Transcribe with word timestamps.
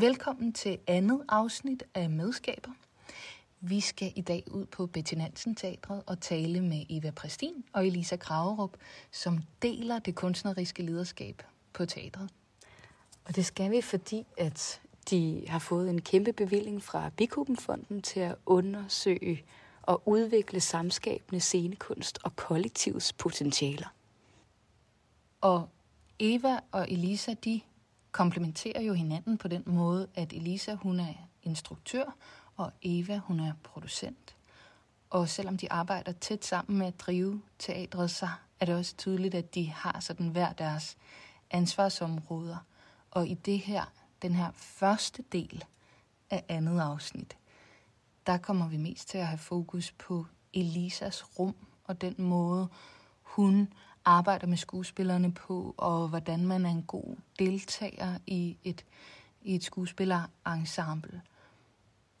Velkommen 0.00 0.52
til 0.52 0.78
andet 0.86 1.24
afsnit 1.28 1.82
af 1.94 2.10
Medskaber. 2.10 2.70
Vi 3.60 3.80
skal 3.80 4.12
i 4.16 4.20
dag 4.20 4.44
ud 4.50 4.66
på 4.66 4.86
Betty 4.86 5.14
Nansen 5.14 5.54
Teatret 5.54 6.02
og 6.06 6.20
tale 6.20 6.60
med 6.60 6.86
Eva 6.90 7.10
Præstin 7.10 7.64
og 7.72 7.86
Elisa 7.86 8.16
Kragerup, 8.16 8.76
som 9.12 9.38
deler 9.62 9.98
det 9.98 10.14
kunstneriske 10.14 10.82
lederskab 10.82 11.42
på 11.72 11.86
teatret. 11.86 12.30
Og 13.24 13.36
det 13.36 13.46
skal 13.46 13.70
vi, 13.70 13.80
fordi 13.80 14.26
at 14.38 14.80
de 15.10 15.44
har 15.48 15.58
fået 15.58 15.90
en 15.90 16.00
kæmpe 16.00 16.32
bevilling 16.32 16.82
fra 16.82 17.10
Bikubenfonden 17.16 18.02
til 18.02 18.20
at 18.20 18.36
undersøge 18.46 19.44
og 19.82 20.02
udvikle 20.08 20.60
samskabende 20.60 21.40
scenekunst 21.40 22.18
og 22.24 22.36
kollektivets 22.36 23.12
potentialer. 23.12 23.94
Og 25.40 25.68
Eva 26.18 26.58
og 26.72 26.90
Elisa, 26.90 27.34
de 27.44 27.60
komplementerer 28.14 28.80
jo 28.80 28.92
hinanden 28.92 29.38
på 29.38 29.48
den 29.48 29.62
måde, 29.66 30.08
at 30.14 30.32
Elisa 30.32 30.74
hun 30.74 31.00
er 31.00 31.14
instruktør, 31.42 32.16
og 32.56 32.72
Eva 32.82 33.18
hun 33.18 33.40
er 33.40 33.52
producent. 33.62 34.36
Og 35.10 35.28
selvom 35.28 35.56
de 35.56 35.72
arbejder 35.72 36.12
tæt 36.12 36.44
sammen 36.44 36.78
med 36.78 36.86
at 36.86 37.00
drive 37.00 37.42
teatret, 37.58 38.10
så 38.10 38.28
er 38.60 38.66
det 38.66 38.74
også 38.74 38.96
tydeligt, 38.96 39.34
at 39.34 39.54
de 39.54 39.70
har 39.70 40.00
sådan 40.00 40.28
hver 40.28 40.52
deres 40.52 40.96
ansvarsområder. 41.50 42.56
Og 43.10 43.28
i 43.28 43.34
det 43.34 43.58
her, 43.58 43.92
den 44.22 44.34
her 44.34 44.50
første 44.54 45.24
del 45.32 45.64
af 46.30 46.44
andet 46.48 46.80
afsnit, 46.80 47.36
der 48.26 48.36
kommer 48.36 48.68
vi 48.68 48.76
mest 48.76 49.08
til 49.08 49.18
at 49.18 49.26
have 49.26 49.38
fokus 49.38 49.92
på 49.92 50.26
Elisas 50.52 51.38
rum 51.38 51.54
og 51.84 52.00
den 52.00 52.14
måde, 52.18 52.68
hun 53.22 53.72
arbejder 54.04 54.46
med 54.46 54.56
skuespillerne 54.56 55.32
på, 55.32 55.74
og 55.76 56.08
hvordan 56.08 56.46
man 56.46 56.66
er 56.66 56.70
en 56.70 56.82
god 56.82 57.16
deltager 57.38 58.18
i 58.26 58.56
et, 58.64 58.84
i 59.42 59.54
et 59.54 59.64
skuespillerensemble. 59.64 61.22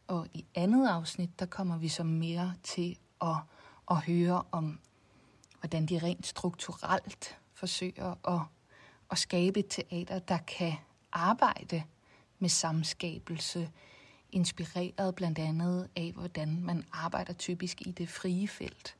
Og 0.06 0.26
i 0.34 0.44
andet 0.54 0.88
afsnit, 0.88 1.38
der 1.38 1.46
kommer 1.46 1.78
vi 1.78 1.88
så 1.88 2.02
mere 2.02 2.54
til 2.62 2.98
at, 3.22 3.36
at 3.90 3.96
høre 3.96 4.42
om, 4.52 4.78
hvordan 5.60 5.86
de 5.86 5.98
rent 5.98 6.26
strukturelt 6.26 7.38
forsøger 7.54 8.28
at, 8.34 8.40
at 9.10 9.18
skabe 9.18 9.60
et 9.60 9.66
teater, 9.68 10.18
der 10.18 10.38
kan 10.38 10.72
arbejde 11.12 11.82
med 12.38 12.48
samskabelse, 12.48 13.70
inspireret 14.32 15.14
blandt 15.14 15.38
andet 15.38 15.88
af, 15.96 16.12
hvordan 16.12 16.60
man 16.60 16.84
arbejder 16.92 17.32
typisk 17.32 17.80
i 17.80 17.90
det 17.90 18.08
frie 18.08 18.48
felt 18.48 18.96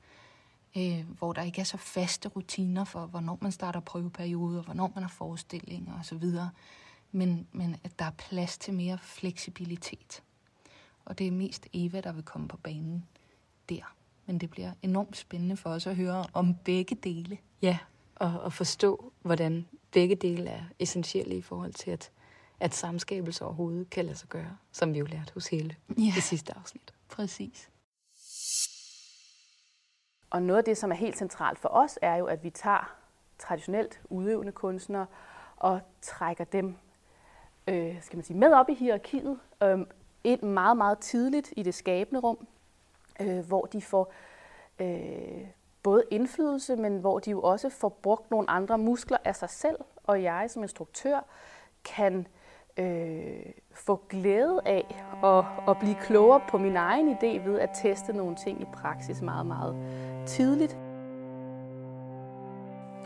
øh, 0.76 1.04
hvor 1.18 1.32
der 1.32 1.42
ikke 1.42 1.60
er 1.60 1.64
så 1.64 1.76
faste 1.76 2.28
rutiner 2.28 2.84
for, 2.84 3.06
hvornår 3.06 3.38
man 3.40 3.52
starter 3.52 3.80
prøveperioder, 3.80 4.62
hvornår 4.62 4.92
man 4.94 5.02
har 5.02 5.10
forestillinger 5.10 5.98
osv., 6.00 6.24
men, 7.12 7.46
men 7.52 7.76
at 7.84 7.98
der 7.98 8.04
er 8.04 8.10
plads 8.10 8.58
til 8.58 8.74
mere 8.74 8.98
fleksibilitet. 8.98 10.22
Og 11.04 11.18
det 11.18 11.26
er 11.26 11.30
mest 11.30 11.66
Eva, 11.72 12.00
der 12.00 12.12
vil 12.12 12.22
komme 12.22 12.48
på 12.48 12.56
banen 12.56 13.06
der. 13.68 13.94
Men 14.26 14.38
det 14.38 14.50
bliver 14.50 14.72
enormt 14.82 15.16
spændende 15.16 15.56
for 15.56 15.70
os 15.70 15.86
at 15.86 15.96
høre 15.96 16.26
om 16.32 16.54
begge 16.54 16.94
dele. 16.94 17.38
Ja, 17.62 17.78
og 18.16 18.46
at 18.46 18.52
forstå, 18.52 19.12
hvordan 19.22 19.66
begge 19.92 20.14
dele 20.14 20.50
er 20.50 20.64
essentielle 20.78 21.36
i 21.36 21.42
forhold 21.42 21.72
til, 21.72 21.90
at, 21.90 22.10
at 22.60 22.74
samskabelse 22.74 23.44
overhovedet 23.44 23.90
kan 23.90 24.04
lade 24.04 24.16
sig 24.16 24.28
gøre, 24.28 24.56
som 24.72 24.94
vi 24.94 24.98
jo 24.98 25.04
lærte 25.04 25.34
hos 25.34 25.46
hele 25.46 25.76
ja. 25.98 26.12
i 26.16 26.20
sidste 26.20 26.56
afsnit. 26.56 26.94
Præcis. 27.08 27.70
Og 30.34 30.42
noget 30.42 30.58
af 30.58 30.64
det, 30.64 30.76
som 30.76 30.90
er 30.90 30.94
helt 30.94 31.18
centralt 31.18 31.58
for 31.58 31.68
os, 31.68 31.98
er 32.02 32.16
jo, 32.16 32.26
at 32.26 32.44
vi 32.44 32.50
tager 32.50 32.96
traditionelt 33.38 34.00
udøvende 34.10 34.52
kunstnere 34.52 35.06
og 35.56 35.80
trækker 36.02 36.44
dem 36.44 36.76
øh, 37.66 38.02
skal 38.02 38.16
man 38.16 38.24
sige, 38.24 38.36
med 38.38 38.52
op 38.52 38.68
i 38.68 38.74
hierarkiet, 38.74 39.38
øh, 39.62 39.78
ind 40.24 40.42
meget, 40.42 40.76
meget 40.76 40.98
tidligt 40.98 41.52
i 41.56 41.62
det 41.62 41.74
skabende 41.74 42.20
rum, 42.20 42.46
øh, 43.20 43.46
hvor 43.46 43.62
de 43.62 43.82
får 43.82 44.12
øh, 44.78 45.46
både 45.82 46.04
indflydelse, 46.10 46.76
men 46.76 46.98
hvor 46.98 47.18
de 47.18 47.30
jo 47.30 47.42
også 47.42 47.70
får 47.70 47.88
brugt 47.88 48.30
nogle 48.30 48.50
andre 48.50 48.78
muskler 48.78 49.18
af 49.24 49.36
sig 49.36 49.50
selv, 49.50 49.76
og 50.04 50.22
jeg 50.22 50.50
som 50.50 50.62
instruktør 50.62 51.20
kan 51.84 52.18
øh, 52.18 52.24
øh, 52.78 53.52
få 53.74 54.00
glæde 54.08 54.60
af 54.66 55.04
at, 55.24 55.44
at 55.68 55.78
blive 55.78 55.94
klogere 55.94 56.40
på 56.50 56.58
min 56.58 56.76
egen 56.76 57.08
idé 57.08 57.48
ved 57.48 57.58
at 57.58 57.70
teste 57.82 58.12
nogle 58.12 58.36
ting 58.36 58.60
i 58.60 58.64
praksis 58.74 59.22
meget, 59.22 59.46
meget 59.46 59.76
tidligt. 60.26 60.78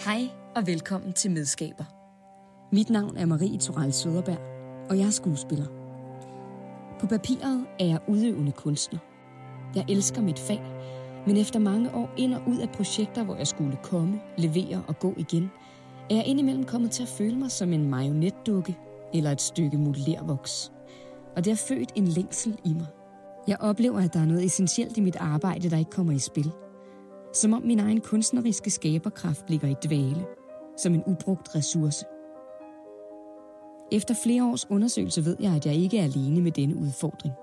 Hej 0.06 0.21
og 0.56 0.67
velkommen 0.67 1.12
til 1.12 1.31
Medskaber. 1.31 1.84
Mit 2.73 2.91
navn 2.91 3.17
er 3.17 3.27
Marie 3.27 3.59
Toral 3.59 3.93
Søderberg, 3.93 4.39
og 4.91 4.99
jeg 4.99 5.06
er 5.06 5.11
skuespiller. 5.11 5.67
På 7.00 7.06
papiret 7.06 7.67
er 7.81 7.85
jeg 7.85 8.00
udøvende 8.09 8.53
kunstner. 8.53 8.99
Jeg 9.75 9.85
elsker 9.89 10.23
mit 10.23 10.39
fag, 10.39 10.62
men 11.27 11.37
efter 11.37 11.59
mange 11.59 11.95
år 11.95 12.11
ind 12.17 12.35
og 12.35 12.43
ud 12.47 12.59
af 12.59 12.69
projekter, 12.69 13.25
hvor 13.25 13.37
jeg 13.37 13.47
skulle 13.47 13.79
komme, 13.83 14.21
levere 14.37 14.83
og 14.89 14.99
gå 14.99 15.15
igen, 15.17 15.50
er 16.11 16.15
jeg 16.15 16.27
indimellem 16.27 16.65
kommet 16.65 16.91
til 16.91 17.03
at 17.03 17.09
føle 17.09 17.37
mig 17.37 17.50
som 17.50 17.73
en 17.73 17.91
marionetdukke 17.91 18.79
eller 19.15 19.31
et 19.31 19.41
stykke 19.41 19.79
modellervoks. 19.79 20.73
Og 21.37 21.45
det 21.45 21.51
har 21.51 21.57
født 21.69 21.93
en 21.95 22.09
længsel 22.09 22.59
i 22.65 22.73
mig. 22.73 22.87
Jeg 23.49 23.57
oplever, 23.61 24.01
at 24.01 24.15
der 24.15 24.21
er 24.21 24.25
noget 24.25 24.45
essentielt 24.45 24.97
i 24.97 25.01
mit 25.01 25.17
arbejde, 25.17 25.71
der 25.71 25.79
ikke 25.79 25.91
kommer 25.91 26.13
i 26.13 26.19
spil. 26.19 26.51
Som 27.35 27.53
om 27.53 27.63
min 27.63 27.79
egen 27.79 28.01
kunstneriske 28.01 28.71
skaberkraft 28.71 29.51
ligger 29.51 29.69
i 29.69 29.75
dvale. 29.85 30.27
Som 30.77 30.95
en 30.95 31.03
ubrugt 31.07 31.55
ressource. 31.55 32.05
Efter 33.93 34.15
flere 34.23 34.45
års 34.45 34.71
undersøgelse 34.71 35.25
ved 35.25 35.37
jeg, 35.41 35.53
at 35.53 35.67
jeg 35.67 35.75
ikke 35.75 35.99
er 35.99 36.05
alene 36.05 36.41
med 36.41 36.53
denne 36.53 36.77
udfordring. 36.77 37.35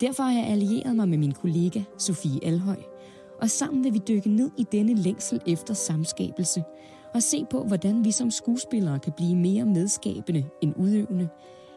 Derfor 0.00 0.22
har 0.22 0.32
jeg 0.32 0.46
allieret 0.46 0.96
mig 0.96 1.08
med 1.08 1.18
min 1.18 1.32
kollega 1.32 1.82
Sofie 1.98 2.44
Alhøj, 2.44 2.82
og 3.40 3.50
sammen 3.50 3.84
vil 3.84 3.94
vi 3.94 4.00
dykke 4.08 4.28
ned 4.28 4.50
i 4.58 4.66
denne 4.72 4.94
længsel 4.94 5.40
efter 5.46 5.74
samskabelse 5.74 6.62
og 7.14 7.22
se 7.22 7.46
på, 7.50 7.64
hvordan 7.64 8.04
vi 8.04 8.10
som 8.10 8.30
skuespillere 8.30 8.98
kan 8.98 9.12
blive 9.12 9.36
mere 9.36 9.64
medskabende 9.64 10.44
end 10.60 10.74
udøvende, 10.76 11.28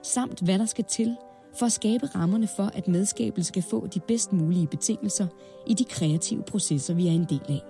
samt 0.03 0.39
hvad 0.39 0.59
der 0.59 0.65
skal 0.65 0.85
til 0.85 1.17
for 1.59 1.65
at 1.65 1.71
skabe 1.71 2.05
rammerne 2.05 2.47
for, 2.47 2.63
at 2.63 2.87
medskabelse 2.87 3.47
skal 3.47 3.63
få 3.63 3.87
de 3.87 3.99
bedst 3.99 4.33
mulige 4.33 4.67
betingelser 4.67 5.27
i 5.67 5.73
de 5.73 5.85
kreative 5.85 6.43
processer, 6.43 6.93
vi 6.93 7.07
er 7.07 7.11
en 7.11 7.25
del 7.29 7.41
af. 7.49 7.61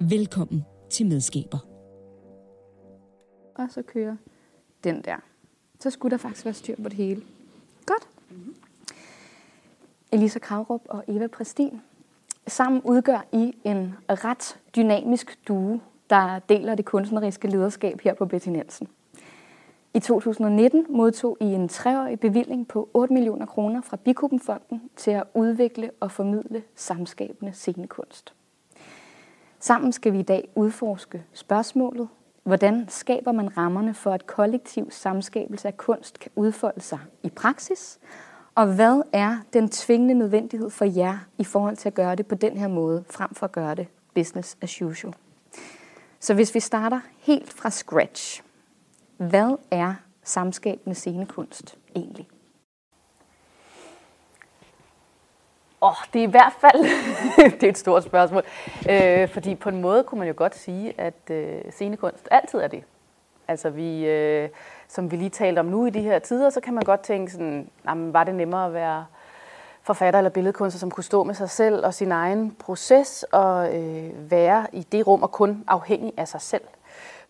Velkommen 0.00 0.64
til 0.90 1.06
Medskaber. 1.06 1.58
Og 3.54 3.68
så 3.70 3.82
kører 3.82 4.16
den 4.84 5.02
der. 5.02 5.16
Så 5.80 5.90
skulle 5.90 6.10
der 6.10 6.16
faktisk 6.16 6.44
være 6.44 6.54
styr 6.54 6.76
på 6.82 6.88
det 6.88 6.96
hele. 6.96 7.22
Godt. 7.86 8.08
Mm-hmm. 8.30 8.54
Elisa 10.12 10.38
Kravrup 10.38 10.82
og 10.88 11.04
Eva 11.08 11.26
Præstin. 11.26 11.80
Sammen 12.46 12.82
udgør 12.82 13.26
I 13.32 13.54
en 13.64 13.94
ret 14.08 14.58
dynamisk 14.76 15.38
duo, 15.48 15.80
der 16.10 16.38
deler 16.38 16.74
det 16.74 16.84
kunstneriske 16.84 17.48
lederskab 17.48 18.00
her 18.00 18.14
på 18.14 18.26
Betty 18.26 18.48
Nielsen. 18.48 18.88
I 19.94 19.98
2019 19.98 20.86
modtog 20.88 21.36
I 21.40 21.44
en 21.44 21.68
treårig 21.68 22.20
bevilling 22.20 22.68
på 22.68 22.88
8 22.94 23.14
millioner 23.14 23.46
kroner 23.46 23.80
fra 23.82 23.96
Bikubenfonden 23.96 24.82
til 24.96 25.10
at 25.10 25.24
udvikle 25.34 25.90
og 26.00 26.10
formidle 26.10 26.62
samskabende 26.74 27.52
scenekunst. 27.52 28.34
Sammen 29.58 29.92
skal 29.92 30.12
vi 30.12 30.18
i 30.18 30.22
dag 30.22 30.48
udforske 30.54 31.24
spørgsmålet, 31.32 32.08
hvordan 32.42 32.88
skaber 32.88 33.32
man 33.32 33.56
rammerne 33.56 33.94
for, 33.94 34.12
at 34.12 34.26
kollektiv 34.26 34.90
samskabelse 34.90 35.68
af 35.68 35.76
kunst 35.76 36.18
kan 36.18 36.30
udfolde 36.36 36.80
sig 36.80 36.98
i 37.22 37.28
praksis, 37.28 37.98
og 38.54 38.74
hvad 38.74 39.02
er 39.12 39.36
den 39.52 39.68
tvingende 39.68 40.14
nødvendighed 40.14 40.70
for 40.70 40.84
jer 40.84 41.18
i 41.38 41.44
forhold 41.44 41.76
til 41.76 41.88
at 41.88 41.94
gøre 41.94 42.14
det 42.14 42.26
på 42.26 42.34
den 42.34 42.56
her 42.56 42.68
måde, 42.68 43.04
frem 43.10 43.34
for 43.34 43.46
at 43.46 43.52
gøre 43.52 43.74
det 43.74 43.86
business 44.14 44.56
as 44.60 44.82
usual? 44.82 45.14
Så 46.20 46.34
hvis 46.34 46.54
vi 46.54 46.60
starter 46.60 47.00
helt 47.20 47.52
fra 47.52 47.70
scratch, 47.70 48.42
hvad 49.16 49.56
er 49.70 49.94
samskabende 50.22 50.94
scenekunst 50.94 51.78
egentlig? 51.96 52.28
Åh, 55.82 55.88
oh, 55.88 55.96
det 56.12 56.18
er 56.18 56.28
i 56.28 56.30
hvert 56.30 56.52
fald 56.60 56.82
det 57.60 57.62
er 57.62 57.68
et 57.68 57.78
stort 57.78 58.04
spørgsmål. 58.04 58.42
Øh, 58.90 59.28
fordi 59.28 59.54
på 59.54 59.68
en 59.68 59.80
måde 59.80 60.04
kunne 60.04 60.18
man 60.18 60.28
jo 60.28 60.34
godt 60.36 60.56
sige, 60.56 61.00
at 61.00 61.30
øh, 61.30 61.60
scenekunst 61.70 62.28
altid 62.30 62.58
er 62.58 62.68
det. 62.68 62.84
Altså 63.48 63.70
vi, 63.70 64.06
øh, 64.06 64.48
som 64.88 65.10
vi 65.10 65.16
lige 65.16 65.30
talte 65.30 65.60
om 65.60 65.66
nu 65.66 65.86
i 65.86 65.90
de 65.90 66.00
her 66.00 66.18
tider, 66.18 66.50
så 66.50 66.60
kan 66.60 66.74
man 66.74 66.82
godt 66.82 67.00
tænke 67.00 67.32
sådan, 67.32 67.70
jamen, 67.88 68.12
var 68.12 68.24
det 68.24 68.34
nemmere 68.34 68.66
at 68.66 68.74
være 68.74 69.06
forfatter 69.86 70.18
eller 70.20 70.30
billedkunstner, 70.30 70.78
som 70.78 70.90
kunne 70.90 71.04
stå 71.04 71.24
med 71.24 71.34
sig 71.34 71.50
selv 71.50 71.86
og 71.86 71.94
sin 71.94 72.12
egen 72.12 72.54
proces 72.54 73.22
og 73.22 73.76
øh, 73.76 74.30
være 74.30 74.66
i 74.72 74.82
det 74.82 75.06
rum 75.06 75.22
og 75.22 75.32
kun 75.32 75.64
afhængig 75.68 76.12
af 76.16 76.28
sig 76.28 76.40
selv. 76.40 76.64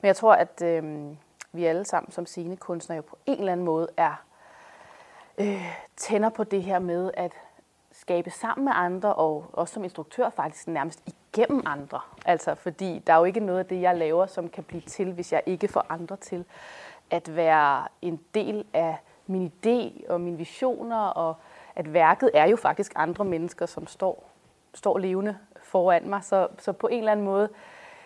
Men 0.01 0.07
jeg 0.07 0.17
tror, 0.17 0.35
at 0.35 0.63
øh, 0.63 1.07
vi 1.53 1.65
alle 1.65 1.85
sammen 1.85 2.13
som 2.13 2.27
scenekunstnere 2.27 2.97
jo 2.97 3.03
på 3.03 3.19
en 3.27 3.39
eller 3.39 3.53
anden 3.53 3.67
måde 3.67 3.89
er 3.97 4.23
øh, 5.39 5.63
tænder 5.97 6.29
på 6.29 6.45
det 6.45 6.63
her 6.63 6.79
med 6.79 7.11
at 7.15 7.33
skabe 7.93 8.31
sammen 8.31 8.65
med 8.65 8.73
andre, 8.77 9.15
og 9.15 9.45
også 9.53 9.75
som 9.75 9.85
instruktør 9.85 10.31
faktisk 10.31 10.69
nærmest 10.69 11.03
igennem 11.07 11.63
andre. 11.67 12.01
Altså, 12.25 12.55
fordi 12.55 13.03
der 13.07 13.13
er 13.13 13.19
jo 13.19 13.25
ikke 13.25 13.41
noget 13.41 13.59
af 13.59 13.67
det, 13.67 13.81
jeg 13.81 13.97
laver, 13.97 14.27
som 14.27 14.49
kan 14.49 14.65
blive 14.65 14.83
til, 14.83 15.13
hvis 15.13 15.33
jeg 15.33 15.43
ikke 15.47 15.69
får 15.69 15.87
andre 15.89 16.17
til 16.17 16.45
at 17.11 17.37
være 17.37 17.89
en 18.03 18.21
del 18.35 18.65
af 18.75 18.97
min 19.27 19.53
idé 19.53 20.11
og 20.13 20.21
mine 20.21 20.37
visioner, 20.37 21.07
og 21.07 21.37
at 21.77 21.93
værket 21.93 22.31
er 22.35 22.47
jo 22.47 22.57
faktisk 22.57 22.93
andre 22.95 23.25
mennesker, 23.25 23.67
som 23.67 23.87
står, 23.87 24.29
står 24.75 24.99
levende 24.99 25.39
foran 25.63 26.09
mig. 26.09 26.25
Så, 26.25 26.49
så 26.59 26.73
på 26.73 26.87
en 26.87 26.99
eller 26.99 27.13
anden 27.13 27.25
måde, 27.25 27.49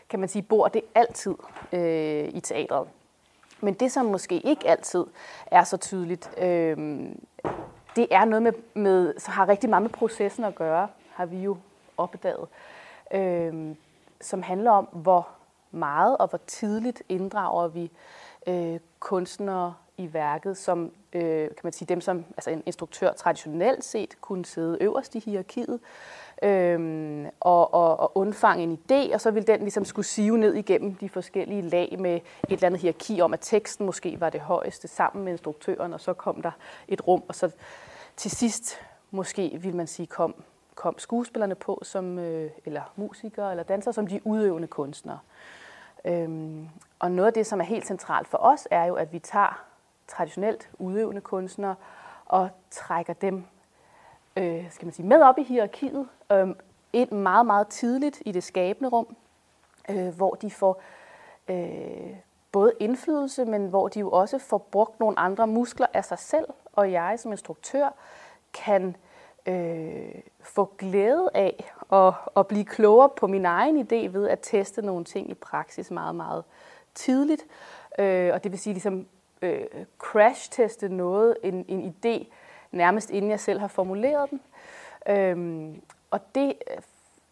kan 0.08 0.20
man 0.20 0.28
sige, 0.28 0.42
bor 0.42 0.68
det 0.68 0.82
altid 0.94 1.34
øh, 1.72 2.28
i 2.28 2.40
teatret. 2.40 2.88
Men 3.60 3.74
det, 3.74 3.92
som 3.92 4.06
måske 4.06 4.40
ikke 4.40 4.68
altid 4.68 5.04
er 5.46 5.64
så 5.64 5.76
tydeligt, 5.76 6.30
øh, 6.38 6.76
det 7.96 8.06
er 8.10 8.24
noget 8.24 8.42
med, 8.42 8.52
med, 8.74 9.14
så 9.18 9.30
har 9.30 9.48
rigtig 9.48 9.70
meget 9.70 9.82
med 9.82 9.90
processen 9.90 10.44
at 10.44 10.54
gøre, 10.54 10.88
har 11.12 11.26
vi 11.26 11.38
jo 11.38 11.56
opdaget, 11.96 12.48
øh, 13.14 13.76
som 14.20 14.42
handler 14.42 14.70
om, 14.70 14.88
hvor 14.92 15.28
meget 15.70 16.16
og 16.16 16.28
hvor 16.28 16.40
tidligt 16.46 17.02
inddrager 17.08 17.68
vi 17.68 17.90
øh, 18.46 18.80
kunstnere 19.00 19.74
i 20.00 20.12
værket, 20.12 20.56
som 20.56 20.92
øh, 21.12 21.48
kan 21.48 21.60
man 21.62 21.72
sige, 21.72 21.86
dem 21.86 22.00
som 22.00 22.24
altså 22.36 22.50
en 22.50 22.62
instruktør 22.66 23.12
traditionelt 23.12 23.84
set 23.84 24.20
kunne 24.20 24.44
sidde 24.44 24.78
øverst 24.80 25.14
i 25.14 25.18
hierarkiet 25.18 25.80
øh, 26.42 27.26
og, 27.40 27.74
og, 27.74 28.00
og 28.00 28.18
undfange 28.18 28.62
en 28.62 28.78
idé, 28.78 29.14
og 29.14 29.20
så 29.20 29.30
ville 29.30 29.46
den 29.46 29.60
ligesom 29.60 29.84
skulle 29.84 30.06
sive 30.06 30.38
ned 30.38 30.54
igennem 30.54 30.94
de 30.94 31.08
forskellige 31.08 31.62
lag 31.62 31.96
med 31.98 32.14
et 32.14 32.22
eller 32.48 32.66
andet 32.66 32.80
hierarki 32.80 33.20
om, 33.20 33.32
at 33.32 33.40
teksten 33.40 33.86
måske 33.86 34.20
var 34.20 34.30
det 34.30 34.40
højeste 34.40 34.88
sammen 34.88 35.24
med 35.24 35.32
instruktøren, 35.32 35.92
og 35.92 36.00
så 36.00 36.12
kom 36.12 36.42
der 36.42 36.50
et 36.88 37.06
rum, 37.06 37.22
og 37.28 37.34
så 37.34 37.50
til 38.16 38.30
sidst 38.30 38.80
måske, 39.10 39.58
vil 39.62 39.76
man 39.76 39.86
sige, 39.86 40.06
kom, 40.06 40.34
kom 40.74 40.98
skuespillerne 40.98 41.54
på, 41.54 41.80
som, 41.82 42.18
øh, 42.18 42.50
eller 42.64 42.82
musikere 42.96 43.50
eller 43.50 43.64
dansere, 43.64 43.94
som 43.94 44.06
de 44.06 44.20
udøvende 44.24 44.68
kunstnere. 44.68 45.18
Øhm, 46.04 46.68
og 46.98 47.12
noget 47.12 47.26
af 47.26 47.32
det, 47.32 47.46
som 47.46 47.60
er 47.60 47.64
helt 47.64 47.86
centralt 47.86 48.28
for 48.28 48.38
os, 48.38 48.68
er 48.70 48.84
jo, 48.84 48.94
at 48.94 49.12
vi 49.12 49.18
tager 49.18 49.69
traditionelt 50.10 50.70
udøvende 50.78 51.20
kunstnere 51.20 51.74
og 52.26 52.48
trækker 52.70 53.12
dem 53.12 53.44
øh, 54.36 54.70
skal 54.70 54.86
man 54.86 54.92
sige, 54.92 55.06
med 55.06 55.22
op 55.22 55.38
i 55.38 55.42
hierarkiet, 55.42 56.08
øh, 56.32 56.48
ind 56.92 57.10
meget, 57.10 57.46
meget 57.46 57.68
tidligt 57.68 58.22
i 58.26 58.32
det 58.32 58.44
skabende 58.44 58.90
rum, 58.90 59.16
øh, 59.90 60.08
hvor 60.08 60.34
de 60.34 60.50
får 60.50 60.82
øh, 61.48 62.16
både 62.52 62.72
indflydelse, 62.80 63.44
men 63.44 63.66
hvor 63.66 63.88
de 63.88 64.00
jo 64.00 64.10
også 64.10 64.38
får 64.38 64.58
brugt 64.58 65.00
nogle 65.00 65.18
andre 65.18 65.46
muskler 65.46 65.86
af 65.94 66.04
sig 66.04 66.18
selv, 66.18 66.46
og 66.72 66.92
jeg 66.92 67.18
som 67.18 67.32
instruktør 67.32 67.94
kan 68.52 68.96
øh, 69.46 70.14
få 70.40 70.74
glæde 70.78 71.30
af 71.34 71.72
at, 71.92 72.14
at 72.36 72.46
blive 72.46 72.64
klogere 72.64 73.08
på 73.08 73.26
min 73.26 73.44
egen 73.44 73.80
idé 73.80 74.08
ved 74.08 74.28
at 74.28 74.38
teste 74.42 74.82
nogle 74.82 75.04
ting 75.04 75.30
i 75.30 75.34
praksis 75.34 75.90
meget, 75.90 76.14
meget 76.14 76.44
tidligt. 76.94 77.42
Øh, 77.98 78.34
og 78.34 78.44
det 78.44 78.52
vil 78.52 78.58
sige 78.58 78.74
ligesom 78.74 79.06
øh, 79.42 79.64
crash-teste 79.98 80.88
noget, 80.88 81.36
en, 81.42 81.64
en 81.68 81.94
idé, 81.94 82.26
nærmest 82.70 83.10
inden 83.10 83.30
jeg 83.30 83.40
selv 83.40 83.60
har 83.60 83.68
formuleret 83.68 84.30
den. 84.30 84.40
Øhm, 85.08 85.82
og 86.10 86.20
det 86.34 86.54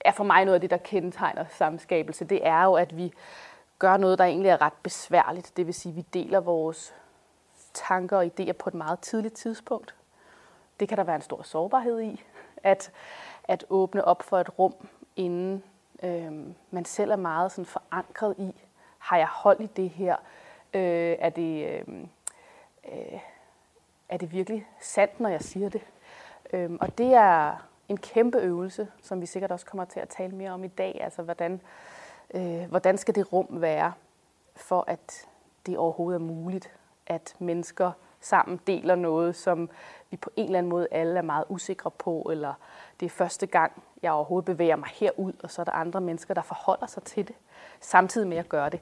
er 0.01 0.13
for 0.13 0.25
mig 0.25 0.45
noget 0.45 0.55
af 0.55 0.61
det, 0.61 0.71
der 0.71 0.77
kendetegner 0.77 1.45
samskabelse. 1.51 2.25
Det 2.25 2.47
er 2.47 2.65
jo, 2.65 2.75
at 2.75 2.97
vi 2.97 3.13
gør 3.79 3.97
noget, 3.97 4.19
der 4.19 4.25
egentlig 4.25 4.49
er 4.49 4.63
ret 4.63 4.73
besværligt. 4.83 5.57
Det 5.57 5.67
vil 5.67 5.75
sige, 5.75 5.91
at 5.93 5.97
vi 5.97 6.05
deler 6.15 6.41
vores 6.41 6.95
tanker 7.75 8.17
og 8.17 8.27
idéer 8.27 8.53
på 8.53 8.71
et 8.71 8.75
meget 8.75 9.01
tidligt 9.01 9.35
tidspunkt. 9.35 9.95
Det 10.81 10.89
kan 10.89 10.99
der 10.99 11.05
være 11.05 11.17
en 11.17 11.23
stor 11.23 11.43
sårbarhed 11.43 12.01
i, 12.01 12.25
at, 12.63 12.93
at 13.45 13.65
åbne 13.71 14.05
op 14.05 14.23
for 14.23 14.39
et 14.39 14.59
rum, 14.59 14.75
inden 15.17 15.63
øhm, 16.03 16.55
man 16.71 16.85
selv 16.85 17.11
er 17.11 17.17
meget 17.17 17.53
sådan 17.53 17.67
forankret 17.67 18.35
i, 18.39 18.55
har 18.99 19.17
jeg 19.17 19.29
hold 19.29 19.61
i 19.61 19.67
det 19.67 19.91
her? 19.91 20.17
Øh, 20.75 21.17
er 21.19 21.31
det... 21.31 21.67
Øh, 21.67 22.03
øh, 22.93 23.21
er 24.09 24.17
det 24.17 24.33
virkelig 24.33 24.67
sandt, 24.81 25.21
når 25.21 25.29
jeg 25.29 25.43
siger 25.43 25.69
det? 25.69 25.83
Øh, 26.53 26.71
og 26.81 26.99
det 26.99 27.15
er 27.15 27.69
en 27.89 27.97
kæmpe 27.97 28.39
øvelse, 28.39 28.89
som 29.03 29.21
vi 29.21 29.27
sikkert 29.27 29.53
også 29.53 29.67
kommer 29.67 29.85
til 29.85 30.01
at 30.01 30.09
tale 30.09 30.37
mere 30.37 30.51
om 30.51 30.65
i 30.65 30.69
dag. 30.69 31.01
Altså, 31.01 31.23
hvordan, 31.23 31.61
øh, 32.35 32.65
hvordan 32.69 32.99
skal 32.99 33.15
det 33.15 33.33
rum 33.33 33.47
være, 33.51 33.93
for 34.57 34.85
at 34.87 35.27
det 35.67 35.79
overhovedet 35.79 36.21
er 36.21 36.25
muligt, 36.25 36.73
at 37.07 37.37
mennesker 37.39 37.93
sammen 38.21 38.61
deler 38.67 38.95
noget, 38.95 39.37
som 39.37 39.71
vi 40.11 40.17
på 40.17 40.31
en 40.37 40.45
eller 40.45 40.59
anden 40.59 40.71
måde 40.71 40.89
alle 40.91 41.19
er 41.19 41.23
meget 41.23 41.45
usikre 41.49 41.91
på, 41.91 42.29
eller 42.31 42.55
det 43.01 43.07
er 43.07 43.11
første 43.11 43.47
gang, 43.47 43.83
jeg 44.03 44.13
overhovedet 44.13 44.45
bevæger 44.45 44.77
mig 44.77 44.89
herud, 44.89 45.33
og 45.43 45.51
så 45.51 45.63
er 45.63 45.65
der 45.65 45.73
andre 45.73 46.01
mennesker, 46.01 46.35
der 46.35 46.43
forholder 46.43 46.87
sig 46.87 47.03
til 47.03 47.29
det, 47.29 47.37
samtidig 47.81 48.29
med 48.29 48.37
at 48.37 48.49
gøre 48.49 48.71
det. 48.71 48.81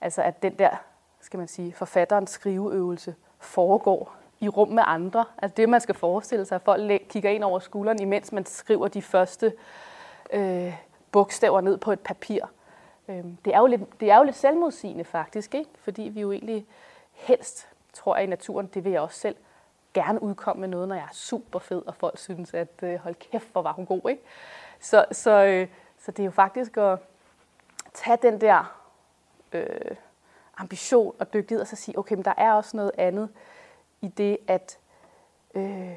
Altså 0.00 0.22
at 0.22 0.42
den 0.42 0.58
der, 0.58 0.76
skal 1.26 1.38
man 1.38 1.48
sige, 1.48 1.72
forfatterens 1.72 2.30
skriveøvelse 2.30 3.14
foregår 3.38 4.16
i 4.40 4.48
rum 4.48 4.68
med 4.68 4.82
andre. 4.86 5.24
Altså 5.38 5.54
det, 5.56 5.68
man 5.68 5.80
skal 5.80 5.94
forestille 5.94 6.44
sig, 6.44 6.56
at 6.56 6.62
folk 6.62 7.02
kigger 7.08 7.30
ind 7.30 7.44
over 7.44 7.58
skulderen, 7.58 8.02
imens 8.02 8.32
man 8.32 8.46
skriver 8.46 8.88
de 8.88 9.02
første 9.02 9.52
øh, 10.32 10.74
bogstaver 11.12 11.60
ned 11.60 11.78
på 11.78 11.92
et 11.92 12.00
papir. 12.00 12.44
Øh, 13.08 13.24
det, 13.44 13.54
er 13.54 13.58
jo 13.58 13.66
lidt, 13.66 14.00
det 14.00 14.10
er 14.10 14.16
jo 14.16 14.22
lidt 14.22 14.36
selvmodsigende 14.36 15.04
faktisk, 15.04 15.54
ikke? 15.54 15.70
fordi 15.78 16.02
vi 16.02 16.20
jo 16.20 16.32
egentlig 16.32 16.66
helst, 17.12 17.68
tror 17.92 18.16
jeg 18.16 18.24
i 18.24 18.26
naturen, 18.26 18.66
det 18.66 18.84
vil 18.84 18.92
jeg 18.92 19.00
også 19.00 19.20
selv, 19.20 19.36
gerne 19.94 20.22
udkomme 20.22 20.60
med 20.60 20.68
noget, 20.68 20.88
når 20.88 20.94
jeg 20.94 21.04
er 21.04 21.14
super 21.14 21.58
fed, 21.58 21.82
og 21.86 21.94
folk 21.94 22.18
synes, 22.18 22.54
at 22.54 22.82
øh, 22.82 22.96
hold 22.96 23.14
kæft, 23.14 23.48
hvor 23.52 23.62
var 23.62 23.72
hun 23.72 23.86
god. 23.86 24.10
Ikke? 24.10 24.22
Så, 24.80 25.04
så, 25.12 25.44
øh, 25.44 25.68
så 25.98 26.10
det 26.10 26.20
er 26.20 26.24
jo 26.24 26.30
faktisk 26.30 26.76
at 26.76 26.98
tage 27.94 28.18
den 28.22 28.40
der 28.40 28.80
øh, 29.52 29.96
ambition 30.56 31.14
og 31.18 31.32
dygtighed, 31.32 31.60
og 31.60 31.66
så 31.66 31.76
sige, 31.76 31.98
okay, 31.98 32.14
men 32.14 32.24
der 32.24 32.34
er 32.36 32.52
også 32.52 32.76
noget 32.76 32.92
andet 32.98 33.28
i 34.00 34.08
det 34.08 34.38
at 34.48 34.78
øh, 35.54 35.96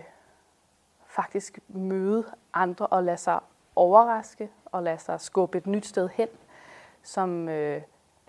faktisk 1.07 1.59
møde 1.67 2.25
andre 2.53 2.87
og 2.87 3.03
lade 3.03 3.17
sig 3.17 3.39
overraske 3.75 4.49
og 4.65 4.83
lade 4.83 4.99
sig 4.99 5.21
skubbe 5.21 5.57
et 5.57 5.67
nyt 5.67 5.85
sted 5.85 6.09
hen, 6.13 6.27
som 7.03 7.49
øh, 7.49 7.81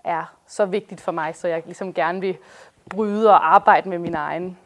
er 0.03 0.35
så 0.47 0.65
vigtigt 0.65 1.01
for 1.01 1.11
mig, 1.11 1.35
så 1.35 1.47
jeg 1.47 1.63
ligesom 1.65 1.93
gerne 1.93 2.21
vil 2.21 2.37
bryde 2.89 3.29
og 3.29 3.53
arbejde 3.53 3.89
med 3.89 3.99
min 3.99 4.15
egen 4.15 4.57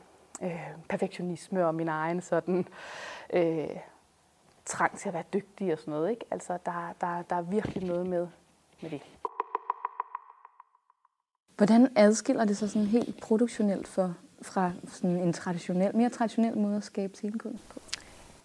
øh, 0.41 0.67
perfektionisme 0.89 1.65
og 1.67 1.75
min 1.75 1.87
egen 1.87 2.21
sådan 2.21 2.67
øh, 3.33 3.77
trang 4.65 4.97
til 4.97 5.09
at 5.09 5.13
være 5.13 5.23
dygtig 5.33 5.73
og 5.73 5.79
sådan 5.79 5.91
noget. 5.91 6.09
Ikke? 6.09 6.25
Altså, 6.31 6.57
der, 6.65 6.93
der, 7.01 7.21
der 7.21 7.35
er 7.35 7.41
virkelig 7.41 7.83
noget 7.83 8.07
med, 8.07 8.27
med 8.81 8.89
det. 8.89 9.01
Hvordan 11.57 11.91
adskiller 11.95 12.45
det 12.45 12.57
sig 12.57 12.69
sådan 12.69 12.87
helt 12.87 13.21
produktionelt 13.21 13.87
for 13.87 14.13
fra 14.41 14.71
sådan 14.87 15.15
en 15.15 15.33
traditionel, 15.33 15.95
mere 15.95 16.09
traditionel 16.09 16.57
måde 16.57 16.77
at 16.77 16.83
skabe 16.83 17.15
scenekunst 17.15 17.69
på? 17.69 17.79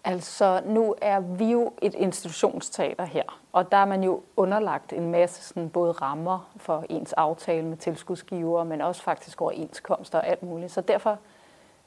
Altså, 0.03 0.61
nu 0.65 0.95
er 1.01 1.19
vi 1.19 1.45
jo 1.45 1.73
et 1.81 1.93
institutionsteater 1.93 3.05
her, 3.05 3.41
og 3.51 3.71
der 3.71 3.77
er 3.77 3.85
man 3.85 4.03
jo 4.03 4.21
underlagt 4.35 4.93
en 4.93 5.11
masse 5.11 5.43
sådan, 5.43 5.69
både 5.69 5.91
rammer 5.91 6.51
for 6.57 6.85
ens 6.89 7.13
aftale 7.13 7.65
med 7.65 7.77
tilskudsgiver, 7.77 8.63
men 8.63 8.81
også 8.81 9.01
faktisk 9.01 9.41
overenskomster 9.41 10.17
og 10.17 10.27
alt 10.27 10.43
muligt. 10.43 10.71
Så 10.71 10.81
derfor 10.81 11.19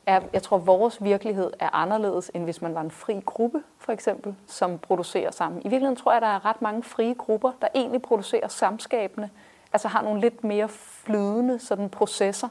er, 0.07 0.21
jeg 0.33 0.43
tror, 0.43 0.59
vores 0.59 1.05
virkelighed 1.05 1.51
er 1.59 1.75
anderledes, 1.75 2.31
end 2.35 2.45
hvis 2.45 2.63
man 2.63 2.75
var 2.75 2.81
en 2.81 2.91
fri 2.91 3.21
gruppe, 3.27 3.63
for 3.79 3.93
eksempel, 3.93 4.35
som 4.47 4.79
producerer 4.79 5.31
sammen. 5.31 5.61
I 5.61 5.69
virkeligheden 5.69 5.97
tror 5.97 6.13
jeg, 6.13 6.21
der 6.21 6.29
er 6.29 6.45
ret 6.45 6.63
mange 6.63 6.83
frie 6.83 7.15
grupper, 7.15 7.53
der 7.61 7.69
egentlig 7.75 8.03
producerer 8.03 8.49
samskabende, 8.49 9.29
altså 9.75 9.89
har 9.89 10.03
nogle 10.03 10.21
lidt 10.21 10.45
mere 10.45 10.69
flydende 10.69 11.59
sådan, 11.59 11.89
processer. 11.89 12.49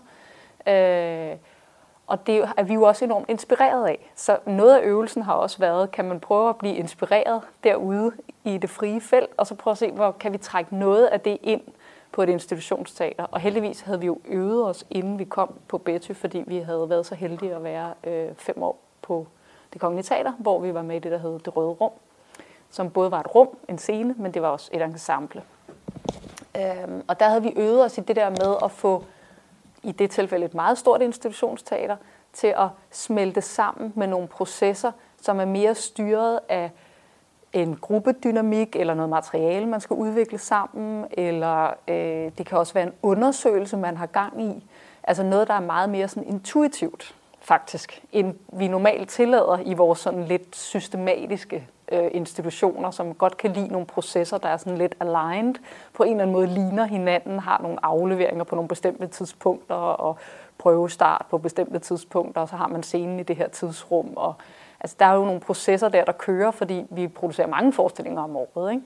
Øh, 0.68 1.36
og 2.08 2.28
det 2.28 2.50
er 2.58 2.64
vi 2.64 2.74
jo 2.74 2.84
også 2.84 3.06
enormt 3.06 3.30
inspireret 3.30 3.88
af. 3.88 4.12
Så 4.16 4.38
noget 4.46 4.76
af 4.76 4.82
øvelsen 4.84 5.22
har 5.22 5.34
også 5.34 5.60
været, 5.60 5.92
kan 5.92 6.06
man 6.06 6.20
prøve 6.20 6.50
at 6.50 6.58
blive 6.58 6.76
inspireret 6.76 7.42
derude 7.64 8.12
i 8.44 8.58
det 8.58 8.70
frie 8.70 9.02
felt, 9.02 9.30
og 9.38 9.48
så 9.48 9.56
prøve 9.56 9.72
at 9.72 9.78
se, 9.78 9.92
hvor 9.92 10.12
kan 10.12 10.34
vi 10.34 10.38
trække 10.38 10.76
noget 10.76 11.06
af 11.06 11.20
det 11.22 11.38
ind 11.44 11.62
på 12.12 12.22
et 12.22 12.30
institutionsteater. 12.30 13.24
Og 13.24 13.40
heldigvis 13.40 13.82
havde 13.82 14.00
vi 14.00 14.06
jo 14.06 14.20
øvet 14.26 14.66
os, 14.66 14.86
inden 14.90 15.20
vi 15.20 15.24
kom 15.24 15.54
på 15.68 15.78
Betty, 15.78 16.12
fordi 16.12 16.44
vi 16.48 16.58
havde 16.58 16.90
været 16.90 17.06
så 17.06 17.16
heldige 17.16 17.56
at 17.56 17.64
være 17.64 17.94
øh, 18.04 18.30
fem 18.36 18.64
år 18.64 18.78
på 19.02 19.28
det 19.74 19.82
Kongelige 19.82 20.04
Teater, 20.04 20.32
hvor 20.32 20.60
vi 20.60 20.74
var 20.74 20.82
med 20.82 20.96
i 20.96 21.00
det, 21.00 21.12
der 21.12 21.18
hed 21.18 21.40
Det 21.40 21.58
Røde 21.58 21.70
Rum, 21.70 21.92
som 22.70 22.90
både 22.90 23.12
var 23.12 23.20
et 23.20 23.36
rum, 23.36 23.50
en 23.70 23.78
scene, 23.78 24.16
men 24.18 24.34
det 24.34 24.42
var 24.42 24.48
også 24.48 24.70
et 24.74 24.82
ensemble. 24.82 25.44
Øhm, 26.58 27.04
og 27.08 27.20
der 27.20 27.30
havde 27.30 27.44
vi 27.44 27.54
øvet 27.56 27.86
os 27.86 27.98
i 27.98 28.02
det 28.02 28.16
der 28.16 28.30
med 28.30 28.56
at 28.64 28.72
få 28.72 29.04
i 29.84 29.92
det 29.92 30.12
tilfælde 30.12 30.46
et 30.46 30.54
meget 30.54 30.78
stort 30.78 31.02
institutionsteater, 31.02 31.96
til 32.34 32.48
at 32.48 32.68
smelte 32.92 33.42
sammen 33.42 33.94
med 33.96 34.08
nogle 34.08 34.28
processer, 34.28 34.92
som 35.22 35.40
er 35.40 35.46
mere 35.46 35.76
styret 35.76 36.40
af 36.50 36.72
en 37.54 37.76
gruppedynamik 37.76 38.76
eller 38.76 38.94
noget 38.94 39.10
materiale, 39.10 39.66
man 39.66 39.82
skal 39.82 39.94
udvikle 39.94 40.38
sammen, 40.38 41.06
eller 41.12 41.74
øh, 41.88 42.32
det 42.38 42.46
kan 42.46 42.58
også 42.58 42.74
være 42.74 42.84
en 42.84 42.94
undersøgelse, 43.02 43.78
man 43.78 43.98
har 43.98 44.06
gang 44.06 44.42
i. 44.42 44.64
Altså 45.04 45.24
noget, 45.24 45.48
der 45.48 45.54
er 45.54 45.60
meget 45.60 45.90
mere 45.90 46.08
sådan 46.08 46.30
intuitivt, 46.30 47.16
faktisk, 47.40 48.04
end 48.12 48.36
vi 48.54 48.68
normalt 48.68 49.10
tillader 49.10 49.60
i 49.66 49.74
vores 49.74 50.00
sådan 50.00 50.24
lidt 50.24 50.56
systematiske 50.56 51.68
øh, 51.94 52.12
institutioner, 52.14 52.92
som 52.92 53.14
godt 53.14 53.38
kan 53.38 53.54
lide 53.54 53.68
nogle 53.68 53.88
processer, 53.88 54.38
der 54.38 54.50
er 54.50 54.58
sådan 54.58 54.78
lidt 54.78 54.96
aligned, 55.00 55.56
på 55.94 56.04
en 56.04 56.10
eller 56.10 56.22
anden 56.22 56.34
måde 56.34 56.48
ligner 56.48 56.86
hinanden, 56.86 57.40
har 57.40 57.60
nogle 57.62 57.86
afleveringer 57.86 58.44
på 58.44 58.56
nogle 58.56 58.68
bestemte 58.68 59.08
tidspunkter, 59.08 59.76
og 59.76 60.18
prøvestart 60.58 61.26
på 61.30 61.38
bestemte 61.38 61.80
tidspunkter, 61.80 62.42
og 62.42 62.50
så 62.50 62.56
har 62.56 62.68
man 62.68 62.84
scenen 62.84 63.20
i 63.20 63.24
det 63.24 63.36
her 63.36 63.48
tidsrum. 63.48 64.14
Og, 64.16 64.34
altså, 64.80 64.96
der 65.00 65.06
er 65.06 65.14
jo 65.14 65.26
nogle 65.26 65.40
processer 65.40 65.90
der, 65.90 66.06
der 66.06 66.12
kører, 66.12 66.52
fordi 66.52 66.86
vi 66.90 67.08
producerer 67.08 67.48
mange 67.48 67.74
forestillinger 67.74 68.22
om 68.22 68.36
året. 68.36 68.72
Ikke? 68.72 68.84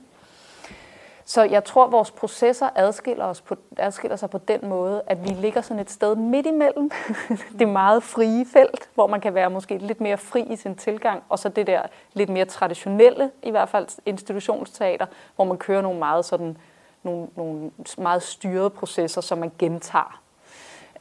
Så 1.30 1.44
jeg 1.44 1.64
tror, 1.64 1.86
at 1.86 1.92
vores 1.92 2.12
processer 2.12 2.70
adskiller, 2.76 3.26
os 3.26 3.42
på, 3.42 3.56
adskiller 3.78 4.16
sig 4.16 4.30
på 4.30 4.38
den 4.38 4.68
måde, 4.68 5.02
at 5.08 5.24
vi 5.24 5.30
ligger 5.30 5.62
sådan 5.62 5.82
et 5.82 5.90
sted 5.90 6.16
midt 6.16 6.46
imellem 6.46 6.92
det 7.60 7.70
meget 7.70 8.04
frie 8.04 8.46
felt, 8.54 8.90
hvor 8.94 9.08
man 9.08 9.22
kan 9.22 9.34
være 9.34 9.50
måske 9.50 9.78
lidt 9.78 10.02
mere 10.02 10.18
fri 10.18 10.42
i 10.42 10.56
sin 10.56 10.76
tilgang, 10.76 11.24
og 11.30 11.40
så 11.40 11.50
det 11.50 11.68
der 11.68 11.82
lidt 12.14 12.30
mere 12.30 12.46
traditionelle, 12.46 13.32
i 13.44 13.52
hvert 13.52 13.70
fald 13.70 13.88
institutionsteater, 14.06 15.06
hvor 15.36 15.46
man 15.46 15.58
kører 15.58 15.82
nogle 15.82 16.00
meget, 16.00 16.26
sådan, 16.26 16.58
nogle, 17.04 17.28
nogle 17.36 17.72
meget 17.98 18.24
styrede 18.24 18.70
processer, 18.70 19.22
som 19.22 19.38
man 19.38 19.52
gentager. 19.60 20.22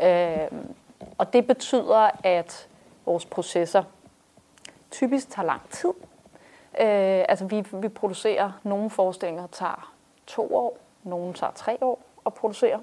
Øh, 0.03 0.61
og 1.19 1.33
det 1.33 1.47
betyder, 1.47 2.11
at 2.25 2.69
vores 3.05 3.25
processer 3.25 3.83
typisk 4.91 5.31
tager 5.31 5.47
lang 5.47 5.71
tid. 5.71 5.93
Øh, 6.81 7.25
altså 7.29 7.45
vi, 7.45 7.65
vi 7.73 7.89
producerer 7.89 8.53
nogle 8.63 8.91
forestillinger, 8.91 9.47
tager 9.47 9.96
to 10.27 10.57
år, 10.57 10.79
nogen 11.03 11.35
tager 11.35 11.53
tre 11.53 11.79
år 11.81 12.01
at 12.27 12.35
producere. 12.35 12.81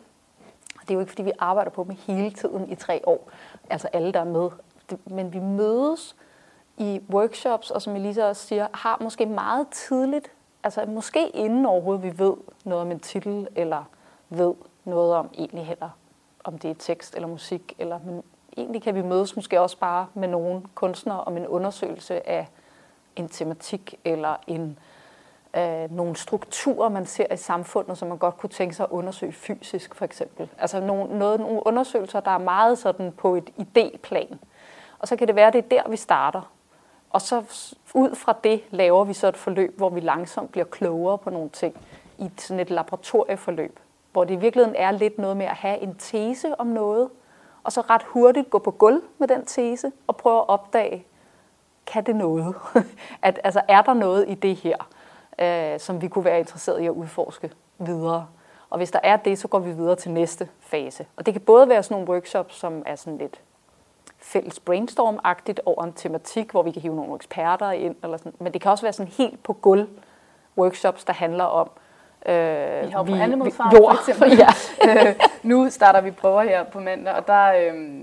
Det 0.81 0.89
er 0.89 0.93
jo 0.93 0.99
ikke, 0.99 1.11
fordi 1.11 1.23
vi 1.23 1.31
arbejder 1.39 1.71
på 1.71 1.83
dem 1.83 1.95
hele 2.07 2.31
tiden 2.31 2.71
i 2.71 2.75
tre 2.75 3.01
år, 3.05 3.29
altså 3.69 3.87
alle, 3.87 4.11
der 4.11 4.19
er 4.19 4.23
med. 4.23 4.49
Men 5.05 5.33
vi 5.33 5.39
mødes 5.39 6.15
i 6.77 7.01
workshops, 7.09 7.71
og 7.71 7.81
som 7.81 7.95
Elisa 7.95 8.25
også 8.25 8.47
siger, 8.47 8.67
har 8.73 8.97
måske 9.01 9.25
meget 9.25 9.67
tidligt, 9.67 10.31
altså 10.63 10.85
måske 10.85 11.29
inden 11.29 11.65
overhovedet 11.65 12.03
vi 12.03 12.19
ved 12.19 12.33
noget 12.65 12.81
om 12.81 12.91
en 12.91 12.99
titel, 12.99 13.47
eller 13.55 13.83
ved 14.29 14.53
noget 14.85 15.13
om 15.13 15.29
egentlig 15.33 15.65
heller, 15.65 15.89
om 16.43 16.57
det 16.59 16.71
er 16.71 16.75
tekst 16.79 17.15
eller 17.15 17.27
musik, 17.27 17.75
eller 17.79 17.99
men 18.05 18.23
egentlig 18.57 18.81
kan 18.81 18.95
vi 18.95 19.01
mødes 19.01 19.35
måske 19.35 19.61
også 19.61 19.77
bare 19.77 20.07
med 20.13 20.27
nogle 20.27 20.61
kunstnere 20.75 21.23
om 21.23 21.37
en 21.37 21.47
undersøgelse 21.47 22.29
af 22.29 22.47
en 23.15 23.29
tematik 23.29 23.99
eller 24.05 24.35
en 24.47 24.61
øh, 24.61 24.92
nogle 25.89 26.15
strukturer, 26.15 26.89
man 26.89 27.05
ser 27.05 27.33
i 27.33 27.37
samfundet, 27.37 27.97
som 27.97 28.07
man 28.07 28.17
godt 28.17 28.37
kunne 28.37 28.49
tænke 28.49 28.75
sig 28.75 28.83
at 28.83 28.89
undersøge 28.89 29.31
fysisk, 29.31 29.95
for 29.95 30.05
eksempel. 30.05 30.49
Altså 30.57 30.79
nogle, 30.79 31.19
noget, 31.19 31.39
nogle 31.39 31.67
undersøgelser, 31.67 32.19
der 32.19 32.31
er 32.31 32.37
meget 32.37 32.77
sådan 32.77 33.11
på 33.11 33.35
et 33.35 33.49
idéplan. 33.59 34.35
Og 34.99 35.07
så 35.07 35.15
kan 35.15 35.27
det 35.27 35.35
være, 35.35 35.47
at 35.47 35.53
det 35.53 35.63
er 35.63 35.69
der, 35.69 35.89
vi 35.89 35.97
starter. 35.97 36.51
Og 37.09 37.21
så 37.21 37.43
ud 37.93 38.15
fra 38.15 38.35
det 38.43 38.63
laver 38.69 39.03
vi 39.03 39.13
så 39.13 39.27
et 39.27 39.37
forløb, 39.37 39.77
hvor 39.77 39.89
vi 39.89 39.99
langsomt 39.99 40.51
bliver 40.51 40.65
klogere 40.65 41.17
på 41.17 41.29
nogle 41.29 41.49
ting 41.49 41.77
i 42.17 42.31
sådan 42.37 42.59
et 42.59 42.69
laboratorieforløb, 42.69 43.79
hvor 44.11 44.23
det 44.23 44.33
i 44.33 44.37
virkeligheden 44.37 44.75
er 44.75 44.91
lidt 44.91 45.17
noget 45.17 45.37
med 45.37 45.45
at 45.45 45.55
have 45.55 45.79
en 45.79 45.95
tese 45.95 46.59
om 46.59 46.67
noget, 46.67 47.09
og 47.63 47.71
så 47.71 47.81
ret 47.81 48.03
hurtigt 48.03 48.49
gå 48.49 48.59
på 48.59 48.71
gulv 48.71 49.01
med 49.17 49.27
den 49.27 49.45
tese 49.45 49.91
og 50.07 50.17
prøve 50.17 50.37
at 50.37 50.49
opdage, 50.49 51.05
kan 51.85 52.05
det 52.05 52.15
noget? 52.15 52.55
at, 53.21 53.39
altså, 53.43 53.61
er 53.67 53.81
der 53.81 53.93
noget 53.93 54.25
i 54.29 54.33
det 54.33 54.55
her? 54.55 54.77
Øh, 55.39 55.79
som 55.79 56.01
vi 56.01 56.07
kunne 56.07 56.25
være 56.25 56.39
interesseret 56.39 56.81
i 56.81 56.85
at 56.85 56.91
udforske 56.91 57.51
videre. 57.77 58.27
Og 58.69 58.77
hvis 58.77 58.91
der 58.91 58.99
er 59.03 59.17
det, 59.17 59.39
så 59.39 59.47
går 59.47 59.59
vi 59.59 59.71
videre 59.71 59.95
til 59.95 60.11
næste 60.11 60.47
fase. 60.59 61.05
Og 61.17 61.25
det 61.25 61.33
kan 61.33 61.41
både 61.41 61.69
være 61.69 61.83
sådan 61.83 61.95
nogle 61.95 62.09
workshops, 62.09 62.55
som 62.55 62.83
er 62.85 62.95
sådan 62.95 63.17
lidt 63.17 63.41
fælles 64.19 64.59
brainstorm-agtigt 64.59 65.59
over 65.65 65.83
en 65.83 65.93
tematik, 65.93 66.51
hvor 66.51 66.63
vi 66.63 66.71
kan 66.71 66.81
hive 66.81 66.95
nogle 66.95 67.15
eksperter 67.15 67.71
ind, 67.71 67.95
eller 68.03 68.17
sådan. 68.17 68.33
men 68.39 68.53
det 68.53 68.61
kan 68.61 68.71
også 68.71 68.85
være 68.85 68.93
sådan 68.93 69.11
helt 69.17 69.43
på 69.43 69.53
gulv 69.53 69.87
workshops, 70.57 71.03
der 71.03 71.13
handler 71.13 71.43
om 71.43 71.69
øh, 72.25 72.33
vi 72.87 72.91
har 72.91 73.03
vi, 73.03 73.11
på 73.11 73.17
alle 73.17 73.37
jord. 73.73 73.95
For 73.95 74.11
eksempel. 74.11 74.37
ja. 74.43 75.09
øh, 75.09 75.15
nu 75.49 75.69
starter 75.69 76.01
vi 76.01 76.11
prøver 76.11 76.41
her 76.41 76.63
på 76.63 76.79
mandag, 76.79 77.13
og 77.13 77.27
der, 77.27 77.53
øh, 77.53 78.01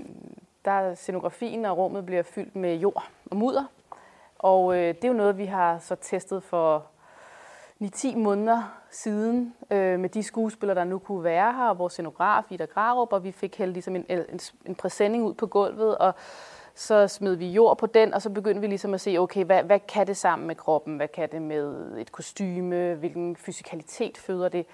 der 0.65 0.71
er 0.71 0.95
scenografien 0.95 1.65
og 1.65 1.77
rummet 1.77 2.05
bliver 2.05 2.23
fyldt 2.23 2.55
med 2.55 2.75
jord 2.75 3.03
og 3.31 3.37
mudder. 3.37 3.63
Og 4.39 4.75
øh, 4.75 4.87
det 4.87 5.03
er 5.03 5.07
jo 5.07 5.13
noget, 5.13 5.37
vi 5.37 5.45
har 5.45 5.79
så 5.79 5.95
testet 5.95 6.43
for 6.43 6.83
9-10 7.81 8.17
måneder 8.17 8.81
siden 8.91 9.53
øh, 9.71 9.99
med 9.99 10.09
de 10.09 10.23
skuespillere, 10.23 10.75
der 10.75 10.83
nu 10.83 10.99
kunne 10.99 11.23
være 11.23 11.53
her, 11.53 11.69
og 11.69 11.79
vores 11.79 11.93
scenograf 11.93 12.43
Ida 12.49 12.65
Grarup, 12.65 13.13
og 13.13 13.23
vi 13.23 13.31
fik 13.31 13.57
hældt 13.57 13.73
ligesom 13.73 13.95
en, 13.95 14.05
en, 14.09 14.39
en 14.65 14.75
præsending 14.75 15.23
ud 15.23 15.33
på 15.33 15.47
gulvet, 15.47 15.97
og 15.97 16.13
så 16.75 17.07
smed 17.07 17.35
vi 17.35 17.51
jord 17.51 17.77
på 17.77 17.85
den, 17.85 18.13
og 18.13 18.21
så 18.21 18.29
begyndte 18.29 18.61
vi 18.61 18.67
ligesom 18.67 18.93
at 18.93 19.01
se, 19.01 19.17
okay, 19.17 19.45
hvad, 19.45 19.63
hvad 19.63 19.79
kan 19.79 20.07
det 20.07 20.17
sammen 20.17 20.47
med 20.47 20.55
kroppen? 20.55 20.97
Hvad 20.97 21.07
kan 21.07 21.29
det 21.31 21.41
med 21.41 21.97
et 21.97 22.11
kostyme? 22.11 22.95
Hvilken 22.95 23.35
fysikalitet 23.35 24.17
føder 24.17 24.49
det? 24.49 24.65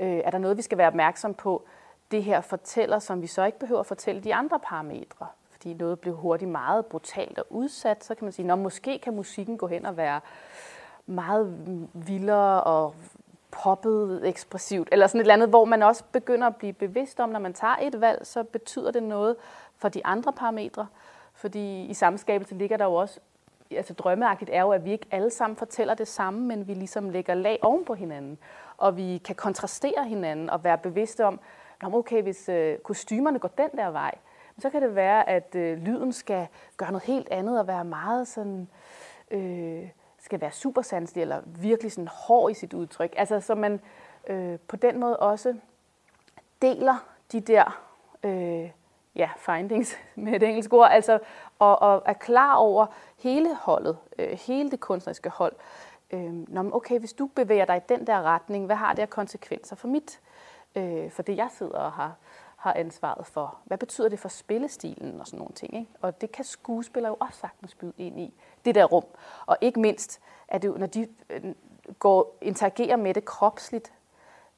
Øh, 0.00 0.20
er 0.24 0.30
der 0.30 0.38
noget, 0.38 0.56
vi 0.56 0.62
skal 0.62 0.78
være 0.78 0.88
opmærksom 0.88 1.34
på? 1.34 1.64
Det 2.10 2.24
her 2.24 2.40
fortæller, 2.40 2.98
som 2.98 3.22
vi 3.22 3.26
så 3.26 3.44
ikke 3.44 3.58
behøver 3.58 3.80
at 3.80 3.86
fortælle 3.86 4.20
de 4.20 4.34
andre 4.34 4.60
parametre. 4.60 5.26
Fordi 5.50 5.74
noget 5.74 6.00
blev 6.00 6.14
hurtigt 6.16 6.50
meget 6.50 6.86
brutalt 6.86 7.38
og 7.38 7.46
udsat, 7.50 8.04
så 8.04 8.14
kan 8.14 8.24
man 8.24 8.32
sige, 8.32 8.52
at 8.52 8.58
måske 8.58 8.98
kan 8.98 9.14
musikken 9.14 9.58
gå 9.58 9.66
hen 9.66 9.86
og 9.86 9.96
være 9.96 10.20
meget 11.06 11.68
vildere 11.92 12.62
og 12.62 12.94
poppet 13.50 14.28
ekspressivt, 14.28 14.88
eller 14.92 15.06
sådan 15.06 15.20
et 15.20 15.22
eller 15.22 15.34
andet, 15.34 15.48
hvor 15.48 15.64
man 15.64 15.82
også 15.82 16.04
begynder 16.12 16.46
at 16.46 16.56
blive 16.56 16.72
bevidst 16.72 17.20
om, 17.20 17.28
når 17.28 17.40
man 17.40 17.52
tager 17.52 17.76
et 17.82 18.00
valg, 18.00 18.26
så 18.26 18.42
betyder 18.42 18.90
det 18.90 19.02
noget 19.02 19.36
for 19.78 19.88
de 19.88 20.06
andre 20.06 20.32
parametre. 20.32 20.86
Fordi 21.34 21.84
i 21.84 21.94
samskabelse 21.94 22.54
ligger 22.54 22.76
der 22.76 22.84
jo 22.84 22.94
også, 22.94 23.20
altså 23.70 23.94
drømmeagtigt 23.94 24.50
er 24.52 24.60
jo, 24.60 24.70
at 24.70 24.84
vi 24.84 24.92
ikke 24.92 25.06
alle 25.10 25.30
sammen 25.30 25.56
fortæller 25.56 25.94
det 25.94 26.08
samme, 26.08 26.40
men 26.40 26.68
vi 26.68 26.74
ligesom 26.74 27.10
lægger 27.10 27.34
lag 27.34 27.58
oven 27.62 27.84
på 27.84 27.94
hinanden. 27.94 28.38
Og 28.76 28.96
vi 28.96 29.18
kan 29.24 29.34
kontrastere 29.34 30.04
hinanden 30.04 30.50
og 30.50 30.64
være 30.64 30.78
bevidste 30.78 31.24
om, 31.24 31.40
okay, 31.82 32.22
hvis 32.22 32.48
øh, 32.48 32.78
kostymerne 32.78 33.38
går 33.38 33.48
den 33.48 33.70
der 33.76 33.90
vej, 33.90 34.14
så 34.58 34.70
kan 34.70 34.82
det 34.82 34.94
være, 34.94 35.28
at 35.28 35.54
øh, 35.54 35.78
lyden 35.78 36.12
skal 36.12 36.46
gøre 36.76 36.92
noget 36.92 37.04
helt 37.04 37.28
andet 37.30 37.58
og 37.60 37.66
være 37.66 37.84
meget 37.84 38.28
sådan... 38.28 38.68
Øh, 39.30 39.88
skal 40.24 40.40
være 40.40 40.52
super 40.52 40.82
sanselig 40.82 41.22
eller 41.22 41.40
virkelig 41.46 41.92
sådan 41.92 42.08
hård 42.08 42.50
i 42.50 42.54
sit 42.54 42.74
udtryk. 42.74 43.14
Altså 43.16 43.40
så 43.40 43.54
man 43.54 43.80
øh, 44.26 44.58
på 44.68 44.76
den 44.76 45.00
måde 45.00 45.16
også 45.16 45.54
deler 46.62 46.96
de 47.32 47.40
der 47.40 47.82
øh, 48.22 48.70
ja, 49.16 49.30
findings 49.36 49.96
med 50.14 50.32
et 50.32 50.42
engelsk 50.42 50.72
ord, 50.72 50.88
altså 50.90 51.18
og, 51.58 51.82
og 51.82 52.02
er 52.06 52.12
klar 52.12 52.54
over 52.54 52.86
hele 53.18 53.54
holdet, 53.54 53.98
øh, 54.18 54.38
hele 54.46 54.70
det 54.70 54.80
kunstneriske 54.80 55.30
hold. 55.30 55.52
Øh, 56.10 56.48
når, 56.48 56.70
okay, 56.76 56.98
hvis 56.98 57.12
du 57.12 57.26
bevæger 57.26 57.64
dig 57.64 57.76
i 57.76 57.80
den 57.88 58.06
der 58.06 58.22
retning, 58.22 58.66
hvad 58.66 58.76
har 58.76 58.92
det 58.92 59.02
af 59.02 59.10
konsekvenser 59.10 59.76
for 59.76 59.88
mit, 59.88 60.20
øh, 60.74 61.10
for 61.10 61.22
det 61.22 61.36
jeg 61.36 61.48
sidder 61.50 61.78
og 61.78 61.92
har, 61.92 62.14
har 62.64 62.72
ansvaret 62.72 63.26
for? 63.26 63.58
Hvad 63.64 63.78
betyder 63.78 64.08
det 64.08 64.18
for 64.18 64.28
spillestilen 64.28 65.20
og 65.20 65.26
sådan 65.26 65.38
nogle 65.38 65.54
ting? 65.54 65.74
Ikke? 65.74 65.90
Og 66.00 66.20
det 66.20 66.32
kan 66.32 66.44
skuespillere 66.44 67.10
jo 67.10 67.16
også 67.20 67.38
sagtens 67.38 67.74
byde 67.74 67.92
ind 67.98 68.20
i 68.20 68.34
det 68.64 68.74
der 68.74 68.84
rum. 68.84 69.04
Og 69.46 69.56
ikke 69.60 69.80
mindst, 69.80 70.20
at 70.48 70.62
det, 70.62 70.78
når 70.78 70.86
de 70.86 71.08
øh, 71.30 71.42
går 71.98 72.38
interagerer 72.40 72.96
med 72.96 73.14
det 73.14 73.24
kropsligt, 73.24 73.92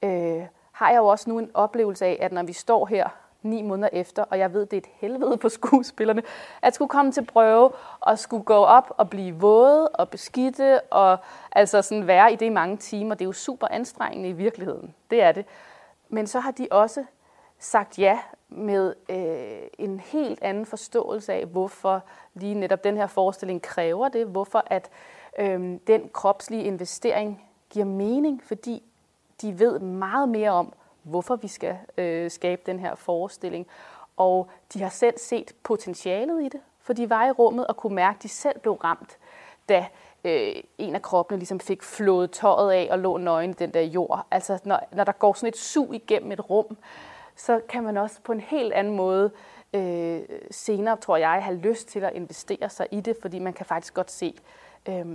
øh, 0.02 0.46
har 0.72 0.90
jeg 0.90 0.96
jo 0.96 1.06
også 1.06 1.30
nu 1.30 1.38
en 1.38 1.50
oplevelse 1.54 2.06
af, 2.06 2.18
at 2.20 2.32
når 2.32 2.42
vi 2.42 2.52
står 2.52 2.86
her 2.86 3.08
ni 3.42 3.62
måneder 3.62 3.88
efter, 3.92 4.22
og 4.22 4.38
jeg 4.38 4.52
ved, 4.52 4.66
det 4.66 4.72
er 4.72 4.80
et 4.80 4.88
helvede 4.94 5.38
for 5.38 5.48
skuespillerne, 5.48 6.22
at 6.62 6.75
skulle 6.75 6.88
komme 6.88 7.12
til 7.12 7.25
prøve 7.25 7.70
og 8.00 8.18
skulle 8.18 8.44
gå 8.44 8.64
op 8.64 8.94
og 8.96 9.10
blive 9.10 9.34
våde 9.34 9.88
og 9.88 10.08
beskidte, 10.08 10.80
og 10.80 11.18
altså 11.52 11.82
sådan 11.82 12.06
være 12.06 12.32
i 12.32 12.36
det 12.36 12.46
i 12.46 12.48
mange 12.48 12.76
timer. 12.76 13.14
Det 13.14 13.25
er 13.25 13.28
jo 13.28 13.32
super 13.32 13.66
anstrengende 13.70 14.28
i 14.28 14.32
virkeligheden. 14.32 14.94
Det 15.10 15.22
er 15.22 15.32
det. 15.32 15.44
Men 16.08 16.26
så 16.26 16.40
har 16.40 16.50
de 16.50 16.68
også 16.70 17.04
sagt 17.58 17.98
ja 17.98 18.18
med 18.48 18.94
øh, 19.08 19.68
en 19.78 20.00
helt 20.00 20.42
anden 20.42 20.66
forståelse 20.66 21.32
af, 21.32 21.46
hvorfor 21.46 22.02
lige 22.34 22.54
netop 22.54 22.84
den 22.84 22.96
her 22.96 23.06
forestilling 23.06 23.62
kræver 23.62 24.08
det, 24.08 24.26
hvorfor 24.26 24.62
at 24.66 24.90
øh, 25.38 25.78
den 25.86 26.08
kropslige 26.12 26.64
investering 26.64 27.44
giver 27.70 27.86
mening, 27.86 28.42
fordi 28.44 28.82
de 29.42 29.58
ved 29.58 29.78
meget 29.78 30.28
mere 30.28 30.50
om, 30.50 30.72
hvorfor 31.02 31.36
vi 31.36 31.48
skal 31.48 31.76
øh, 31.96 32.30
skabe 32.30 32.62
den 32.66 32.78
her 32.78 32.94
forestilling. 32.94 33.66
Og 34.16 34.48
de 34.75 34.82
har 34.82 34.88
selv 34.88 35.18
set 35.18 35.52
potentialet 35.62 36.42
i 36.42 36.48
det, 36.48 36.60
for 36.80 36.92
de 36.92 37.10
var 37.10 37.26
i 37.26 37.30
rummet 37.30 37.66
og 37.66 37.76
kunne 37.76 37.94
mærke, 37.94 38.16
at 38.16 38.22
de 38.22 38.28
selv 38.28 38.60
blev 38.60 38.75
ramt, 38.75 39.18
da 39.68 39.86
øh, 40.25 40.54
en 40.78 40.94
af 40.94 41.02
kroppene 41.02 41.38
ligesom 41.38 41.60
fik 41.60 41.82
flået 41.82 42.30
tøjet 42.30 42.72
af 42.72 42.88
og 42.90 42.98
lå 42.98 43.16
nøgen 43.16 43.50
i 43.50 43.54
den 43.54 43.75
der 43.75 43.80
jord. 43.80 44.26
Altså 44.30 44.58
når, 44.64 44.80
når 44.92 45.04
der 45.04 45.12
går 45.12 45.32
sådan 45.32 45.48
et 45.48 45.56
sug 45.56 45.94
igennem 45.94 46.32
et 46.32 46.50
rum, 46.50 46.76
så 47.36 47.60
kan 47.68 47.84
man 47.84 47.96
også 47.96 48.20
på 48.22 48.32
en 48.32 48.40
helt 48.40 48.72
anden 48.72 48.96
måde 48.96 49.30
øh, 49.72 50.22
senere, 50.50 50.96
tror 50.96 51.16
jeg, 51.16 51.44
have 51.44 51.56
lyst 51.56 51.88
til 51.88 52.04
at 52.04 52.12
investere 52.14 52.68
sig 52.68 52.86
i 52.90 53.00
det, 53.00 53.16
fordi 53.22 53.38
man 53.38 53.52
kan 53.52 53.66
faktisk 53.66 53.94
godt 53.94 54.10
se, 54.10 54.34
øh, 54.88 55.06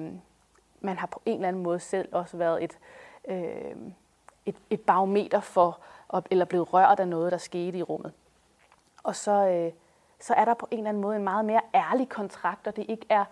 man 0.82 0.98
har 0.98 1.08
på 1.08 1.22
en 1.26 1.36
eller 1.36 1.48
anden 1.48 1.64
måde 1.64 1.80
selv 1.80 2.10
også 2.12 2.38
været 2.38 2.64
et, 2.64 2.78
øh, 3.28 3.76
et, 4.46 4.56
et 4.70 4.82
barometer 4.82 5.40
for, 5.40 5.80
eller 6.32 6.46
blevet 6.46 6.74
rørt 6.74 7.00
af 7.00 7.08
noget, 7.08 7.32
der 7.32 7.38
skete 7.38 7.78
i 7.78 7.84
rummet. 7.84 8.14
Og 9.04 9.16
så, 9.16 9.48
øh, 9.48 9.72
så 10.20 10.34
er 10.34 10.46
der 10.46 10.54
på 10.54 10.68
en 10.72 10.78
eller 10.78 10.90
anden 10.90 11.02
måde 11.02 11.16
en 11.16 11.24
meget 11.24 11.46
mere 11.46 11.62
ærlig 11.76 12.10
kontrakt, 12.10 12.68
og 12.68 12.76
det 12.76 12.86
ikke 12.90 13.06
er 13.10 13.26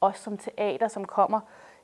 os 0.00 0.18
som 0.18 0.38
teater, 0.38 0.88
som 0.88 1.04
kommer 1.04 1.40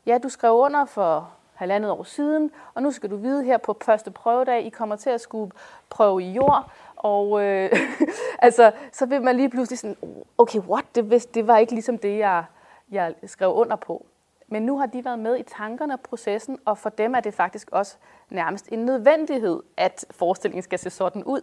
ja, 0.07 0.19
du 0.19 0.29
skrev 0.29 0.53
under 0.53 0.85
for 0.85 1.33
halvandet 1.61 1.91
år 1.91 2.03
siden, 2.03 2.51
og 2.75 2.83
nu 2.83 2.91
skal 2.91 3.11
du 3.11 3.17
vide 3.17 3.45
her 3.45 3.59
på 3.59 3.77
første 3.83 4.11
prøvedag, 4.11 4.67
I 4.67 4.69
kommer 4.69 4.97
til 4.97 5.11
at 5.11 5.21
skulle 5.21 5.53
prøve 5.91 6.23
i 6.23 6.33
jord, 6.33 6.73
og 6.97 7.45
øh, 7.45 7.73
altså, 8.39 8.73
så 8.93 9.07
vil 9.07 9.23
man 9.23 9.37
lige 9.37 9.51
pludselig 9.51 9.79
sådan, 9.79 9.97
okay, 10.39 10.59
what, 10.59 10.85
det, 10.95 11.35
det 11.35 11.47
var 11.47 11.59
ikke 11.59 11.73
ligesom 11.73 11.99
det, 11.99 12.19
jeg, 12.19 12.45
jeg 12.91 13.15
skrev 13.27 13.53
under 13.53 13.77
på. 13.77 14.07
Men 14.47 14.63
nu 14.63 14.79
har 14.79 14.87
de 14.87 15.05
været 15.05 15.19
med 15.19 15.39
i 15.39 15.43
tankerne 15.43 15.95
og 15.95 16.01
processen, 16.01 16.59
og 16.65 16.79
for 16.79 16.91
dem 16.91 17.15
er 17.15 17.21
det 17.21 17.35
faktisk 17.35 17.71
også 17.73 17.97
nærmest 18.31 18.69
en 18.73 18.79
nødvendighed, 18.79 19.63
at 19.77 20.05
forestillingen 20.11 20.63
skal 20.63 20.79
se 20.79 20.91
sådan 20.91 21.25
ud. 21.25 21.41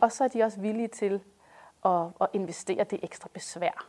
Og 0.00 0.12
så 0.12 0.24
er 0.24 0.28
de 0.28 0.42
også 0.42 0.60
villige 0.60 0.88
til 0.88 1.20
at, 1.84 2.06
at 2.20 2.26
investere 2.32 2.84
det 2.84 3.00
ekstra 3.02 3.28
besvær, 3.34 3.86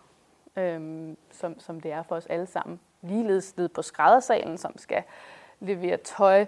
øhm, 0.56 1.18
som, 1.32 1.60
som 1.60 1.80
det 1.82 1.92
er 1.92 2.04
for 2.04 2.16
os 2.16 2.26
alle 2.26 2.46
sammen. 2.46 2.80
Ligeledes 3.02 3.58
ned 3.58 3.70
på 3.70 3.82
skræddersalen, 3.82 4.58
som 4.58 4.78
skal 4.78 5.04
levere 5.62 5.98
tøj, 5.98 6.46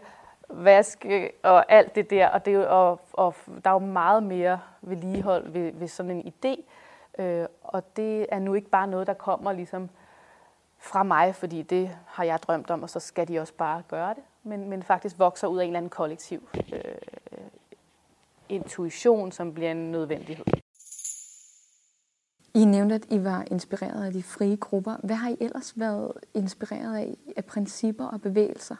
vaske 0.49 1.31
og 1.43 1.71
alt 1.71 1.95
det 1.95 2.09
der. 2.09 2.27
Og, 2.27 2.45
det 2.45 2.53
er 2.53 2.57
jo, 2.57 2.65
og, 2.69 3.01
og 3.13 3.35
der 3.63 3.69
er 3.69 3.73
jo 3.73 3.79
meget 3.79 4.23
mere 4.23 4.59
vedligehold 4.81 5.49
ved, 5.49 5.71
ved 5.73 5.87
sådan 5.87 6.11
en 6.11 6.33
idé. 6.33 6.63
Øh, 7.23 7.45
og 7.63 7.95
det 7.95 8.25
er 8.29 8.39
nu 8.39 8.53
ikke 8.53 8.69
bare 8.69 8.87
noget, 8.87 9.07
der 9.07 9.13
kommer 9.13 9.51
ligesom 9.51 9.89
fra 10.77 11.03
mig, 11.03 11.35
fordi 11.35 11.61
det 11.61 11.97
har 12.07 12.23
jeg 12.23 12.39
drømt 12.43 12.71
om, 12.71 12.83
og 12.83 12.89
så 12.89 12.99
skal 12.99 13.27
de 13.27 13.39
også 13.39 13.53
bare 13.53 13.83
gøre 13.87 14.13
det. 14.13 14.23
Men, 14.43 14.69
men 14.69 14.83
faktisk 14.83 15.19
vokser 15.19 15.47
ud 15.47 15.57
af 15.57 15.63
en 15.63 15.69
eller 15.69 15.77
anden 15.77 15.89
kollektiv 15.89 16.49
øh, 16.73 16.81
intuition, 18.49 19.31
som 19.31 19.53
bliver 19.53 19.71
en 19.71 19.91
nødvendighed. 19.91 20.45
I 22.55 22.65
nævnte, 22.65 22.95
at 22.95 23.05
I 23.09 23.23
var 23.23 23.45
inspireret 23.51 24.05
af 24.05 24.13
de 24.13 24.23
frie 24.23 24.57
grupper. 24.57 24.97
Hvad 25.03 25.15
har 25.15 25.29
I 25.29 25.37
ellers 25.39 25.79
været 25.79 26.11
inspireret 26.33 26.97
af 26.97 27.15
af 27.35 27.45
principper 27.45 28.05
og 28.05 28.21
bevægelser, 28.21 28.75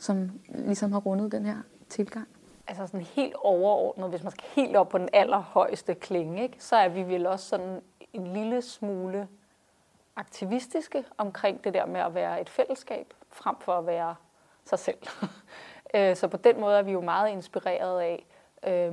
som 0.00 0.30
ligesom 0.48 0.92
har 0.92 1.00
rundet 1.00 1.32
den 1.32 1.46
her 1.46 1.56
tilgang? 1.88 2.28
Altså 2.66 2.86
sådan 2.86 3.00
helt 3.00 3.34
overordnet, 3.34 4.10
hvis 4.10 4.22
man 4.22 4.32
skal 4.32 4.44
helt 4.54 4.76
op 4.76 4.88
på 4.88 4.98
den 4.98 5.08
allerhøjeste 5.12 5.94
klinge, 5.94 6.42
ikke, 6.42 6.56
så 6.58 6.76
er 6.76 6.88
vi 6.88 7.02
vel 7.02 7.26
også 7.26 7.48
sådan 7.48 7.80
en 8.12 8.26
lille 8.26 8.62
smule 8.62 9.28
aktivistiske 10.16 11.04
omkring 11.18 11.64
det 11.64 11.74
der 11.74 11.86
med 11.86 12.00
at 12.00 12.14
være 12.14 12.40
et 12.40 12.48
fællesskab, 12.48 13.14
frem 13.30 13.56
for 13.60 13.72
at 13.72 13.86
være 13.86 14.14
sig 14.64 14.78
selv. 14.78 14.98
Øh, 15.94 16.16
så 16.16 16.28
på 16.28 16.36
den 16.36 16.60
måde 16.60 16.78
er 16.78 16.82
vi 16.82 16.92
jo 16.92 17.00
meget 17.00 17.30
inspireret 17.30 18.00
af 18.00 18.26
øh, 18.66 18.92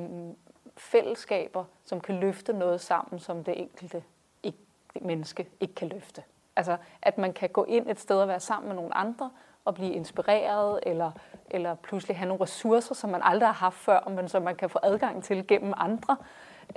fællesskaber, 0.77 1.65
som 1.85 2.01
kan 2.01 2.15
løfte 2.15 2.53
noget 2.53 2.81
sammen, 2.81 3.19
som 3.19 3.43
det 3.43 3.61
enkelte 3.61 4.03
ikke, 4.43 4.57
det 4.93 5.01
menneske 5.01 5.49
ikke 5.59 5.75
kan 5.75 5.87
løfte. 5.87 6.23
Altså, 6.55 6.77
at 7.01 7.17
man 7.17 7.33
kan 7.33 7.49
gå 7.49 7.63
ind 7.63 7.89
et 7.89 7.99
sted 7.99 8.21
og 8.21 8.27
være 8.27 8.39
sammen 8.39 8.67
med 8.67 8.75
nogle 8.75 8.93
andre, 8.97 9.31
og 9.67 9.75
blive 9.75 9.93
inspireret, 9.93 10.79
eller, 10.83 11.11
eller 11.51 11.75
pludselig 11.75 12.17
have 12.17 12.27
nogle 12.27 12.43
ressourcer, 12.43 12.95
som 12.95 13.09
man 13.09 13.21
aldrig 13.23 13.47
har 13.47 13.53
haft 13.53 13.75
før, 13.75 14.09
men 14.09 14.29
som 14.29 14.41
man 14.41 14.55
kan 14.55 14.69
få 14.69 14.79
adgang 14.83 15.23
til 15.23 15.47
gennem 15.47 15.73
andre. 15.77 16.17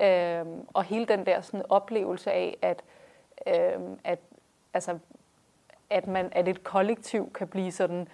Øh, 0.01 0.47
og 0.75 0.85
hele 0.85 1.05
den 1.05 1.27
der 1.27 1.41
sådan, 1.41 1.63
oplevelse 1.69 2.33
af, 2.33 2.59
at, 2.63 2.83
øh, 3.47 3.81
at, 4.05 4.19
altså, 4.75 4.99
at, 5.91 6.07
man, 6.07 6.29
at 6.33 6.49
et 6.49 6.65
kollektiv 6.65 7.33
kan 7.33 7.49
blive 7.49 7.73
sådan 7.73 8.09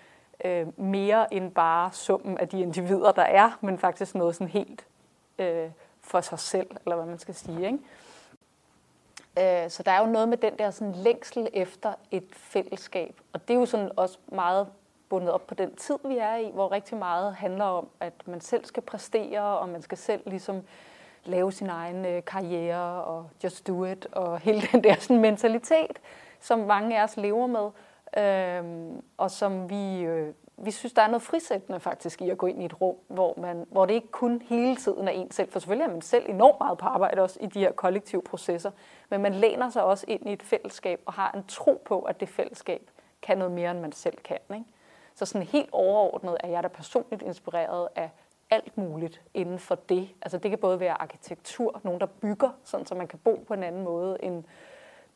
øh, 0.45 0.80
mere 0.80 1.35
end 1.35 1.52
bare 1.52 1.92
summen 1.92 2.38
af 2.38 2.49
de 2.49 2.61
individer, 2.61 3.12
der 3.12 3.23
er, 3.23 3.59
men 3.61 3.78
faktisk 3.78 4.14
noget 4.14 4.35
sådan 4.35 4.49
helt 4.49 4.87
øh, 5.38 5.71
for 6.00 6.21
sig 6.21 6.38
selv, 6.38 6.71
eller 6.85 6.97
hvad 6.97 7.06
man 7.06 7.18
skal 7.18 7.35
sige. 7.35 7.66
Ikke? 7.66 7.78
Øh, 9.38 9.71
så 9.71 9.83
der 9.83 9.90
er 9.90 10.00
jo 10.00 10.07
noget 10.07 10.28
med 10.28 10.37
den 10.37 10.59
der 10.59 10.71
sådan 10.71 10.93
længsel 10.93 11.49
efter 11.52 11.93
et 12.11 12.28
fællesskab. 12.33 13.21
Og 13.33 13.49
det 13.49 13.55
er 13.55 13.59
jo 13.59 13.66
sådan 13.66 13.90
også 13.97 14.19
meget 14.26 14.69
bundet 15.09 15.31
op 15.31 15.47
på 15.47 15.55
den 15.55 15.76
tid, 15.76 15.99
vi 16.05 16.19
er 16.19 16.37
i, 16.37 16.50
hvor 16.55 16.73
rigtig 16.73 16.97
meget 16.97 17.35
handler 17.35 17.64
om, 17.64 17.88
at 18.00 18.12
man 18.26 18.40
selv 18.40 18.64
skal 18.64 18.83
præstere, 18.83 19.59
og 19.59 19.69
man 19.69 19.83
skal 19.83 19.99
selv 19.99 20.23
ligesom 20.26 20.62
lave 21.25 21.52
sin 21.52 21.71
egen 21.71 22.05
øh, 22.07 22.25
karriere, 22.25 23.05
og 23.05 23.31
just 23.45 23.66
do 23.66 23.85
it, 23.85 24.07
og 24.12 24.38
hele 24.47 24.62
den 24.73 24.85
der 24.85 24.95
sådan 24.95 25.21
mentalitet, 25.21 25.99
som 26.40 26.59
mange 26.59 26.99
af 27.01 27.05
os 27.05 27.16
lever 27.16 27.46
med, 27.46 27.70
øh, 28.25 28.92
og 29.16 29.31
som 29.31 29.70
vi 29.70 30.01
øh, 30.01 30.35
vi 30.59 30.71
synes, 30.71 30.92
der 30.92 31.03
er 31.03 31.07
noget 31.07 31.23
frisættende 31.23 31.81
faktisk 31.81 32.23
i 32.23 32.31
at 32.31 32.38
gå 32.38 32.47
ind 32.47 32.62
i 32.62 32.64
et 32.64 32.81
rum, 32.81 32.97
hvor, 33.09 33.35
man, 33.40 33.66
hvor 33.71 33.87
det 33.87 33.95
ikke 33.95 34.11
kun 34.11 34.42
hele 34.45 34.77
tiden 34.77 35.09
er 35.09 35.12
en 35.12 35.31
selv. 35.31 35.53
For 35.53 35.59
selvfølgelig 35.59 35.85
er 35.85 35.92
man 35.92 36.03
selv 36.03 36.31
enormt 36.31 36.61
meget 36.61 36.79
på 36.79 36.87
arbejde 36.87 37.23
også 37.23 37.38
i 37.40 37.47
de 37.47 37.61
her 37.61 37.73
kollektive 37.73 38.23
processer. 38.23 38.71
Men 39.11 39.23
man 39.23 39.35
læner 39.35 39.71
sig 39.71 39.85
også 39.85 40.05
ind 40.09 40.29
i 40.29 40.33
et 40.33 40.42
fællesskab 40.42 41.01
og 41.07 41.12
har 41.12 41.33
en 41.33 41.45
tro 41.49 41.83
på, 41.85 42.01
at 42.01 42.21
det 42.21 42.29
fællesskab 42.29 42.90
kan 43.23 43.38
noget 43.38 43.53
mere, 43.53 43.71
end 43.71 43.81
man 43.81 43.92
selv 43.92 44.16
kan. 44.25 44.38
Ikke? 44.55 44.64
Så 45.14 45.27
sådan 45.27 45.47
helt 45.47 45.69
overordnet 45.73 46.37
er 46.40 46.49
jeg 46.49 46.62
da 46.62 46.69
personligt 46.69 47.23
inspireret 47.23 47.88
af 47.97 48.11
alt 48.51 48.79
muligt 48.79 49.23
inden 49.35 49.59
for 49.59 49.75
det. 49.75 50.09
Altså 50.23 50.38
det 50.38 50.51
kan 50.51 50.59
både 50.59 50.81
være 50.81 51.03
arkitektur, 51.03 51.81
nogen 51.85 52.01
der 52.01 52.07
bygger, 52.07 52.51
sådan 52.64 52.87
så 52.87 52.95
man 52.95 53.09
kan 53.09 53.19
bo 53.19 53.45
på 53.47 53.55
en 53.55 53.62
anden 53.62 53.85
måde 53.85 54.19
end 54.23 54.45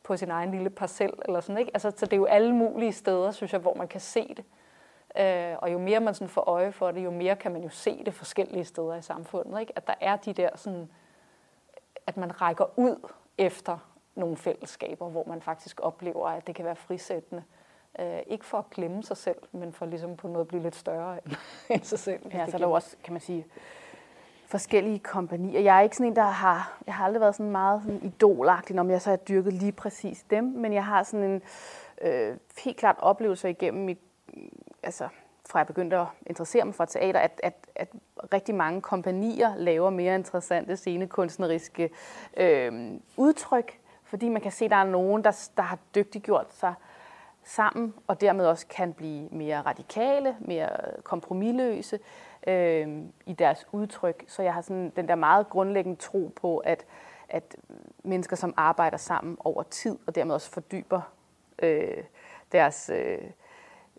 på 0.03 0.17
sin 0.17 0.31
egen 0.31 0.51
lille 0.51 0.69
parcel 0.69 1.13
eller 1.25 1.39
sådan, 1.39 1.57
ikke? 1.57 1.71
Altså, 1.73 1.91
så 1.97 2.05
det 2.05 2.13
er 2.13 2.17
jo 2.17 2.25
alle 2.25 2.55
mulige 2.55 2.91
steder, 2.91 3.31
synes 3.31 3.53
jeg, 3.53 3.61
hvor 3.61 3.73
man 3.73 3.87
kan 3.87 3.99
se 3.99 4.33
det. 4.37 4.45
Øh, 5.17 5.55
og 5.57 5.73
jo 5.73 5.77
mere 5.77 5.99
man 5.99 6.13
sådan 6.13 6.29
får 6.29 6.41
øje 6.41 6.71
for 6.71 6.91
det, 6.91 7.03
jo 7.03 7.11
mere 7.11 7.35
kan 7.35 7.51
man 7.51 7.63
jo 7.63 7.69
se 7.69 8.03
det 8.05 8.13
forskellige 8.13 8.65
steder 8.65 8.95
i 8.95 9.01
samfundet. 9.01 9.59
Ikke? 9.59 9.73
At 9.75 9.87
der 9.87 9.93
er 10.01 10.15
de 10.15 10.33
der 10.33 10.49
sådan, 10.55 10.89
at 12.07 12.17
man 12.17 12.41
rækker 12.41 12.65
ud 12.79 13.09
efter 13.37 13.77
nogle 14.15 14.37
fællesskaber, 14.37 15.09
hvor 15.09 15.23
man 15.27 15.41
faktisk 15.41 15.79
oplever, 15.83 16.27
at 16.27 16.47
det 16.47 16.55
kan 16.55 16.65
være 16.65 16.75
frisættende. 16.75 17.43
Øh, 17.99 18.19
ikke 18.27 18.45
for 18.45 18.57
at 18.57 18.69
glemme 18.69 19.03
sig 19.03 19.17
selv, 19.17 19.37
men 19.51 19.73
for 19.73 19.85
ligesom 19.85 20.17
på 20.17 20.27
noget 20.27 20.41
at 20.41 20.47
blive 20.47 20.63
lidt 20.63 20.75
større 20.75 21.17
end 21.69 21.83
sig 21.91 21.99
selv. 21.99 22.21
Ja, 22.33 22.45
så 22.45 22.57
er 22.57 22.57
der 22.57 22.67
jo 22.67 22.71
også, 22.71 22.95
kan 23.03 23.13
man 23.13 23.21
sige, 23.21 23.45
forskellige 24.45 24.99
kompanier. 24.99 25.59
Jeg 25.59 25.77
er 25.77 25.81
ikke 25.81 25.95
sådan 25.95 26.11
en, 26.11 26.15
der 26.15 26.23
har, 26.23 26.79
jeg 26.87 26.95
har 26.95 27.05
aldrig 27.05 27.21
været 27.21 27.35
sådan 27.35 27.51
meget 27.51 27.81
sådan 27.83 28.03
idolagtig, 28.03 28.75
når 28.75 28.89
jeg 28.89 29.01
så 29.01 29.09
har 29.09 29.17
dyrket 29.17 29.53
lige 29.53 29.71
præcis 29.71 30.25
dem, 30.29 30.43
men 30.43 30.73
jeg 30.73 30.85
har 30.85 31.03
sådan 31.03 31.25
en 31.31 31.41
øh, 32.01 32.37
helt 32.63 32.77
klart 32.77 32.95
oplevelse 32.99 33.49
igennem 33.49 33.85
mit 33.85 33.99
altså, 34.83 35.07
fra 35.49 35.59
jeg 35.59 35.67
begyndte 35.67 35.97
at 35.97 36.05
interessere 36.25 36.65
mig 36.65 36.75
for 36.75 36.85
teater, 36.85 37.19
at, 37.19 37.39
at, 37.43 37.53
at 37.75 37.87
rigtig 38.33 38.55
mange 38.55 38.81
kompanier 38.81 39.55
laver 39.55 39.89
mere 39.89 40.15
interessante 40.15 40.77
scenekunstneriske 40.77 41.89
øh, 42.37 42.91
udtryk, 43.17 43.79
fordi 44.03 44.29
man 44.29 44.41
kan 44.41 44.51
se, 44.51 44.65
at 44.65 44.71
der 44.71 44.77
er 44.77 44.83
nogen, 44.83 45.23
der, 45.23 45.49
der 45.57 45.63
har 45.63 45.77
dygtiggjort 45.95 46.53
sig 46.53 46.73
sammen, 47.43 47.93
og 48.07 48.21
dermed 48.21 48.45
også 48.45 48.67
kan 48.67 48.93
blive 48.93 49.29
mere 49.29 49.61
radikale, 49.61 50.35
mere 50.39 50.69
kompromilløse 51.03 51.99
øh, 52.47 52.87
i 53.25 53.33
deres 53.33 53.67
udtryk. 53.71 54.23
Så 54.27 54.43
jeg 54.43 54.53
har 54.53 54.61
sådan 54.61 54.89
den 54.95 55.07
der 55.07 55.15
meget 55.15 55.49
grundlæggende 55.49 55.99
tro 55.99 56.31
på, 56.35 56.57
at, 56.57 56.85
at 57.29 57.55
mennesker, 58.03 58.35
som 58.35 58.53
arbejder 58.57 58.97
sammen 58.97 59.37
over 59.39 59.63
tid, 59.63 59.97
og 60.07 60.15
dermed 60.15 60.35
også 60.35 60.51
fordyber 60.51 61.01
øh, 61.61 62.03
deres... 62.51 62.91
Øh, 62.93 63.31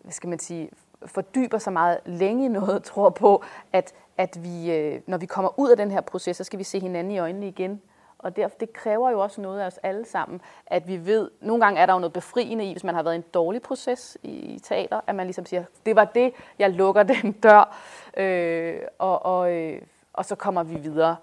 hvad 0.03 0.11
skal 0.11 0.29
man 0.29 0.39
sige, 0.39 0.69
fordyber 1.05 1.57
sig 1.57 1.73
meget 1.73 1.97
længe 2.05 2.45
i 2.45 2.47
noget, 2.47 2.83
tror 2.93 3.09
på, 3.09 3.43
at, 3.73 3.93
at 4.17 4.43
vi, 4.43 4.71
øh, 4.71 5.01
når 5.07 5.17
vi 5.17 5.25
kommer 5.25 5.59
ud 5.59 5.69
af 5.69 5.77
den 5.77 5.91
her 5.91 6.01
proces, 6.01 6.37
så 6.37 6.43
skal 6.43 6.59
vi 6.59 6.63
se 6.63 6.79
hinanden 6.79 7.11
i 7.11 7.19
øjnene 7.19 7.47
igen. 7.47 7.81
Og 8.17 8.35
derfor, 8.35 8.57
det 8.57 8.73
kræver 8.73 9.09
jo 9.09 9.19
også 9.19 9.41
noget 9.41 9.61
af 9.61 9.65
os 9.65 9.77
alle 9.83 10.05
sammen, 10.05 10.41
at 10.67 10.87
vi 10.87 11.05
ved, 11.05 11.31
nogle 11.41 11.63
gange 11.65 11.81
er 11.81 11.85
der 11.85 11.93
jo 11.93 11.99
noget 11.99 12.13
befriende 12.13 12.65
i, 12.65 12.71
hvis 12.71 12.83
man 12.83 12.95
har 12.95 13.03
været 13.03 13.13
i 13.13 13.17
en 13.17 13.23
dårlig 13.33 13.61
proces 13.61 14.17
i 14.23 14.59
teater, 14.63 15.01
at 15.07 15.15
man 15.15 15.25
ligesom 15.25 15.45
siger, 15.45 15.63
det 15.85 15.95
var 15.95 16.05
det, 16.05 16.33
jeg 16.59 16.69
lukker 16.69 17.03
den 17.21 17.31
dør, 17.31 17.77
øh, 18.17 18.79
og, 18.99 19.25
og, 19.25 19.53
øh, 19.53 19.81
og 20.13 20.25
så 20.25 20.35
kommer 20.35 20.63
vi 20.63 20.75
videre. 20.75 21.15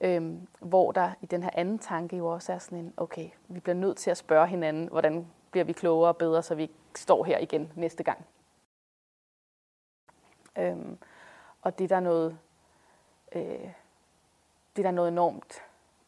Øh, 0.00 0.32
hvor 0.60 0.92
der 0.92 1.10
i 1.22 1.26
den 1.26 1.42
her 1.42 1.50
anden 1.54 1.78
tanke 1.78 2.16
jo 2.16 2.26
også 2.26 2.52
er 2.52 2.58
sådan 2.58 2.78
en, 2.78 2.92
okay, 2.96 3.28
vi 3.48 3.60
bliver 3.60 3.76
nødt 3.76 3.96
til 3.96 4.10
at 4.10 4.16
spørge 4.16 4.46
hinanden, 4.46 4.88
hvordan 4.90 5.26
bliver 5.56 5.64
vi 5.64 5.72
klogere 5.72 6.08
og 6.08 6.16
bedre, 6.16 6.42
så 6.42 6.54
vi 6.54 6.70
står 6.96 7.24
her 7.24 7.38
igen 7.38 7.72
næste 7.74 8.04
gang. 8.04 8.26
Øhm, 10.58 10.98
og 11.62 11.78
det 11.78 11.84
er 11.84 11.88
der 11.88 12.00
noget, 12.00 12.38
øh, 13.32 13.70
det 14.76 14.78
er 14.78 14.82
der 14.82 14.90
noget 14.90 15.08
enormt 15.08 15.62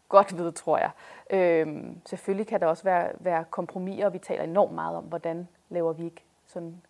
godt 0.09 0.39
ved, 0.39 0.53
tror 0.53 0.79
jeg. 0.79 0.91
Øhm, 1.31 2.01
selvfølgelig 2.07 2.47
kan 2.47 2.61
der 2.61 2.67
også 2.67 2.85
være, 2.85 3.13
være 3.19 3.45
kompromiser, 3.51 4.07
og 4.07 4.13
vi 4.13 4.19
taler 4.19 4.45
enormt 4.45 4.75
meget 4.75 4.97
om, 4.97 5.05
hvordan 5.05 5.49
laver 5.69 5.93
vi 5.93 6.05
ikke 6.05 6.25
sådan 6.47 6.83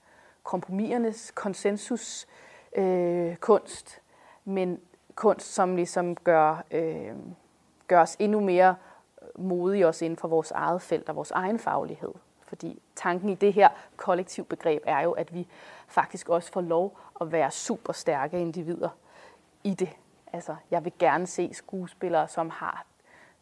kompromisernes 0.42 1.30
konsensus 1.30 2.26
øh, 2.76 3.36
kunst, 3.36 4.02
men 4.44 4.80
kunst, 5.14 5.54
som 5.54 5.76
ligesom 5.76 6.16
gør, 6.16 6.64
øh, 6.70 7.16
gør 7.86 8.00
os 8.00 8.16
endnu 8.18 8.40
mere 8.40 8.76
modige 9.36 9.86
også 9.86 10.04
inden 10.04 10.16
for 10.16 10.28
vores 10.28 10.50
eget 10.50 10.82
felt 10.82 11.08
og 11.08 11.16
vores 11.16 11.30
egen 11.30 11.58
faglighed. 11.58 12.14
Fordi 12.48 12.82
tanken 12.96 13.28
i 13.28 13.34
det 13.34 13.52
her 13.52 13.68
kollektiv 13.96 14.44
begreb 14.44 14.82
er 14.86 15.00
jo, 15.00 15.12
at 15.12 15.34
vi 15.34 15.46
faktisk 15.88 16.28
også 16.28 16.52
får 16.52 16.60
lov 16.60 16.98
at 17.20 17.32
være 17.32 17.50
super 17.50 17.92
stærke 17.92 18.40
individer 18.40 18.88
i 19.64 19.74
det. 19.74 19.90
Altså, 20.32 20.56
jeg 20.70 20.84
vil 20.84 20.92
gerne 20.98 21.26
se 21.26 21.54
skuespillere, 21.54 22.28
som 22.28 22.50
har 22.50 22.84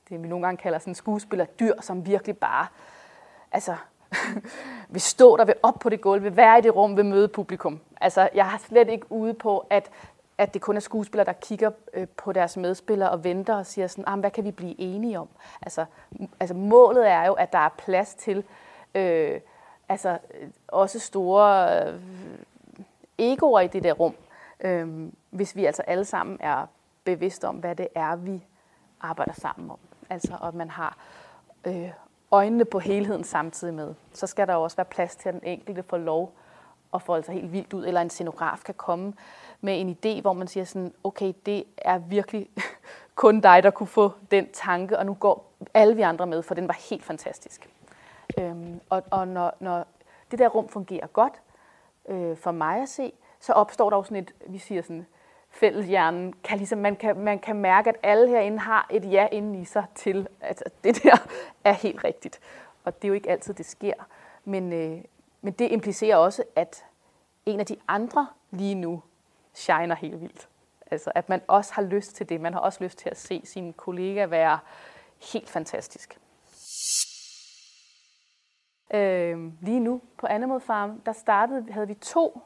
det, 0.09 0.23
vi 0.23 0.29
nogle 0.29 0.47
gange 0.47 0.63
kalder 0.63 0.79
sådan 0.79 0.95
skuespillerdyr, 0.95 1.81
som 1.81 2.07
virkelig 2.07 2.39
bare 2.39 2.67
altså, 3.53 3.77
vil 4.89 5.01
stå 5.01 5.37
der, 5.37 5.45
vil 5.45 5.55
op 5.63 5.75
på 5.81 5.89
det 5.89 6.01
gulv, 6.01 6.23
vil 6.23 6.37
være 6.37 6.59
i 6.59 6.61
det 6.61 6.77
rum, 6.77 6.97
vil 6.97 7.05
møde 7.05 7.29
publikum. 7.29 7.81
Altså, 8.01 8.29
jeg 8.35 8.51
har 8.51 8.59
slet 8.59 8.89
ikke 8.89 9.13
ude 9.13 9.35
på, 9.35 9.67
at, 9.71 9.91
at 10.39 10.55
det 10.55 10.63
kun 10.63 10.77
er 10.77 10.81
skuespillere, 10.81 11.27
der 11.27 11.33
kigger 11.33 11.71
øh, 11.95 12.09
på 12.09 12.33
deres 12.33 12.57
medspillere 12.57 13.11
og 13.11 13.25
venter 13.25 13.55
og 13.55 13.67
siger 13.67 13.87
sådan, 13.87 14.05
ah, 14.07 14.21
hvad 14.21 14.31
kan 14.31 14.45
vi 14.45 14.51
blive 14.51 14.81
enige 14.81 15.21
om? 15.21 15.29
Altså, 15.63 15.85
altså 16.41 16.55
målet 16.55 17.11
er 17.11 17.27
jo, 17.27 17.33
at 17.33 17.53
der 17.53 17.59
er 17.59 17.69
plads 17.79 18.15
til 18.15 18.45
øh, 18.97 19.41
altså, 19.89 20.19
øh, 20.41 20.49
også 20.69 21.01
store 21.01 21.69
øh, 21.87 22.01
egoer 23.19 23.61
i 23.61 23.67
det 23.67 23.83
der 23.83 23.93
rum, 23.93 24.15
øh, 24.61 25.11
hvis 25.31 25.57
vi 25.57 25.65
altså 25.65 25.83
alle 25.83 26.05
sammen 26.05 26.37
er 26.41 26.67
bevidste 27.05 27.49
om, 27.49 27.57
hvad 27.57 27.77
det 27.77 27.89
er, 27.95 28.17
vi 28.17 28.45
arbejder 29.01 29.33
sammen 29.33 29.71
om. 29.71 29.79
Altså, 30.11 30.37
og 30.41 30.55
man 30.55 30.71
har 30.71 30.99
øh, 31.65 31.91
øjnene 32.31 32.65
på 32.65 32.79
helheden 32.79 33.25
samtidig 33.25 33.75
med. 33.75 33.95
Så 34.13 34.27
skal 34.27 34.47
der 34.47 34.55
jo 34.55 34.63
også 34.63 34.77
være 34.77 34.85
plads 34.85 35.17
til, 35.17 35.29
at 35.29 35.35
den 35.35 35.43
enkelte 35.45 35.83
får 35.83 35.97
lov 35.97 36.33
at 36.95 37.03
folde 37.03 37.23
sig 37.23 37.35
helt 37.35 37.53
vildt 37.53 37.73
ud, 37.73 37.87
eller 37.87 38.01
en 38.01 38.11
scenograf 38.11 38.63
kan 38.65 38.75
komme 38.75 39.15
med 39.61 39.81
en 39.81 39.91
idé, 39.91 40.21
hvor 40.21 40.33
man 40.33 40.49
siger 40.49 40.65
sådan, 40.65 40.93
okay, 41.05 41.33
det 41.47 41.65
er 41.79 41.99
virkelig 41.99 42.49
kun 43.15 43.41
dig, 43.41 43.63
der 43.63 43.71
kunne 43.71 43.87
få 43.87 44.13
den 44.31 44.49
tanke, 44.53 44.99
og 44.99 45.07
nu 45.07 45.15
går 45.15 45.53
alle 45.75 45.97
vi 45.97 46.03
andre 46.03 46.27
med, 46.27 46.43
for 46.43 46.55
den 46.55 46.69
var 46.69 46.79
helt 46.91 47.05
fantastisk. 47.05 47.69
Øhm, 48.39 48.81
og 48.91 49.03
og 49.11 49.29
når, 49.29 49.55
når 49.61 49.87
det 50.31 50.39
der 50.39 50.49
rum 50.49 50.69
fungerer 50.69 51.07
godt, 51.07 51.35
øh, 52.09 52.37
for 52.37 52.51
mig 52.51 52.83
at 52.83 52.89
se, 52.89 53.13
så 53.41 53.53
opstår 53.53 53.91
der 53.91 53.97
jo 53.97 54.03
sådan 54.03 54.17
et, 54.17 54.35
vi 54.47 54.59
siger 54.59 54.83
sådan, 54.83 55.07
fælleshjernen, 55.51 56.35
kan 56.45 56.59
ligesom, 56.59 56.79
man, 56.79 56.97
kan, 56.97 57.19
man 57.19 57.39
kan 57.39 57.57
mærke, 57.57 57.91
at 57.91 57.97
alle 58.03 58.29
herinde 58.29 58.59
har 58.59 58.87
et 58.91 59.13
ja 59.13 59.29
inden 59.33 59.55
i 59.55 59.65
sig 59.65 59.85
til, 59.95 60.29
at 60.41 60.63
det 60.85 61.03
der 61.03 61.17
er 61.65 61.73
helt 61.73 62.05
rigtigt. 62.05 62.41
Og 62.85 62.97
det 62.97 63.05
er 63.05 63.09
jo 63.09 63.15
ikke 63.15 63.31
altid, 63.31 63.55
det 63.55 63.67
sker. 63.67 63.95
Men, 64.45 64.73
øh, 64.73 65.05
men 65.41 65.53
det 65.53 65.73
implicerer 65.73 66.17
også, 66.17 66.43
at 66.57 66.85
en 67.47 67.61
af 67.61 67.67
de 67.67 67.77
andre 67.89 68.29
lige 68.51 68.75
nu 68.75 69.03
shiner 69.55 69.95
helt 69.95 70.21
vildt. 70.21 70.49
Altså, 70.91 71.13
at 71.15 71.29
man 71.29 71.43
også 71.49 71.73
har 71.75 71.83
lyst 71.83 72.17
til 72.17 72.29
det. 72.29 72.41
Man 72.41 72.53
har 72.53 72.61
også 72.61 72.85
lyst 72.85 72.99
til 72.99 73.09
at 73.09 73.17
se 73.17 73.43
sine 73.45 73.73
kollegaer 73.73 74.27
være 74.27 74.59
helt 75.33 75.51
fantastisk. 75.51 76.19
Øh, 78.95 79.53
lige 79.61 79.81
nu 79.81 80.01
på 80.19 80.27
Animal 80.27 80.61
Farm, 80.61 81.01
der 81.07 81.13
startede, 81.13 81.73
havde 81.73 81.89
vi 81.89 81.95
to 81.95 82.41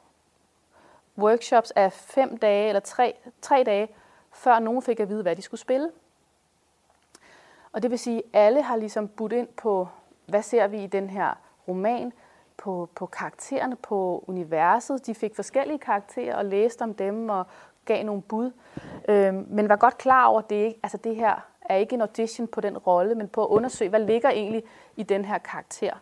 workshops 1.19 1.71
af 1.71 1.93
fem 1.93 2.39
dage 2.39 2.69
eller 2.69 2.81
tre, 2.81 3.15
tre 3.43 3.65
dage, 3.65 3.89
før 4.33 4.59
nogen 4.59 4.83
fik 4.83 5.01
at 5.01 5.09
vide, 5.09 5.23
hvad 5.23 5.37
de 5.37 5.43
skulle 5.43 5.61
spille. 5.61 5.91
Og 7.73 7.83
det 7.83 7.91
vil 7.91 7.99
sige, 7.99 8.19
at 8.19 8.25
alle 8.33 8.63
har 8.63 8.77
ligesom 8.77 9.09
budt 9.09 9.33
ind 9.33 9.49
på, 9.49 9.89
hvad 10.27 10.43
ser 10.43 10.67
vi 10.67 10.85
i 10.85 10.87
den 10.87 11.11
her 11.11 11.35
roman, 11.69 12.13
på, 12.57 12.89
på 12.95 13.07
karaktererne, 13.07 13.77
på 13.77 14.25
universet. 14.27 15.07
De 15.07 15.15
fik 15.15 15.35
forskellige 15.35 15.79
karakterer 15.79 16.37
og 16.37 16.45
læste 16.45 16.83
om 16.83 16.95
dem 16.95 17.29
og 17.29 17.47
gav 17.85 18.05
nogle 18.05 18.23
bud. 18.23 18.51
Øhm, 19.09 19.47
men 19.49 19.69
var 19.69 19.77
godt 19.77 19.99
klar 19.99 20.27
over, 20.27 20.39
at 20.39 20.51
det, 20.51 20.57
ikke, 20.57 20.81
altså 20.83 20.97
det 20.97 21.17
her 21.17 21.47
er 21.61 21.77
ikke 21.77 21.95
en 21.95 22.01
audition 22.01 22.47
på 22.49 22.61
den 22.61 22.79
rolle, 22.79 23.15
men 23.15 23.29
på 23.29 23.45
at 23.45 23.49
undersøge, 23.49 23.91
hvad 23.91 24.01
ligger 24.01 24.31
egentlig 24.31 24.63
i 24.97 25.03
den 25.03 25.25
her 25.25 25.39
karakter. 25.39 25.95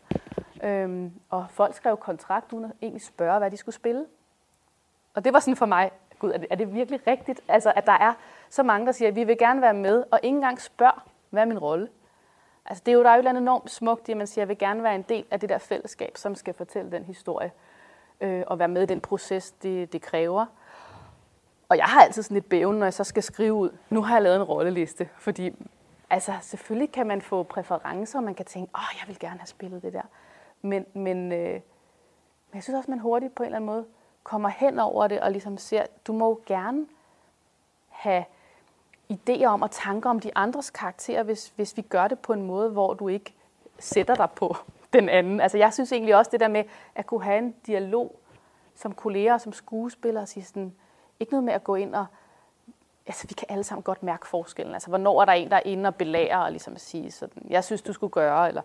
Øhm, 0.63 1.13
og 1.31 1.47
folk 1.51 1.75
skrev 1.75 1.97
kontrakt 1.97 2.53
uden 2.53 2.65
at 2.65 2.71
egentlig 2.83 3.03
spørge, 3.03 3.39
hvad 3.39 3.51
de 3.51 3.57
skulle 3.57 3.75
spille. 3.75 4.07
Og 5.15 5.25
det 5.25 5.33
var 5.33 5.41
sådan 5.41 5.57
for 5.57 5.67
mig, 5.67 5.91
gud, 6.19 6.31
er 6.31 6.39
det, 6.39 6.47
er 6.51 6.57
det 6.57 6.75
virkelig 6.75 7.01
rigtigt? 7.07 7.41
Altså, 7.49 7.73
at 7.77 7.87
der 7.87 7.93
er 7.93 8.13
så 8.49 8.63
mange, 8.63 8.87
der 8.87 8.93
siger, 8.93 9.09
at 9.09 9.17
vi 9.17 9.25
vil 9.25 9.39
gerne 9.39 9.63
være 9.63 9.75
med, 9.75 10.05
og 10.11 10.21
ikke 10.23 10.37
engang 10.37 10.61
spørger, 10.61 11.05
hvad 11.31 11.43
er 11.43 11.47
min 11.47 11.59
rolle? 11.59 11.89
Altså, 12.65 12.83
det 12.87 12.93
er 12.93 12.97
jo, 12.97 13.03
der 13.03 13.11
er 13.11 13.17
jo 13.17 13.29
et 13.29 13.37
enormt 13.37 13.71
smukt 13.71 14.09
i, 14.09 14.11
at 14.11 14.17
man 14.19 14.27
siger, 14.27 14.43
at 14.43 14.47
jeg 14.47 14.49
vil 14.49 14.59
gerne 14.59 14.83
være 14.83 14.95
en 14.95 15.03
del 15.03 15.25
af 15.31 15.41
det 15.41 15.49
der 15.49 15.59
fællesskab, 15.59 16.17
som 16.17 16.35
skal 16.35 16.55
fortælle 16.55 16.91
den 16.91 17.05
historie, 17.05 17.53
øh, 18.21 18.45
og 18.47 18.59
være 18.59 18.69
med 18.69 18.83
i 18.83 18.87
den 18.87 19.01
proces, 19.01 19.51
det, 19.51 19.93
det 19.93 20.03
kræver. 20.03 20.47
Og 21.69 21.77
jeg 21.77 21.85
har 21.85 22.03
altid 22.03 22.23
sådan 22.23 22.35
lidt 22.35 22.49
bæven, 22.49 22.79
når 22.79 22.87
jeg 22.87 22.95
så 22.95 23.05
skal 23.05 23.23
skrive 23.23 23.53
ud, 23.53 23.71
nu 23.91 24.03
har 24.03 24.15
jeg 24.15 24.23
lavet 24.23 24.37
en 24.37 24.43
rolleliste, 24.43 25.09
fordi 25.19 25.55
altså, 26.11 26.33
selvfølgelig 26.43 26.93
kan 26.93 27.07
man 27.07 27.23
få 27.23 27.43
præferencer, 27.43 28.19
og 28.19 28.25
man 28.25 28.35
kan 28.35 28.47
tænke, 28.47 28.71
åh, 28.75 29.01
jeg 29.01 29.09
vil 29.09 29.19
gerne 29.19 29.39
have 29.39 29.47
spillet 29.47 29.83
det 29.83 29.93
der. 29.93 30.03
Men, 30.63 30.87
men, 30.93 31.33
øh, 31.33 31.53
men 31.53 32.55
jeg 32.55 32.63
synes 32.63 32.77
også, 32.77 32.91
man 32.91 32.99
hurtigt 32.99 33.35
på 33.35 33.43
en 33.43 33.47
eller 33.47 33.57
anden 33.57 33.67
måde 33.67 33.85
kommer 34.23 34.49
hen 34.49 34.79
over 34.79 35.07
det 35.07 35.21
og 35.21 35.31
ligesom 35.31 35.59
ser, 35.59 35.87
du 36.07 36.13
må 36.13 36.43
gerne 36.47 36.87
have 37.89 38.25
idéer 39.13 39.47
om 39.47 39.63
og 39.63 39.71
tanker 39.71 40.11
om 40.11 40.21
de 40.21 40.31
andres 40.35 40.71
karakterer, 40.71 41.23
hvis, 41.23 41.53
hvis 41.57 41.77
vi 41.77 41.83
gør 41.83 42.09
det 42.09 42.19
på 42.19 42.33
en 42.33 42.43
måde, 42.43 42.71
hvor 42.71 42.95
du 42.95 43.09
ikke 43.09 43.35
sætter 43.79 44.15
dig 44.15 44.31
på 44.31 44.57
den 44.93 45.09
anden. 45.09 45.41
Altså 45.41 45.59
jeg 45.59 45.75
synes 45.75 45.93
egentlig 45.93 46.17
også 46.17 46.31
det 46.31 46.41
der 46.41 46.49
med 46.49 46.65
at 46.95 47.07
kunne 47.07 47.25
have 47.25 47.39
en 47.39 47.55
dialog 47.67 48.19
som 48.75 48.95
kolleger 48.95 49.35
og 49.35 49.41
som 49.41 49.53
skuespiller 49.53 50.21
og 50.21 50.29
sige 50.29 50.45
sådan, 50.45 50.75
ikke 51.21 51.33
noget 51.33 51.45
med 51.45 51.53
at 51.53 51.65
gå 51.65 51.75
ind 51.75 51.95
og 51.95 52.07
altså 53.07 53.27
vi 53.29 53.35
kan 53.35 53.47
alle 53.51 53.65
sammen 53.65 53.83
godt 53.83 54.03
mærke 54.03 54.27
forskellen. 54.27 54.75
Altså 54.75 54.89
hvornår 54.89 55.21
er 55.21 55.25
der 55.25 55.33
en, 55.33 55.51
der 55.51 55.57
er 55.57 55.63
inde 55.65 55.87
og 55.87 55.95
belærer 55.95 56.39
og 56.39 56.51
ligesom 56.51 56.77
sige 56.77 57.11
sådan, 57.11 57.43
jeg 57.51 57.65
synes 57.65 57.83
du 57.83 57.93
skulle 57.93 58.11
gøre, 58.11 58.49
eller, 58.49 58.63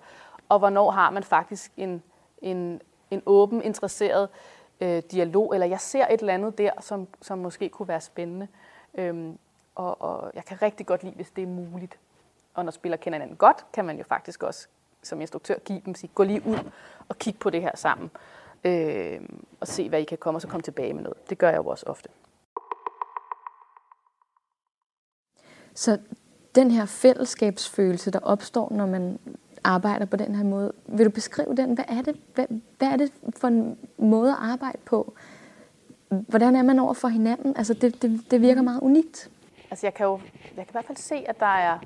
og 0.49 0.59
hvornår 0.59 0.91
har 0.91 1.09
man 1.09 1.23
faktisk 1.23 1.71
en, 1.77 2.03
en, 2.41 2.81
en 3.11 3.21
åben, 3.25 3.61
interesseret 3.61 4.29
øh, 4.81 5.03
dialog, 5.11 5.53
eller 5.53 5.67
jeg 5.67 5.79
ser 5.79 6.07
et 6.07 6.19
eller 6.19 6.33
andet 6.33 6.57
der, 6.57 6.71
som, 6.81 7.07
som 7.21 7.39
måske 7.39 7.69
kunne 7.69 7.87
være 7.87 8.01
spændende. 8.01 8.47
Øhm, 8.95 9.37
og, 9.75 10.01
og 10.01 10.31
jeg 10.35 10.45
kan 10.45 10.61
rigtig 10.61 10.85
godt 10.85 11.03
lide, 11.03 11.15
hvis 11.15 11.31
det 11.31 11.41
er 11.41 11.47
muligt. 11.47 11.99
Og 12.53 12.65
når 12.65 12.71
spillere 12.71 12.97
kender 12.97 13.19
hinanden 13.19 13.37
godt, 13.37 13.65
kan 13.73 13.85
man 13.85 13.97
jo 13.97 14.03
faktisk 14.03 14.43
også 14.43 14.67
som 15.03 15.21
instruktør 15.21 15.59
give 15.59 15.81
dem, 15.85 15.95
sige, 15.95 16.11
gå 16.15 16.23
lige 16.23 16.45
ud 16.45 16.71
og 17.09 17.17
kig 17.17 17.39
på 17.39 17.49
det 17.49 17.61
her 17.61 17.71
sammen. 17.75 18.11
Øh, 18.63 19.21
og 19.59 19.67
se, 19.67 19.89
hvad 19.89 20.01
I 20.01 20.03
kan 20.03 20.17
komme, 20.17 20.37
og 20.37 20.41
så 20.41 20.47
komme 20.47 20.61
tilbage 20.61 20.93
med 20.93 21.03
noget. 21.03 21.29
Det 21.29 21.37
gør 21.37 21.49
jeg 21.49 21.57
jo 21.57 21.65
også 21.65 21.85
ofte. 21.85 22.09
Så 25.73 25.99
den 26.55 26.71
her 26.71 26.85
fællesskabsfølelse, 26.85 28.11
der 28.11 28.19
opstår, 28.19 28.69
når 28.71 28.85
man 28.85 29.19
arbejder 29.63 30.05
på 30.05 30.17
den 30.17 30.35
her 30.35 30.43
måde, 30.43 30.73
vil 30.85 31.05
du 31.05 31.11
beskrive 31.11 31.55
den? 31.55 31.73
Hvad 31.73 31.85
er 31.87 32.01
det, 32.01 32.15
hvad, 32.35 32.45
hvad 32.77 32.87
er 32.87 32.97
det 32.97 33.11
for 33.37 33.47
en 33.47 33.77
måde 33.97 34.31
at 34.31 34.37
arbejde 34.39 34.77
på? 34.85 35.13
Hvordan 36.09 36.55
er 36.55 36.63
man 36.63 36.79
over 36.79 36.93
for 36.93 37.07
hinanden? 37.07 37.57
Altså, 37.57 37.73
det, 37.73 38.01
det, 38.01 38.31
det 38.31 38.41
virker 38.41 38.61
meget 38.61 38.81
unikt. 38.81 39.29
Altså 39.71 39.85
jeg 39.87 39.93
kan 39.93 40.05
jo 40.05 40.19
jeg 40.57 40.65
kan 40.65 40.71
i 40.71 40.71
hvert 40.71 40.85
fald 40.85 40.97
se, 40.97 41.15
at 41.15 41.39
der 41.39 41.45
er 41.45 41.79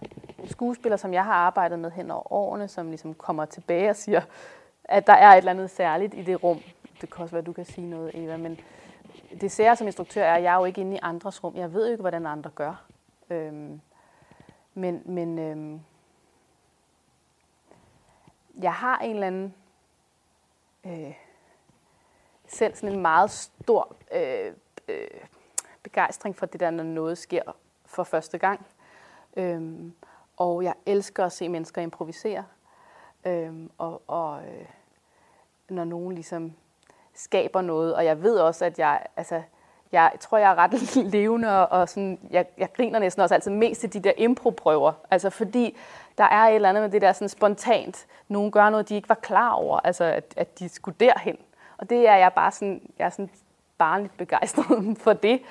skuespillere, 0.45 0.97
som 0.97 1.13
jeg 1.13 1.23
har 1.23 1.33
arbejdet 1.33 1.79
med 1.79 1.91
hen 1.91 2.11
over 2.11 2.33
årene, 2.33 2.67
som 2.67 2.87
ligesom 2.87 3.13
kommer 3.13 3.45
tilbage 3.45 3.89
og 3.89 3.95
siger, 3.95 4.21
at 4.83 5.07
der 5.07 5.13
er 5.13 5.31
et 5.31 5.37
eller 5.37 5.51
andet 5.51 5.69
særligt 5.69 6.13
i 6.13 6.21
det 6.21 6.43
rum. 6.43 6.59
Det 7.01 7.09
kan 7.13 7.21
også 7.21 7.31
være, 7.31 7.41
at 7.41 7.45
du 7.45 7.53
kan 7.53 7.65
sige 7.65 7.89
noget, 7.89 8.11
Eva, 8.13 8.37
men 8.37 8.59
det 9.41 9.51
ser 9.51 9.75
som 9.75 9.87
instruktør 9.87 10.23
er, 10.23 10.33
at 10.35 10.43
jeg 10.43 10.53
er 10.53 10.57
jo 10.57 10.65
ikke 10.65 10.81
inde 10.81 10.95
i 10.95 10.99
andres 11.01 11.43
rum. 11.43 11.55
Jeg 11.55 11.73
ved 11.73 11.85
jo 11.85 11.91
ikke, 11.91 12.01
hvordan 12.01 12.25
andre 12.25 12.49
gør. 12.49 12.85
Øhm, 13.29 13.81
men 14.73 15.01
men 15.05 15.39
øhm, 15.39 15.79
jeg 18.61 18.73
har 18.73 18.97
en 18.99 19.13
eller 19.13 19.27
anden 19.27 19.53
øh, 20.85 21.13
selv 22.47 22.75
sådan 22.75 22.95
en 22.95 23.01
meget 23.01 23.31
stor 23.31 23.95
øh, 24.11 24.53
øh, 24.87 25.07
begejstring 25.83 26.35
for 26.35 26.45
det 26.45 26.59
der, 26.59 26.69
når 26.69 26.83
noget 26.83 27.17
sker 27.17 27.41
for 27.85 28.03
første 28.03 28.37
gang. 28.37 28.65
Øhm, 29.37 29.93
og 30.37 30.63
jeg 30.63 30.73
elsker 30.85 31.25
at 31.25 31.31
se 31.31 31.49
mennesker 31.49 31.81
improvisere. 31.81 32.45
Øhm, 33.25 33.71
og 33.77 34.01
og 34.07 34.43
øh, 34.43 34.65
når 35.69 35.83
nogen 35.83 36.13
ligesom 36.13 36.53
skaber 37.13 37.61
noget. 37.61 37.95
Og 37.95 38.05
jeg 38.05 38.23
ved 38.23 38.39
også, 38.39 38.65
at 38.65 38.79
jeg, 38.79 39.05
altså, 39.15 39.43
jeg 39.91 40.11
tror, 40.19 40.37
jeg 40.37 40.51
er 40.51 40.55
ret 40.55 40.95
levende, 41.15 41.67
og 41.67 41.89
sådan, 41.89 42.19
jeg, 42.29 42.45
jeg 42.57 42.73
griner 42.73 42.99
næsten 42.99 43.21
også 43.21 43.35
altid 43.35 43.51
mest 43.51 43.81
til 43.81 43.93
de 43.93 43.99
der 43.99 44.11
improprøver. 44.17 44.93
Altså 45.11 45.29
fordi 45.29 45.77
der 46.17 46.23
er 46.23 46.47
et 46.47 46.55
eller 46.55 46.69
andet 46.69 46.83
med 46.83 46.89
det 46.89 47.01
der 47.01 47.13
sådan 47.13 47.29
spontant. 47.29 48.05
Nogen 48.27 48.51
gør 48.51 48.69
noget, 48.69 48.89
de 48.89 48.95
ikke 48.95 49.09
var 49.09 49.15
klar 49.15 49.51
over, 49.51 49.79
altså 49.83 50.03
at, 50.03 50.33
at 50.37 50.59
de 50.59 50.69
skulle 50.69 50.95
derhen. 50.99 51.37
Og 51.77 51.89
det 51.89 52.07
er 52.07 52.15
jeg 52.15 52.33
bare 52.33 52.51
sådan, 52.51 52.81
jeg 52.99 53.05
er 53.05 53.09
sådan 53.09 53.29
barnligt 53.77 54.17
begejstret 54.17 54.97
for 55.03 55.13
det. 55.13 55.41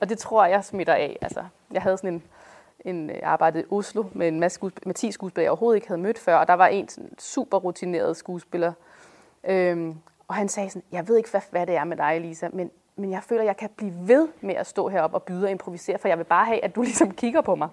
Og 0.00 0.08
det 0.08 0.18
tror 0.18 0.44
jeg 0.44 0.64
smitter 0.64 0.94
af. 0.94 1.18
Altså, 1.20 1.44
jeg 1.72 1.82
havde 1.82 1.96
sådan 1.96 2.14
en, 2.14 2.22
en 2.84 3.10
jeg 3.10 3.22
arbejdede 3.22 3.62
i 3.62 3.66
Oslo 3.70 4.04
med 4.12 4.28
en 4.28 4.40
masse 4.40 4.56
skuespil- 4.60 4.82
med 4.86 4.94
10 4.94 5.12
skuespillere, 5.12 5.44
jeg 5.44 5.50
overhovedet 5.50 5.76
ikke 5.76 5.88
havde 5.88 6.00
mødt 6.00 6.18
før, 6.18 6.36
og 6.36 6.48
der 6.48 6.54
var 6.54 6.66
en 6.66 6.88
sådan, 6.88 7.10
super 7.18 7.58
rutineret 7.58 8.16
skuespiller. 8.16 8.72
Øhm, 9.44 9.96
og 10.28 10.34
han 10.34 10.48
sagde 10.48 10.70
sådan, 10.70 10.82
jeg 10.92 11.08
ved 11.08 11.16
ikke, 11.16 11.30
hvad, 11.30 11.40
hvad 11.50 11.66
det 11.66 11.76
er 11.76 11.84
med 11.84 11.96
dig, 11.96 12.20
Lisa, 12.20 12.48
men, 12.52 12.70
men 12.96 13.10
jeg 13.10 13.22
føler, 13.22 13.42
at 13.42 13.46
jeg 13.46 13.56
kan 13.56 13.70
blive 13.76 13.94
ved 14.08 14.28
med 14.40 14.54
at 14.54 14.66
stå 14.66 14.88
heroppe 14.88 15.16
og 15.16 15.22
byde 15.22 15.44
og 15.44 15.50
improvisere, 15.50 15.98
for 15.98 16.08
jeg 16.08 16.18
vil 16.18 16.24
bare 16.24 16.44
have, 16.44 16.64
at 16.64 16.74
du 16.74 16.82
ligesom 16.92 17.10
kigger 17.10 17.40
på 17.40 17.54
mig. 17.54 17.68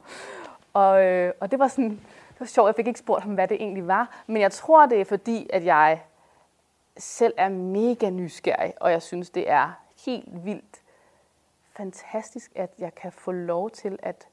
Og, 0.74 1.06
øh, 1.06 1.34
og 1.40 1.52
det 1.52 1.60
var 1.60 1.68
sådan, 1.68 1.90
det 2.30 2.40
var 2.40 2.46
sjovt, 2.46 2.68
jeg 2.68 2.76
fik 2.76 2.88
ikke 2.88 3.00
spurgt 3.00 3.24
ham, 3.24 3.34
hvad 3.34 3.48
det 3.48 3.58
egentlig 3.62 3.88
var, 3.88 4.24
men 4.28 4.42
jeg 4.42 4.52
tror, 4.52 4.86
det 4.86 5.02
er 5.02 5.06
fordi, 5.06 5.50
at 5.54 5.66
jeg 5.66 6.02
selv 6.98 7.34
er 7.38 7.50
mega 7.50 8.10
nysgerrig, 8.10 8.74
og 8.82 8.92
jeg 8.92 9.02
synes, 9.02 9.30
det 9.30 9.50
er 9.50 9.72
helt 10.06 10.46
vildt 10.46 10.82
fantastisk, 11.80 12.52
at 12.56 12.70
jeg 12.80 12.96
kan 12.96 13.12
få 13.12 13.32
lov 13.32 13.70
til 13.70 14.00
at, 14.04 14.28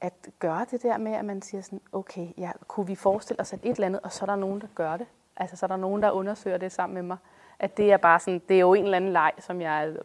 at 0.00 0.12
gøre 0.38 0.66
det 0.70 0.82
der 0.82 0.98
med, 0.98 1.12
at 1.12 1.24
man 1.24 1.42
siger 1.42 1.62
sådan, 1.62 1.80
okay, 1.92 2.28
ja, 2.38 2.50
kunne 2.68 2.86
vi 2.86 2.94
forestille 2.94 3.40
os 3.40 3.52
at 3.52 3.60
et 3.62 3.70
eller 3.70 3.86
andet, 3.86 4.00
og 4.00 4.12
så 4.12 4.24
er 4.24 4.26
der 4.26 4.36
nogen, 4.36 4.60
der 4.60 4.66
gør 4.74 4.96
det. 4.96 5.06
Altså, 5.36 5.56
så 5.56 5.66
er 5.66 5.68
der 5.68 5.76
nogen, 5.76 6.02
der 6.02 6.10
undersøger 6.10 6.58
det 6.58 6.72
sammen 6.72 6.94
med 6.94 7.02
mig. 7.02 7.16
At 7.58 7.76
det 7.76 7.92
er 7.92 7.96
bare 7.96 8.20
sådan, 8.20 8.42
det 8.48 8.56
er 8.56 8.60
jo 8.60 8.74
en 8.74 8.84
eller 8.84 8.96
anden 8.96 9.12
leg, 9.12 9.32
som 9.38 9.60
jeg 9.60 9.96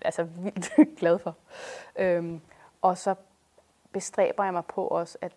altså, 0.00 0.22
vildt 0.42 0.98
glad 0.98 1.18
for. 1.18 1.34
Øhm, 1.96 2.40
og 2.82 2.98
så 2.98 3.14
bestræber 3.92 4.44
jeg 4.44 4.52
mig 4.52 4.64
på 4.64 4.86
også 4.86 5.18
at 5.20 5.32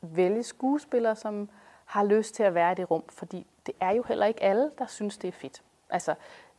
vælge 0.00 0.42
skuespillere, 0.42 1.16
som 1.16 1.48
har 1.84 2.04
lyst 2.04 2.34
til 2.34 2.42
at 2.42 2.54
være 2.54 2.72
i 2.72 2.74
det 2.74 2.90
rum, 2.90 3.04
fordi 3.08 3.46
det 3.66 3.74
er 3.80 3.90
jo 3.90 4.02
heller 4.02 4.26
ikke 4.26 4.42
alle, 4.42 4.70
der 4.78 4.86
synes, 4.86 5.18
det 5.18 5.28
er 5.28 5.32
fedt. 5.32 5.62
Altså, 5.90 6.14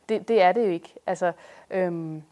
det, 0.08 0.28
det 0.28 0.42
er 0.42 0.52
det 0.52 0.64
jo 0.66 0.70
ikke. 0.70 0.94
Altså, 1.06 1.32
øhm, 1.70 2.22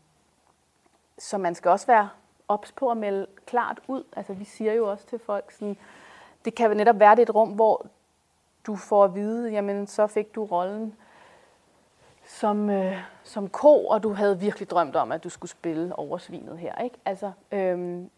så 1.18 1.38
man 1.38 1.54
skal 1.54 1.70
også 1.70 1.86
være 1.86 2.08
ops 2.48 2.72
på 2.72 2.90
at 2.90 2.96
melde 2.96 3.26
klart 3.46 3.80
ud. 3.88 4.04
Altså, 4.16 4.32
vi 4.32 4.44
siger 4.44 4.72
jo 4.72 4.90
også 4.90 5.06
til 5.06 5.18
folk, 5.18 5.50
sådan, 5.50 5.76
det 6.44 6.54
kan 6.54 6.76
netop 6.76 7.00
være 7.00 7.16
det 7.16 7.22
et 7.22 7.34
rum, 7.34 7.48
hvor 7.48 7.86
du 8.66 8.76
får 8.76 9.04
at 9.04 9.14
vide, 9.14 9.50
jamen 9.50 9.86
så 9.86 10.06
fik 10.06 10.34
du 10.34 10.44
rollen 10.44 10.96
som, 12.24 12.70
øh, 12.70 12.96
som 13.22 13.48
ko, 13.48 13.86
og 13.86 14.02
du 14.02 14.12
havde 14.12 14.40
virkelig 14.40 14.70
drømt 14.70 14.96
om, 14.96 15.12
at 15.12 15.24
du 15.24 15.28
skulle 15.28 15.50
spille 15.50 15.98
over 15.98 16.18
svinet 16.18 16.58
her. 16.58 16.78
Ikke? 16.78 16.96
Altså, 17.04 17.32
øhm, 17.52 18.10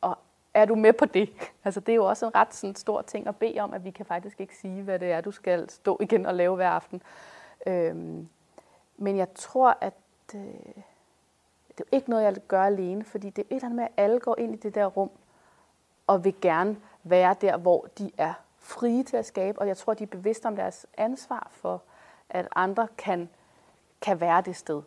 og 0.00 0.18
er 0.54 0.64
du 0.64 0.74
med 0.74 0.92
på 0.92 1.04
det? 1.04 1.30
Altså, 1.64 1.80
det 1.80 1.92
er 1.92 1.96
jo 1.96 2.08
også 2.08 2.26
en 2.26 2.34
ret 2.34 2.54
sådan, 2.54 2.74
stor 2.74 3.02
ting 3.02 3.26
at 3.26 3.36
bede 3.36 3.60
om, 3.60 3.74
at 3.74 3.84
vi 3.84 3.90
kan 3.90 4.06
faktisk 4.06 4.40
ikke 4.40 4.56
sige, 4.56 4.82
hvad 4.82 4.98
det 4.98 5.12
er, 5.12 5.20
du 5.20 5.30
skal 5.30 5.70
stå 5.70 5.98
igen 6.00 6.26
og 6.26 6.34
lave 6.34 6.56
hver 6.56 6.70
aften. 6.70 7.02
Øhm, 7.66 8.28
men 8.96 9.16
jeg 9.16 9.34
tror, 9.34 9.78
at 9.80 9.94
øh, 10.34 10.40
det 11.78 11.80
er 11.80 11.96
ikke 11.96 12.10
noget, 12.10 12.24
jeg 12.24 12.36
gør 12.48 12.62
alene, 12.62 13.04
fordi 13.04 13.30
det 13.30 13.38
er 13.42 13.46
et 13.50 13.54
eller 13.54 13.64
andet 13.64 13.76
med, 13.76 13.84
at 13.84 14.04
alle 14.04 14.20
går 14.20 14.38
ind 14.38 14.54
i 14.54 14.56
det 14.56 14.74
der 14.74 14.86
rum 14.86 15.10
og 16.06 16.24
vil 16.24 16.34
gerne 16.40 16.76
være 17.02 17.34
der, 17.40 17.56
hvor 17.56 17.86
de 17.98 18.10
er 18.18 18.32
frie 18.58 19.02
til 19.02 19.16
at 19.16 19.26
skabe, 19.26 19.58
og 19.58 19.68
jeg 19.68 19.76
tror, 19.76 19.94
de 19.94 20.02
er 20.02 20.08
bevidste 20.08 20.46
om 20.46 20.56
deres 20.56 20.86
ansvar 20.96 21.48
for, 21.50 21.82
at 22.30 22.48
andre 22.56 22.88
kan, 22.98 23.28
kan 24.02 24.20
være 24.20 24.40
det 24.40 24.56
sted. 24.56 24.82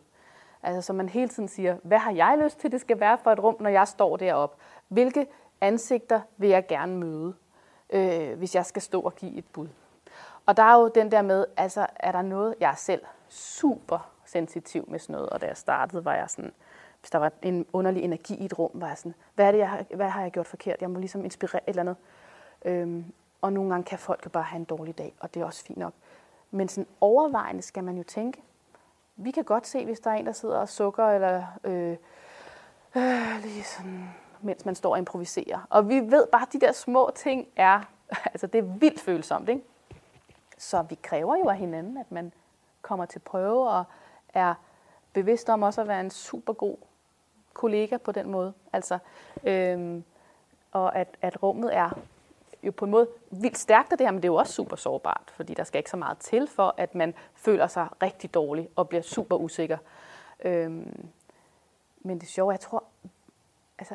Altså, 0.62 0.82
så 0.82 0.92
man 0.92 1.08
hele 1.08 1.28
tiden 1.28 1.48
siger, 1.48 1.76
hvad 1.82 1.98
har 1.98 2.12
jeg 2.12 2.38
lyst 2.44 2.58
til, 2.58 2.72
det 2.72 2.80
skal 2.80 3.00
være 3.00 3.18
for 3.18 3.32
et 3.32 3.42
rum, 3.42 3.56
når 3.60 3.70
jeg 3.70 3.88
står 3.88 4.16
deroppe? 4.16 4.56
Hvilke 4.88 5.26
ansigter 5.60 6.20
vil 6.36 6.48
jeg 6.48 6.66
gerne 6.66 6.96
møde, 6.96 7.34
øh, 7.90 8.38
hvis 8.38 8.54
jeg 8.54 8.66
skal 8.66 8.82
stå 8.82 9.00
og 9.00 9.14
give 9.14 9.36
et 9.38 9.44
bud? 9.52 9.68
Og 10.46 10.56
der 10.56 10.62
er 10.62 10.80
jo 10.80 10.90
den 10.94 11.10
der 11.10 11.22
med, 11.22 11.44
altså 11.56 11.86
er 11.96 12.12
der 12.12 12.22
noget, 12.22 12.54
jeg 12.60 12.70
er 12.70 12.74
selv 12.74 13.02
super 13.28 14.10
sensitiv 14.24 14.84
med 14.88 14.98
sådan 14.98 15.12
noget, 15.12 15.30
og 15.30 15.40
da 15.40 15.46
jeg 15.46 15.56
startede, 15.56 16.04
var 16.04 16.14
jeg 16.14 16.30
sådan, 16.30 16.52
hvis 17.00 17.10
der 17.10 17.18
var 17.18 17.32
en 17.42 17.66
underlig 17.72 18.02
energi 18.02 18.34
i 18.34 18.44
et 18.44 18.58
rum, 18.58 18.70
var 18.74 18.88
jeg 18.88 18.98
sådan, 18.98 19.14
hvad, 19.34 19.46
er 19.46 19.52
det, 19.52 19.58
jeg 19.58 19.70
har, 19.70 19.84
hvad 19.94 20.08
har 20.08 20.22
jeg 20.22 20.30
gjort 20.30 20.46
forkert? 20.46 20.80
Jeg 20.80 20.90
må 20.90 20.98
ligesom 20.98 21.24
inspirere 21.24 21.62
et 21.68 21.68
eller 21.68 21.82
andet. 21.82 21.96
Øhm, 22.64 23.12
og 23.40 23.52
nogle 23.52 23.70
gange 23.70 23.84
kan 23.84 23.98
folk 23.98 24.24
jo 24.24 24.30
bare 24.30 24.42
have 24.42 24.58
en 24.58 24.64
dårlig 24.64 24.98
dag, 24.98 25.14
og 25.20 25.34
det 25.34 25.40
er 25.42 25.44
også 25.44 25.64
fint 25.64 25.78
nok. 25.78 25.92
Men 26.50 26.68
sådan 26.68 26.88
overvejende 27.00 27.62
skal 27.62 27.84
man 27.84 27.96
jo 27.96 28.02
tænke, 28.02 28.42
vi 29.16 29.30
kan 29.30 29.44
godt 29.44 29.66
se, 29.66 29.84
hvis 29.84 30.00
der 30.00 30.10
er 30.10 30.14
en, 30.14 30.26
der 30.26 30.32
sidder 30.32 30.58
og 30.58 30.68
sukker, 30.68 31.06
eller 31.06 31.42
øh, 31.64 31.96
øh, 32.96 33.42
lige 33.42 33.64
sådan, 33.64 34.10
mens 34.40 34.64
man 34.64 34.74
står 34.74 34.90
og 34.90 34.98
improviserer. 34.98 35.66
Og 35.70 35.88
vi 35.88 36.00
ved 36.00 36.26
bare, 36.26 36.42
at 36.42 36.52
de 36.52 36.60
der 36.60 36.72
små 36.72 37.10
ting 37.14 37.46
er, 37.56 37.80
altså 38.32 38.46
det 38.46 38.58
er 38.58 38.62
vildt 38.62 39.00
følsomt, 39.00 39.48
ikke? 39.48 39.62
Så 40.58 40.82
vi 40.82 40.94
kræver 41.02 41.36
jo 41.36 41.48
af 41.48 41.56
hinanden, 41.56 41.96
at 41.96 42.12
man 42.12 42.32
kommer 42.82 43.06
til 43.06 43.18
prøve 43.18 43.70
og 43.70 43.84
er 44.34 44.54
bevidst 45.12 45.48
om 45.48 45.62
også 45.62 45.80
at 45.80 45.88
være 45.88 46.00
en 46.00 46.10
super 46.10 46.52
god 46.52 46.76
kollega 47.52 47.96
på 47.96 48.12
den 48.12 48.30
måde. 48.30 48.52
Altså, 48.72 48.98
øhm, 49.44 50.04
og 50.72 50.96
at, 50.96 51.08
at 51.22 51.42
rummet 51.42 51.76
er 51.76 51.98
jo 52.62 52.72
på 52.72 52.84
en 52.84 52.90
måde 52.90 53.08
vildt 53.30 53.58
stærkt 53.58 53.92
af 53.92 53.98
det 53.98 54.06
her, 54.06 54.12
men 54.12 54.22
det 54.22 54.28
er 54.28 54.32
jo 54.32 54.36
også 54.36 54.52
super 54.52 54.76
sårbart, 54.76 55.32
fordi 55.34 55.54
der 55.54 55.64
skal 55.64 55.78
ikke 55.78 55.90
så 55.90 55.96
meget 55.96 56.18
til 56.18 56.48
for, 56.48 56.74
at 56.76 56.94
man 56.94 57.14
føler 57.34 57.66
sig 57.66 57.88
rigtig 58.02 58.34
dårlig 58.34 58.68
og 58.76 58.88
bliver 58.88 59.02
super 59.02 59.36
usikker. 59.36 59.78
Øhm, 60.44 61.08
men 61.98 62.18
det 62.18 62.28
sjove, 62.28 62.50
jeg 62.50 62.60
tror, 62.60 62.84
altså, 63.78 63.94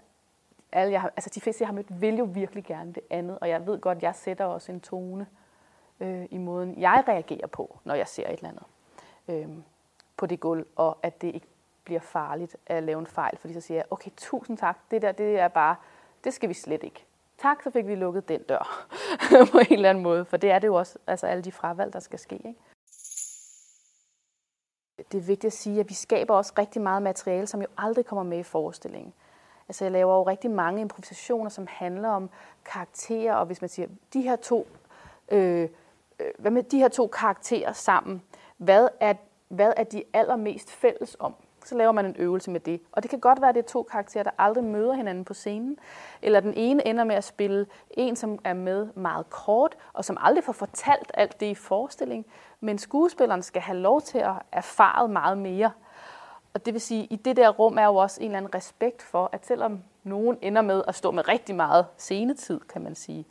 alle 0.71 0.91
jeg 0.91 1.09
altså 1.15 1.29
de 1.35 1.41
fleste, 1.41 1.61
jeg 1.61 1.67
har 1.67 1.73
mødt, 1.73 2.01
vil 2.01 2.17
jo 2.17 2.23
virkelig 2.23 2.63
gerne 2.63 2.93
det 2.93 3.03
andet, 3.09 3.39
og 3.39 3.49
jeg 3.49 3.67
ved 3.67 3.79
godt, 3.79 4.03
jeg 4.03 4.15
sætter 4.15 4.45
også 4.45 4.71
en 4.71 4.79
tone 4.79 5.27
øh, 5.99 6.25
i 6.31 6.37
måden, 6.37 6.81
jeg 6.81 7.03
reagerer 7.07 7.47
på, 7.47 7.79
når 7.83 7.95
jeg 7.95 8.07
ser 8.07 8.27
et 8.27 8.31
eller 8.33 8.49
andet 8.49 8.63
øh, 9.27 9.49
på 10.17 10.25
det 10.25 10.39
gulv, 10.39 10.65
og 10.75 10.97
at 11.03 11.21
det 11.21 11.35
ikke 11.35 11.47
bliver 11.83 11.99
farligt 11.99 12.57
at 12.65 12.83
lave 12.83 12.99
en 12.99 13.07
fejl, 13.07 13.37
fordi 13.37 13.53
så 13.53 13.61
siger 13.61 13.77
jeg, 13.77 13.85
okay, 13.89 14.11
tusind 14.17 14.57
tak, 14.57 14.77
det 14.91 15.01
der, 15.01 15.11
det 15.11 15.39
er 15.39 15.47
bare, 15.47 15.75
det 16.23 16.33
skal 16.33 16.49
vi 16.49 16.53
slet 16.53 16.83
ikke. 16.83 17.05
Tak, 17.41 17.63
så 17.63 17.71
fik 17.71 17.87
vi 17.87 17.95
lukket 17.95 18.27
den 18.27 18.43
dør 18.43 18.87
på 19.51 19.57
en 19.57 19.73
eller 19.73 19.89
anden 19.89 20.03
måde, 20.03 20.25
for 20.25 20.37
det 20.37 20.51
er 20.51 20.59
det 20.59 20.67
jo 20.67 20.75
også, 20.75 20.99
altså 21.07 21.27
alle 21.27 21.43
de 21.43 21.51
fravalg, 21.51 21.93
der 21.93 21.99
skal 21.99 22.19
ske. 22.19 22.35
Ikke? 22.35 22.59
Det 25.11 25.17
er 25.17 25.21
vigtigt 25.21 25.45
at 25.45 25.53
sige, 25.53 25.79
at 25.79 25.89
vi 25.89 25.93
skaber 25.93 26.35
også 26.35 26.53
rigtig 26.57 26.81
meget 26.81 27.03
materiale, 27.03 27.47
som 27.47 27.61
jo 27.61 27.67
aldrig 27.77 28.05
kommer 28.05 28.23
med 28.23 28.37
i 28.39 28.43
forestillingen. 28.43 29.13
Altså 29.67 29.85
jeg 29.85 29.91
laver 29.91 30.15
jo 30.15 30.23
rigtig 30.23 30.51
mange 30.51 30.81
improvisationer, 30.81 31.49
som 31.49 31.67
handler 31.69 32.09
om 32.09 32.29
karakterer, 32.65 33.33
og 33.33 33.45
hvis 33.45 33.61
man 33.61 33.69
siger, 33.69 33.87
de 34.13 34.21
her 34.21 34.35
to, 34.35 34.67
øh, 35.31 35.69
øh 36.19 36.31
hvad 36.39 36.51
med 36.51 36.63
de 36.63 36.77
her 36.77 36.87
to 36.87 37.07
karakterer 37.07 37.73
sammen, 37.73 38.23
hvad 38.57 38.87
er, 38.99 39.13
hvad 39.47 39.73
er 39.77 39.83
de 39.83 40.03
allermest 40.13 40.71
fælles 40.71 41.17
om? 41.19 41.35
Så 41.65 41.75
laver 41.75 41.91
man 41.91 42.05
en 42.05 42.15
øvelse 42.19 42.51
med 42.51 42.59
det. 42.59 42.81
Og 42.91 43.03
det 43.03 43.09
kan 43.09 43.19
godt 43.19 43.41
være, 43.41 43.49
at 43.49 43.55
det 43.55 43.63
er 43.63 43.67
to 43.67 43.83
karakterer, 43.83 44.23
der 44.23 44.31
aldrig 44.37 44.63
møder 44.63 44.93
hinanden 44.93 45.25
på 45.25 45.33
scenen. 45.33 45.77
Eller 46.21 46.39
den 46.39 46.53
ene 46.53 46.87
ender 46.87 47.03
med 47.03 47.15
at 47.15 47.23
spille 47.23 47.65
en, 47.91 48.15
som 48.15 48.39
er 48.43 48.53
med 48.53 48.87
meget 48.95 49.29
kort, 49.29 49.77
og 49.93 50.05
som 50.05 50.17
aldrig 50.19 50.43
får 50.43 50.53
fortalt 50.53 51.11
alt 51.13 51.39
det 51.39 51.45
i 51.45 51.55
forestilling. 51.55 52.25
Men 52.59 52.77
skuespilleren 52.77 53.43
skal 53.43 53.61
have 53.61 53.77
lov 53.77 54.01
til 54.01 54.17
at 54.17 54.33
erfare 54.51 55.07
meget 55.07 55.37
mere. 55.37 55.71
Og 56.53 56.65
det 56.65 56.73
vil 56.73 56.81
sige, 56.81 57.03
at 57.03 57.07
i 57.11 57.15
det 57.15 57.37
der 57.37 57.49
rum 57.49 57.77
er 57.77 57.85
jo 57.85 57.95
også 57.95 58.21
en 58.21 58.25
eller 58.25 58.37
anden 58.37 58.55
respekt 58.55 59.01
for, 59.01 59.29
at 59.31 59.45
selvom 59.45 59.79
nogen 60.03 60.37
ender 60.41 60.61
med 60.61 60.83
at 60.87 60.95
stå 60.95 61.11
med 61.11 61.27
rigtig 61.27 61.55
meget 61.55 61.85
scenetid, 61.97 62.59
kan 62.59 62.81
man 62.81 62.95
sige, 62.95 63.25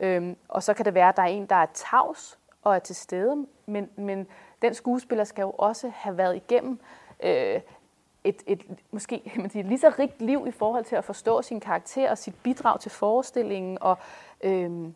øhm, 0.00 0.36
og 0.48 0.62
så 0.62 0.74
kan 0.74 0.84
det 0.84 0.94
være, 0.94 1.08
at 1.08 1.16
der 1.16 1.22
er 1.22 1.26
en, 1.26 1.46
der 1.46 1.56
er 1.56 1.66
tavs 1.74 2.38
og 2.62 2.74
er 2.74 2.78
til 2.78 2.96
stede, 2.96 3.46
men, 3.66 3.88
men 3.96 4.26
den 4.62 4.74
skuespiller 4.74 5.24
skal 5.24 5.42
jo 5.42 5.50
også 5.50 5.92
have 5.94 6.16
været 6.16 6.36
igennem 6.36 6.80
øh, 7.22 7.60
et, 8.24 8.42
et 8.46 8.62
måske 8.90 9.32
man 9.36 9.50
siger, 9.50 9.64
lige 9.64 9.78
så 9.78 9.92
rigt 9.98 10.22
liv 10.22 10.44
i 10.48 10.50
forhold 10.50 10.84
til 10.84 10.96
at 10.96 11.04
forstå 11.04 11.42
sin 11.42 11.60
karakter 11.60 12.10
og 12.10 12.18
sit 12.18 12.34
bidrag 12.42 12.80
til 12.80 12.90
forestillingen, 12.90 13.78
og 13.80 13.98
øh, 14.42 14.88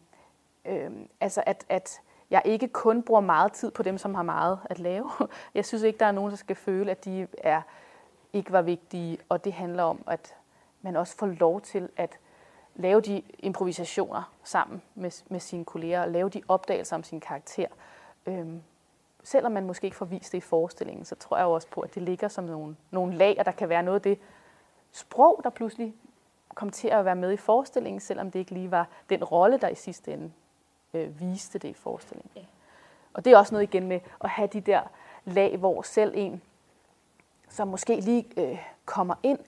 øh, 0.64 0.90
altså 1.20 1.42
at, 1.46 1.64
at 1.68 2.00
jeg 2.30 2.42
ikke 2.44 2.68
kun 2.68 3.02
bruger 3.02 3.20
meget 3.20 3.52
tid 3.52 3.70
på 3.70 3.82
dem, 3.82 3.98
som 3.98 4.14
har 4.14 4.22
meget 4.22 4.58
at 4.64 4.78
lave. 4.78 5.10
Jeg 5.54 5.64
synes 5.64 5.82
ikke, 5.82 5.98
der 5.98 6.06
er 6.06 6.12
nogen, 6.12 6.30
der 6.30 6.36
skal 6.36 6.56
føle, 6.56 6.90
at 6.90 7.04
de 7.04 7.26
er 7.38 7.62
ikke 8.32 8.52
var 8.52 8.62
vigtige, 8.62 9.18
og 9.28 9.44
det 9.44 9.52
handler 9.52 9.82
om, 9.82 10.04
at 10.06 10.34
man 10.82 10.96
også 10.96 11.16
får 11.16 11.26
lov 11.26 11.60
til 11.60 11.88
at 11.96 12.18
lave 12.74 13.00
de 13.00 13.22
improvisationer 13.38 14.32
sammen 14.44 14.82
med, 14.94 15.24
med 15.28 15.40
sine 15.40 15.64
kolleger, 15.64 16.02
og 16.02 16.10
lave 16.10 16.28
de 16.28 16.42
opdagelser 16.48 16.96
om 16.96 17.02
sin 17.02 17.20
karakter. 17.20 17.66
Øhm, 18.26 18.62
selvom 19.26 19.52
man 19.52 19.66
måske 19.66 19.84
ikke 19.84 19.96
får 19.96 20.06
vist 20.06 20.32
det 20.32 20.38
i 20.38 20.40
forestillingen, 20.40 21.04
så 21.04 21.14
tror 21.14 21.36
jeg 21.36 21.44
jo 21.44 21.52
også 21.52 21.68
på, 21.68 21.80
at 21.80 21.94
det 21.94 22.02
ligger 22.02 22.28
som 22.28 22.44
nogle, 22.44 22.76
nogle 22.90 23.14
lag, 23.14 23.36
og 23.38 23.44
der 23.44 23.52
kan 23.52 23.68
være 23.68 23.82
noget 23.82 23.94
af 23.94 24.02
det 24.02 24.18
sprog, 24.92 25.40
der 25.44 25.50
pludselig 25.50 25.94
kom 26.54 26.70
til 26.70 26.88
at 26.88 27.04
være 27.04 27.16
med 27.16 27.32
i 27.32 27.36
forestillingen, 27.36 28.00
selvom 28.00 28.30
det 28.30 28.38
ikke 28.38 28.50
lige 28.50 28.70
var 28.70 28.88
den 29.10 29.24
rolle, 29.24 29.58
der 29.58 29.68
i 29.68 29.74
sidste 29.74 30.12
ende 30.12 30.32
øh, 30.94 31.20
viste 31.20 31.58
det 31.58 31.68
i 31.68 31.72
forestillingen. 31.72 32.30
Ja. 32.36 32.40
Og 33.14 33.24
det 33.24 33.32
er 33.32 33.38
også 33.38 33.54
noget 33.54 33.62
igen 33.62 33.86
med 33.86 34.00
at 34.20 34.30
have 34.30 34.48
de 34.48 34.60
der 34.60 34.82
lag, 35.24 35.56
hvor 35.56 35.82
selv 35.82 36.12
en, 36.16 36.42
som 37.48 37.68
måske 37.68 38.00
lige 38.00 38.26
øh, 38.36 38.58
kommer 38.84 39.14
ind, 39.22 39.38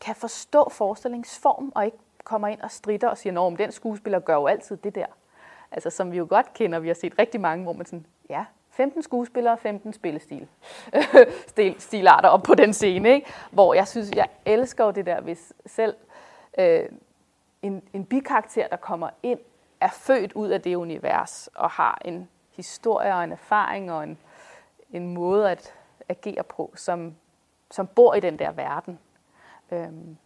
kan 0.00 0.14
forstå 0.14 0.68
forestillingsform, 0.68 1.72
og 1.74 1.84
ikke 1.84 1.98
kommer 2.24 2.48
ind 2.48 2.60
og 2.60 2.70
strider 2.70 3.08
og 3.08 3.18
siger, 3.18 3.40
at 3.40 3.58
den 3.58 3.72
skuespiller 3.72 4.20
gør 4.20 4.34
jo 4.34 4.46
altid 4.46 4.76
det 4.76 4.94
der. 4.94 5.06
Altså 5.70 5.90
som 5.90 6.12
vi 6.12 6.16
jo 6.16 6.26
godt 6.28 6.52
kender, 6.52 6.78
vi 6.78 6.88
har 6.88 6.94
set 6.94 7.18
rigtig 7.18 7.40
mange, 7.40 7.62
hvor 7.62 7.72
man 7.72 7.86
sådan, 7.86 8.06
ja, 8.28 8.44
15 8.72 9.02
skuespillere, 9.02 9.58
15 9.58 9.92
spillestil. 9.92 10.48
Stil, 11.48 11.80
stilarter 11.80 12.28
op 12.28 12.42
på 12.42 12.54
den 12.54 12.72
scene, 12.72 13.08
ikke? 13.08 13.32
Hvor 13.50 13.74
jeg 13.74 13.88
synes, 13.88 14.10
jeg 14.16 14.28
elsker 14.46 14.84
jo 14.84 14.90
det 14.90 15.06
der, 15.06 15.20
hvis 15.20 15.52
selv 15.66 15.96
øh, 16.58 16.88
en, 17.62 17.82
en 17.92 18.04
bikarakter, 18.04 18.68
der 18.68 18.76
kommer 18.76 19.10
ind, 19.22 19.38
er 19.80 19.88
født 19.88 20.32
ud 20.32 20.48
af 20.48 20.62
det 20.62 20.74
univers, 20.74 21.48
og 21.54 21.70
har 21.70 22.02
en 22.04 22.28
historie 22.50 23.14
og 23.14 23.24
en 23.24 23.32
erfaring 23.32 23.92
og 23.92 24.04
en, 24.04 24.18
en 24.92 25.14
måde 25.14 25.50
at 25.50 25.74
agere 26.08 26.42
på, 26.42 26.72
som, 26.74 27.14
som 27.70 27.86
bor 27.86 28.14
i 28.14 28.20
den 28.20 28.38
der 28.38 28.52
verden. 28.52 28.98
Øhm, 29.70 30.16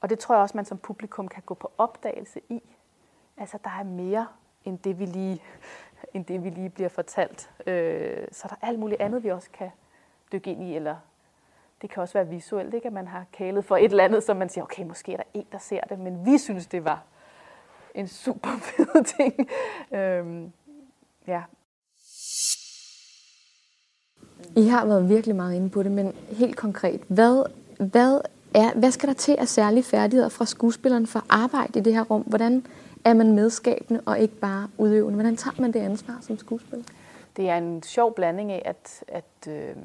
og 0.00 0.10
det 0.10 0.18
tror 0.18 0.34
jeg 0.34 0.42
også, 0.42 0.56
man 0.56 0.64
som 0.64 0.78
publikum 0.78 1.28
kan 1.28 1.42
gå 1.46 1.54
på 1.54 1.72
opdagelse 1.78 2.40
i. 2.48 2.62
Altså, 3.36 3.58
der 3.64 3.70
er 3.70 3.84
mere 3.84 4.26
end 4.64 4.78
det, 4.78 4.98
vi 4.98 5.06
lige 5.06 5.42
end 6.14 6.24
det, 6.24 6.44
vi 6.44 6.50
lige 6.50 6.70
bliver 6.70 6.88
fortalt. 6.88 7.50
Øh, 7.66 8.26
så 8.32 8.48
der 8.48 8.54
er 8.62 8.66
alt 8.66 8.78
muligt 8.78 9.00
andet, 9.00 9.24
vi 9.24 9.28
også 9.28 9.50
kan 9.50 9.70
dykke 10.32 10.50
ind 10.50 10.62
i, 10.62 10.76
eller 10.76 10.96
det 11.82 11.90
kan 11.90 12.00
også 12.02 12.14
være 12.14 12.28
visuelt, 12.28 12.74
ikke? 12.74 12.86
at 12.86 12.92
man 12.92 13.06
har 13.06 13.24
kælet 13.32 13.64
for 13.64 13.76
et 13.76 13.84
eller 13.84 14.04
andet, 14.04 14.22
som 14.22 14.36
man 14.36 14.48
siger, 14.48 14.64
okay, 14.64 14.84
måske 14.84 15.12
er 15.12 15.16
der 15.16 15.24
en, 15.34 15.46
der 15.52 15.58
ser 15.58 15.80
det, 15.80 15.98
men 15.98 16.26
vi 16.26 16.38
synes, 16.38 16.66
det 16.66 16.84
var 16.84 17.02
en 17.94 18.08
super 18.08 18.50
fed 18.66 19.04
ting. 19.04 19.48
øhm, 19.92 20.52
ja. 21.26 21.42
I 24.56 24.66
har 24.66 24.86
været 24.86 25.08
virkelig 25.08 25.36
meget 25.36 25.54
inde 25.54 25.70
på 25.70 25.82
det, 25.82 25.92
men 25.92 26.14
helt 26.30 26.56
konkret, 26.56 27.00
hvad, 27.08 27.44
hvad, 27.78 28.20
er, 28.54 28.74
hvad 28.74 28.90
skal 28.90 29.08
der 29.08 29.14
til 29.14 29.36
af 29.38 29.48
særlige 29.48 29.82
færdigheder 29.82 30.28
fra 30.28 30.46
skuespilleren 30.46 31.06
for 31.06 31.18
at 31.18 31.26
arbejde 31.28 31.78
i 31.78 31.82
det 31.82 31.94
her 31.94 32.02
rum? 32.02 32.22
Hvordan 32.22 32.66
er 33.04 33.14
man 33.14 33.34
medskabende 33.34 34.00
og 34.06 34.18
ikke 34.18 34.34
bare 34.34 34.68
udøvende? 34.78 35.14
Hvordan 35.14 35.36
tager 35.36 35.60
man 35.60 35.72
det 35.72 35.80
ansvar 35.80 36.18
som 36.20 36.38
skuespiller? 36.38 36.84
Det 37.36 37.48
er 37.48 37.56
en 37.56 37.82
sjov 37.82 38.14
blanding 38.14 38.52
af 38.52 38.62
at, 38.64 39.04
at 39.08 39.48
øh, 39.48 39.76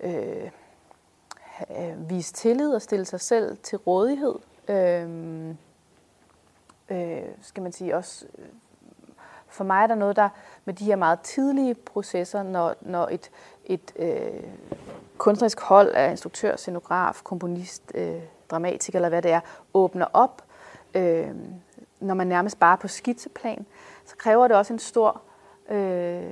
øh, 0.00 0.50
øh, 1.70 2.10
vise 2.10 2.32
tillid 2.32 2.74
og 2.74 2.82
stille 2.82 3.04
sig 3.04 3.20
selv 3.20 3.56
til 3.56 3.78
rådighed. 3.78 4.34
Øh, 4.68 5.48
øh, 6.90 7.22
skal 7.42 7.62
man 7.62 7.72
sige 7.72 7.96
også 7.96 8.26
for 9.56 9.64
mig 9.64 9.82
er 9.82 9.86
der 9.86 9.94
noget, 9.94 10.16
der 10.16 10.28
med 10.64 10.74
de 10.74 10.84
her 10.84 10.96
meget 10.96 11.20
tidlige 11.20 11.74
processer, 11.74 12.42
når, 12.42 12.74
når 12.80 13.08
et, 13.08 13.30
et 13.64 13.92
øh, 13.96 14.44
kunstnerisk 15.18 15.60
hold 15.60 15.88
af 15.88 16.10
instruktør, 16.10 16.56
scenograf, 16.56 17.20
komponist, 17.24 17.82
øh, 17.94 18.20
dramatiker 18.50 18.98
eller 18.98 19.08
hvad 19.08 19.22
det 19.22 19.30
er, 19.30 19.40
åbner 19.74 20.06
op, 20.12 20.42
øh, 20.96 21.28
når 22.00 22.14
man 22.14 22.26
nærmest 22.26 22.58
bare 22.58 22.72
er 22.72 22.76
på 22.76 22.88
skitseplan, 22.88 23.66
så 24.04 24.16
kræver 24.16 24.48
det 24.48 24.56
også 24.56 24.72
en 24.72 24.78
stor 24.78 25.22
øh, 25.70 26.22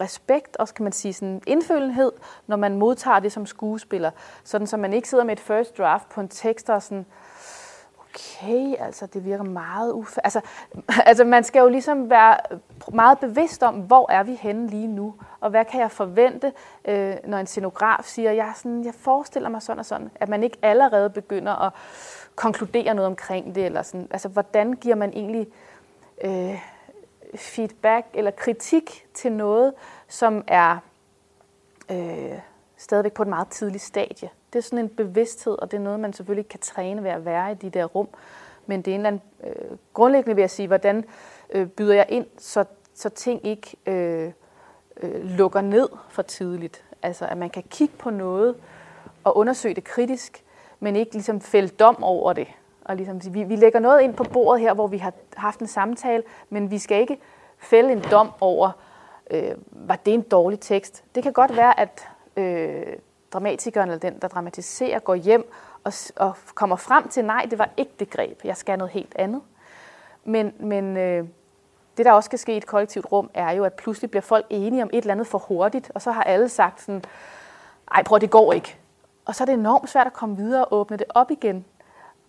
respekt, 0.00 0.56
og 0.56 0.68
kan 0.68 0.82
man 0.82 0.92
sige 0.92 1.12
sådan 1.12 1.42
indfølenhed, 1.46 2.12
når 2.46 2.56
man 2.56 2.76
modtager 2.76 3.20
det 3.20 3.32
som 3.32 3.46
skuespiller. 3.46 4.10
Sådan, 4.44 4.66
så 4.66 4.76
man 4.76 4.92
ikke 4.92 5.08
sidder 5.08 5.24
med 5.24 5.32
et 5.32 5.40
first 5.40 5.78
draft 5.78 6.08
på 6.08 6.20
en 6.20 6.28
tekst 6.28 6.70
og 6.70 6.82
sådan, 6.82 7.06
okay, 8.00 8.74
altså 8.78 9.06
det 9.06 9.24
virker 9.24 9.44
meget 9.44 9.92
ufærdigt. 9.92 10.24
Altså, 10.24 10.40
altså 11.10 11.24
man 11.24 11.44
skal 11.44 11.60
jo 11.60 11.68
ligesom 11.68 12.10
være 12.10 12.36
meget 12.92 13.18
bevidst 13.18 13.62
om, 13.62 13.74
hvor 13.74 14.10
er 14.10 14.22
vi 14.22 14.34
henne 14.34 14.68
lige 14.68 14.86
nu, 14.86 15.14
og 15.40 15.50
hvad 15.50 15.64
kan 15.64 15.80
jeg 15.80 15.90
forvente, 15.90 16.52
øh, 16.84 17.16
når 17.24 17.38
en 17.38 17.46
scenograf 17.46 18.04
siger, 18.04 18.30
jeg, 18.30 18.52
sådan, 18.56 18.84
jeg 18.84 18.94
forestiller 18.94 19.48
mig 19.48 19.62
sådan 19.62 19.78
og 19.78 19.86
sådan, 19.86 20.10
at 20.14 20.28
man 20.28 20.42
ikke 20.42 20.58
allerede 20.62 21.10
begynder 21.10 21.66
at 21.66 21.72
konkludere 22.36 22.94
noget 22.94 23.06
omkring 23.06 23.54
det, 23.54 23.66
eller 23.66 23.82
sådan, 23.82 24.08
altså 24.10 24.28
hvordan 24.28 24.72
giver 24.72 24.94
man 24.94 25.12
egentlig 25.12 25.46
øh, 26.24 26.60
feedback 27.34 28.06
eller 28.14 28.30
kritik 28.30 29.06
til 29.14 29.32
noget, 29.32 29.74
som 30.08 30.44
er 30.46 30.78
øh, 31.90 32.38
stadigvæk 32.76 33.12
på 33.12 33.22
et 33.22 33.28
meget 33.28 33.48
tidligt 33.48 33.82
stadie. 33.82 34.28
Det 34.52 34.58
er 34.58 34.62
sådan 34.62 34.78
en 34.78 34.88
bevidsthed, 34.88 35.52
og 35.62 35.70
det 35.70 35.76
er 35.76 35.80
noget, 35.80 36.00
man 36.00 36.12
selvfølgelig 36.12 36.48
kan 36.48 36.60
træne 36.60 37.04
ved 37.04 37.10
at 37.10 37.24
være 37.24 37.52
i 37.52 37.54
de 37.54 37.70
der 37.70 37.84
rum. 37.84 38.08
Men 38.66 38.82
det 38.82 38.90
er 38.90 38.94
en 38.94 39.06
eller 39.06 39.08
anden, 39.08 39.22
øh, 39.44 39.78
grundlæggende 39.94 40.36
ved 40.36 40.42
at 40.44 40.50
sige, 40.50 40.66
hvordan 40.66 41.04
øh, 41.50 41.66
byder 41.66 41.94
jeg 41.94 42.06
ind, 42.08 42.26
så, 42.38 42.64
så 42.94 43.08
ting 43.08 43.46
ikke 43.46 43.76
øh, 43.86 44.32
øh, 44.96 45.24
lukker 45.24 45.60
ned 45.60 45.88
for 46.08 46.22
tidligt. 46.22 46.84
Altså 47.02 47.26
at 47.26 47.36
man 47.36 47.50
kan 47.50 47.62
kigge 47.70 47.94
på 47.96 48.10
noget 48.10 48.56
og 49.24 49.36
undersøge 49.36 49.74
det 49.74 49.84
kritisk, 49.84 50.44
men 50.80 50.96
ikke 50.96 51.12
ligesom 51.12 51.40
fælde 51.40 51.68
dom 51.68 52.02
over 52.02 52.32
det. 52.32 52.48
Og 52.84 52.96
ligesom 52.96 53.20
sige, 53.20 53.32
vi, 53.32 53.42
vi 53.42 53.56
lægger 53.56 53.80
noget 53.80 54.02
ind 54.02 54.14
på 54.14 54.24
bordet 54.24 54.60
her, 54.60 54.74
hvor 54.74 54.86
vi 54.86 54.98
har 54.98 55.12
haft 55.36 55.60
en 55.60 55.66
samtale, 55.66 56.22
men 56.50 56.70
vi 56.70 56.78
skal 56.78 57.00
ikke 57.00 57.18
fælde 57.58 57.92
en 57.92 58.04
dom 58.10 58.30
over, 58.40 58.70
øh, 59.30 59.50
var 59.70 59.96
det 59.96 60.14
en 60.14 60.22
dårlig 60.22 60.60
tekst. 60.60 61.04
Det 61.14 61.22
kan 61.22 61.32
godt 61.32 61.56
være, 61.56 61.80
at 61.80 62.08
øh, 62.36 62.96
dramatikeren 63.32 63.90
eller 63.90 64.00
den, 64.00 64.18
der 64.22 64.28
dramatiserer, 64.28 64.98
går 64.98 65.14
hjem 65.14 65.52
og, 65.84 65.92
og 66.16 66.36
kommer 66.54 66.76
frem 66.76 67.08
til, 67.08 67.24
nej, 67.24 67.46
det 67.50 67.58
var 67.58 67.70
ikke 67.76 67.92
det 67.98 68.10
greb, 68.10 68.40
jeg 68.44 68.56
skal 68.56 68.78
noget 68.78 68.92
helt 68.92 69.12
andet. 69.18 69.42
Men, 70.24 70.52
men 70.58 70.96
øh, 70.96 71.24
det, 71.96 72.06
der 72.06 72.12
også 72.12 72.30
kan 72.30 72.38
ske 72.38 72.54
i 72.54 72.56
et 72.56 72.66
kollektivt 72.66 73.12
rum, 73.12 73.30
er 73.34 73.50
jo, 73.50 73.64
at 73.64 73.72
pludselig 73.74 74.10
bliver 74.10 74.22
folk 74.22 74.46
enige 74.50 74.82
om 74.82 74.90
et 74.92 74.98
eller 74.98 75.14
andet 75.14 75.26
for 75.26 75.38
hurtigt, 75.38 75.90
og 75.94 76.02
så 76.02 76.10
har 76.10 76.22
alle 76.22 76.48
sagt 76.48 76.80
sådan, 76.80 77.04
ej, 77.94 78.02
prøv, 78.02 78.18
det 78.18 78.30
går 78.30 78.52
ikke. 78.52 78.76
Og 79.26 79.34
så 79.34 79.44
er 79.44 79.46
det 79.46 79.54
enormt 79.54 79.88
svært 79.88 80.06
at 80.06 80.12
komme 80.12 80.36
videre 80.36 80.64
og 80.64 80.78
åbne 80.78 80.96
det 80.96 81.06
op 81.14 81.30
igen. 81.30 81.64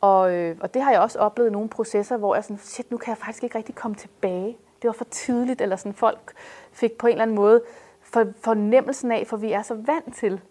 Og, 0.01 0.33
øh, 0.33 0.57
og 0.61 0.73
det 0.73 0.81
har 0.81 0.91
jeg 0.91 0.99
også 0.99 1.19
oplevet 1.19 1.49
i 1.49 1.51
nogle 1.51 1.69
processer, 1.69 2.17
hvor 2.17 2.35
jeg 2.35 2.43
sådan, 2.43 2.57
shit, 2.57 2.91
nu 2.91 2.97
kan 2.97 3.09
jeg 3.09 3.17
faktisk 3.17 3.43
ikke 3.43 3.57
rigtig 3.57 3.75
komme 3.75 3.95
tilbage. 3.95 4.57
Det 4.81 4.87
var 4.87 4.93
for 4.93 5.05
tidligt, 5.05 5.61
eller 5.61 5.75
sådan 5.75 5.93
folk 5.93 6.33
fik 6.71 6.97
på 6.97 7.07
en 7.07 7.11
eller 7.11 7.21
anden 7.21 7.35
måde 7.35 7.61
for, 8.01 8.25
fornemmelsen 8.41 9.11
af, 9.11 9.27
for 9.27 9.37
vi 9.37 9.51
er 9.51 9.61
så 9.61 9.73
vant 9.73 10.15
til, 10.15 10.41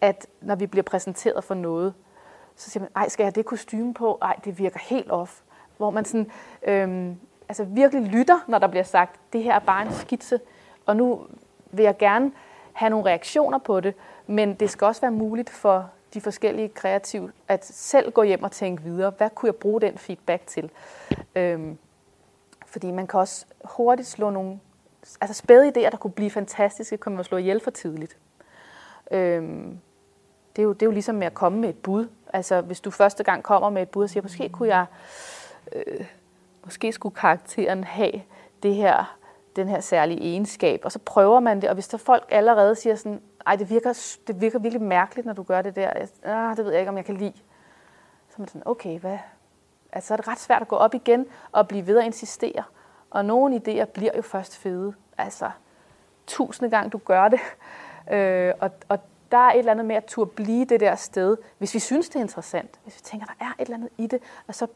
at 0.00 0.26
når 0.40 0.54
vi 0.54 0.66
bliver 0.66 0.82
præsenteret 0.82 1.44
for 1.44 1.54
noget, 1.54 1.94
så 2.56 2.70
siger 2.70 2.82
man, 2.82 2.90
ej, 2.96 3.08
skal 3.08 3.22
jeg 3.22 3.26
have 3.26 3.34
det 3.34 3.44
kostume 3.44 3.94
på? 3.94 4.18
Ej, 4.22 4.36
det 4.44 4.58
virker 4.58 4.78
helt 4.78 5.10
off. 5.10 5.40
Hvor 5.76 5.90
man 5.90 6.04
sådan, 6.04 6.30
øhm, 6.62 7.16
altså 7.48 7.64
virkelig 7.64 8.06
lytter, 8.06 8.44
når 8.48 8.58
der 8.58 8.66
bliver 8.66 8.82
sagt, 8.82 9.20
det 9.32 9.42
her 9.42 9.54
er 9.54 9.58
bare 9.58 9.86
en 9.86 9.92
skitse, 9.92 10.40
og 10.86 10.96
nu 10.96 11.20
vil 11.70 11.82
jeg 11.82 11.96
gerne 11.96 12.32
have 12.72 12.90
nogle 12.90 13.06
reaktioner 13.06 13.58
på 13.58 13.80
det, 13.80 13.94
men 14.26 14.54
det 14.54 14.70
skal 14.70 14.84
også 14.84 15.00
være 15.00 15.10
muligt 15.10 15.50
for 15.50 15.90
de 16.14 16.20
forskellige 16.20 16.68
kreative 16.68 17.32
at 17.48 17.64
selv 17.64 18.12
gå 18.12 18.22
hjem 18.22 18.42
og 18.42 18.52
tænke 18.52 18.82
videre, 18.82 19.12
hvad 19.18 19.30
kunne 19.30 19.46
jeg 19.46 19.54
bruge 19.54 19.80
den 19.80 19.98
feedback 19.98 20.46
til? 20.46 20.70
Øhm, 21.36 21.78
fordi 22.66 22.90
man 22.90 23.06
kan 23.06 23.20
også 23.20 23.46
hurtigt 23.64 24.08
slå 24.08 24.30
nogle 24.30 24.60
altså 25.20 25.34
spæde 25.34 25.68
idéer, 25.68 25.90
der 25.90 25.96
kunne 25.96 26.12
blive 26.12 26.30
fantastiske, 26.30 26.96
kan 26.96 27.12
man 27.12 27.24
slå 27.24 27.36
ihjel 27.36 27.60
for 27.60 27.70
tidligt. 27.70 28.16
Øhm, 29.10 29.78
det, 30.56 30.62
er 30.62 30.64
jo, 30.64 30.72
det 30.72 30.82
er 30.82 30.86
jo 30.86 30.92
ligesom 30.92 31.14
med 31.14 31.26
at 31.26 31.34
komme 31.34 31.58
med 31.58 31.68
et 31.68 31.78
bud. 31.78 32.08
Altså 32.32 32.60
hvis 32.60 32.80
du 32.80 32.90
første 32.90 33.24
gang 33.24 33.42
kommer 33.42 33.70
med 33.70 33.82
et 33.82 33.88
bud 33.88 34.04
og 34.04 34.10
siger, 34.10 34.22
måske 34.22 34.48
kunne 34.48 34.68
jeg, 34.68 34.86
øh, 35.72 36.06
måske 36.64 36.92
skulle 36.92 37.14
karakteren 37.14 37.84
have 37.84 38.22
det 38.62 38.74
her, 38.74 39.16
den 39.56 39.68
her 39.68 39.80
særlige 39.80 40.20
egenskab, 40.20 40.80
og 40.84 40.92
så 40.92 40.98
prøver 40.98 41.40
man 41.40 41.60
det, 41.60 41.68
og 41.68 41.74
hvis 41.74 41.88
der 41.88 41.98
folk 41.98 42.24
allerede 42.30 42.74
siger 42.74 42.96
sådan, 42.96 43.20
ej, 43.46 43.56
det 43.56 43.70
virker, 43.70 44.16
det 44.26 44.40
virker 44.40 44.58
virkelig 44.58 44.82
mærkeligt, 44.82 45.26
når 45.26 45.32
du 45.32 45.42
gør 45.42 45.62
det 45.62 45.76
der, 45.76 45.90
ah, 46.22 46.56
det 46.56 46.64
ved 46.64 46.72
jeg 46.72 46.80
ikke, 46.80 46.90
om 46.90 46.96
jeg 46.96 47.04
kan 47.04 47.16
lide. 47.16 47.32
Så 48.28 48.34
man 48.38 48.48
sådan, 48.48 48.62
okay, 48.64 48.98
hvad? 48.98 49.18
Altså, 49.92 50.08
så 50.08 50.14
er 50.14 50.16
det 50.16 50.28
ret 50.28 50.38
svært 50.38 50.62
at 50.62 50.68
gå 50.68 50.76
op 50.76 50.94
igen 50.94 51.26
og 51.52 51.68
blive 51.68 51.86
ved 51.86 51.98
at 51.98 52.04
insistere. 52.04 52.62
Og 53.10 53.24
nogle 53.24 53.56
idéer 53.56 53.84
bliver 53.84 54.10
jo 54.16 54.22
først 54.22 54.56
fede. 54.56 54.94
Altså, 55.18 55.50
tusinde 56.26 56.70
gang 56.70 56.92
du 56.92 56.98
gør 56.98 57.28
det. 57.28 57.40
Øh, 58.12 58.54
og, 58.60 58.70
og 58.88 58.98
der 59.32 59.38
er 59.38 59.50
et 59.50 59.58
eller 59.58 59.72
andet 59.72 59.86
med 59.86 59.96
at 59.96 60.04
turde 60.04 60.30
blive 60.30 60.64
det 60.64 60.80
der 60.80 60.94
sted, 60.94 61.36
hvis 61.58 61.74
vi 61.74 61.78
synes, 61.78 62.08
det 62.08 62.16
er 62.16 62.20
interessant. 62.20 62.80
Hvis 62.82 62.96
vi 62.96 63.00
tænker, 63.02 63.26
der 63.26 63.34
er 63.40 63.52
et 63.58 63.60
eller 63.60 63.76
andet 63.76 63.90
i 63.98 64.06
det, 64.06 64.22
og 64.46 64.54
så 64.54 64.66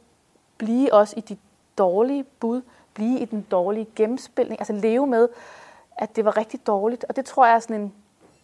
blive 0.58 0.94
også 0.94 1.14
i 1.16 1.20
de 1.20 1.36
dårlige 1.78 2.24
bud, 2.24 2.62
blive 2.94 3.20
i 3.20 3.24
den 3.24 3.46
dårlige 3.50 3.86
gennemspilning, 3.96 4.60
altså 4.60 4.72
leve 4.72 5.06
med, 5.06 5.28
at 5.98 6.16
det 6.16 6.24
var 6.24 6.36
rigtig 6.36 6.66
dårligt. 6.66 7.04
Og 7.08 7.16
det 7.16 7.24
tror 7.24 7.46
jeg 7.46 7.54
er 7.54 7.58
sådan 7.58 7.80
en, 7.80 7.94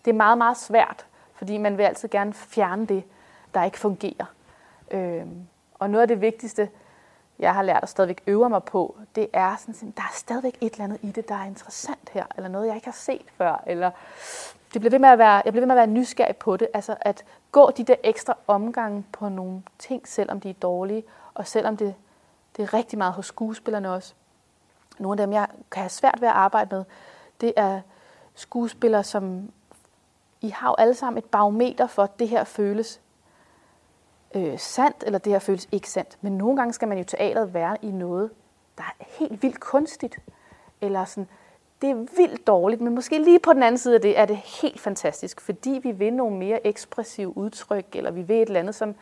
det 0.07 0.13
er 0.13 0.17
meget, 0.17 0.39
meget 0.39 0.57
svært, 0.57 1.07
fordi 1.35 1.59
man 1.59 1.79
vil 1.79 1.85
altid 1.85 2.09
gerne 2.09 2.33
fjerne 2.33 2.87
det, 2.87 3.05
der 3.55 3.65
ikke 3.65 3.79
fungerer. 3.79 4.25
Øh, 4.91 5.27
og 5.75 5.91
noget 5.91 6.03
af 6.03 6.09
det 6.09 6.21
vigtigste, 6.21 6.69
jeg 7.39 7.55
har 7.55 7.63
lært 7.63 7.83
at 7.83 7.89
stadigvæk 7.89 8.23
øve 8.27 8.49
mig 8.49 8.65
på, 8.65 8.97
det 9.15 9.29
er 9.33 9.57
sådan, 9.57 9.95
der 9.97 10.03
er 10.03 10.13
stadigvæk 10.15 10.59
et 10.61 10.73
eller 10.73 10.85
andet 10.85 10.99
i 11.03 11.11
det, 11.11 11.29
der 11.29 11.35
er 11.35 11.45
interessant 11.45 12.11
her, 12.13 12.25
eller 12.37 12.49
noget, 12.49 12.67
jeg 12.67 12.75
ikke 12.75 12.87
har 12.87 12.93
set 12.93 13.27
før, 13.37 13.63
eller 13.67 13.91
det 14.73 14.81
bliver 14.81 14.91
ved 14.91 14.99
med 14.99 15.09
at 15.09 15.19
være, 15.19 15.43
jeg 15.45 15.53
bliver 15.53 15.61
ved 15.61 15.67
med 15.67 15.75
at 15.75 15.89
være 15.89 15.95
nysgerrig 15.95 16.37
på 16.37 16.57
det, 16.57 16.69
altså 16.75 16.97
at 17.01 17.25
gå 17.53 17.71
de 17.71 17.85
der 17.85 17.95
ekstra 18.05 18.37
omgange 18.47 19.05
på 19.13 19.29
nogle 19.29 19.63
ting, 19.79 20.09
selvom 20.09 20.41
de 20.41 20.51
er 20.51 20.55
dårlige, 20.55 21.05
og 21.35 21.47
selvom 21.47 21.77
det, 21.77 21.95
det 22.57 22.63
er 22.63 22.75
rigtig 22.75 22.99
meget 22.99 23.13
hos 23.13 23.27
skuespillerne 23.27 23.93
også. 23.93 24.15
Nogle 24.99 25.23
af 25.23 25.27
dem, 25.27 25.33
jeg 25.33 25.47
kan 25.71 25.81
have 25.81 25.91
svært 25.91 26.21
ved 26.21 26.29
at 26.29 26.35
arbejde 26.35 26.77
med, 26.77 26.85
det 27.41 27.53
er 27.57 27.81
skuespillere, 28.35 29.05
som 29.05 29.51
i 30.47 30.49
har 30.49 30.69
jo 30.69 30.75
alle 30.79 30.95
sammen 30.95 31.19
et 31.19 31.25
barometer 31.25 31.87
for, 31.87 32.03
at 32.03 32.19
det 32.19 32.29
her 32.29 32.45
føles 32.45 33.01
øh, 34.35 34.59
sandt, 34.59 35.05
eller 35.07 35.19
det 35.19 35.33
her 35.33 35.39
føles 35.39 35.69
ikke 35.73 35.91
sandt. 35.91 36.19
Men 36.21 36.33
nogle 36.33 36.57
gange 36.57 36.73
skal 36.73 36.89
man 36.89 36.99
jo 36.99 37.05
teateret 37.05 37.55
være 37.55 37.77
i 37.83 37.91
noget, 37.91 38.31
der 38.79 38.83
er 39.01 39.05
helt 39.19 39.43
vildt 39.43 39.61
kunstigt. 39.61 40.19
Eller 40.81 41.05
sådan, 41.05 41.29
det 41.83 41.91
er 41.91 41.95
vildt 41.95 42.47
dårligt, 42.47 42.81
men 42.81 42.95
måske 42.95 43.19
lige 43.19 43.39
på 43.39 43.53
den 43.53 43.63
anden 43.63 43.79
side 43.79 43.95
af 43.95 44.01
det 44.01 44.19
er 44.19 44.25
det 44.25 44.37
helt 44.37 44.81
fantastisk, 44.81 45.41
fordi 45.41 45.81
vi 45.83 45.91
vil 45.91 46.13
nogle 46.13 46.37
mere 46.37 46.67
ekspressive 46.67 47.37
udtryk, 47.37 47.87
eller 47.93 48.11
vi 48.11 48.23
vil 48.23 48.37
et 48.37 48.47
eller 48.47 48.61
andet, 48.61 48.75
som 48.75 48.95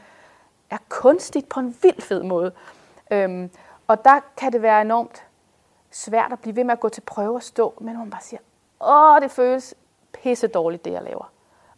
er 0.71 0.79
kunstigt 0.89 1.49
på 1.49 1.61
en 1.61 1.77
vild 1.83 2.01
fed 2.01 2.23
måde. 2.23 2.53
Øhm, 3.11 3.51
og 3.87 4.05
der 4.05 4.21
kan 4.37 4.53
det 4.53 4.63
være 4.63 4.81
enormt 4.81 5.25
svært 5.91 6.33
at 6.33 6.41
blive 6.41 6.57
ved 6.57 6.65
med 6.65 6.73
at 6.73 6.81
gå 6.81 6.89
til 6.89 7.01
prøve 7.01 7.35
og 7.35 7.43
stå, 7.43 7.75
men 7.81 7.99
man 7.99 8.11
bare 8.11 8.23
siger, 8.23 8.41
åh, 8.81 9.23
det 9.23 9.31
føles 9.31 9.75
pisse 10.13 10.47
dårligt, 10.47 10.85
det 10.85 10.93
jeg 10.93 11.03
laver. 11.03 11.34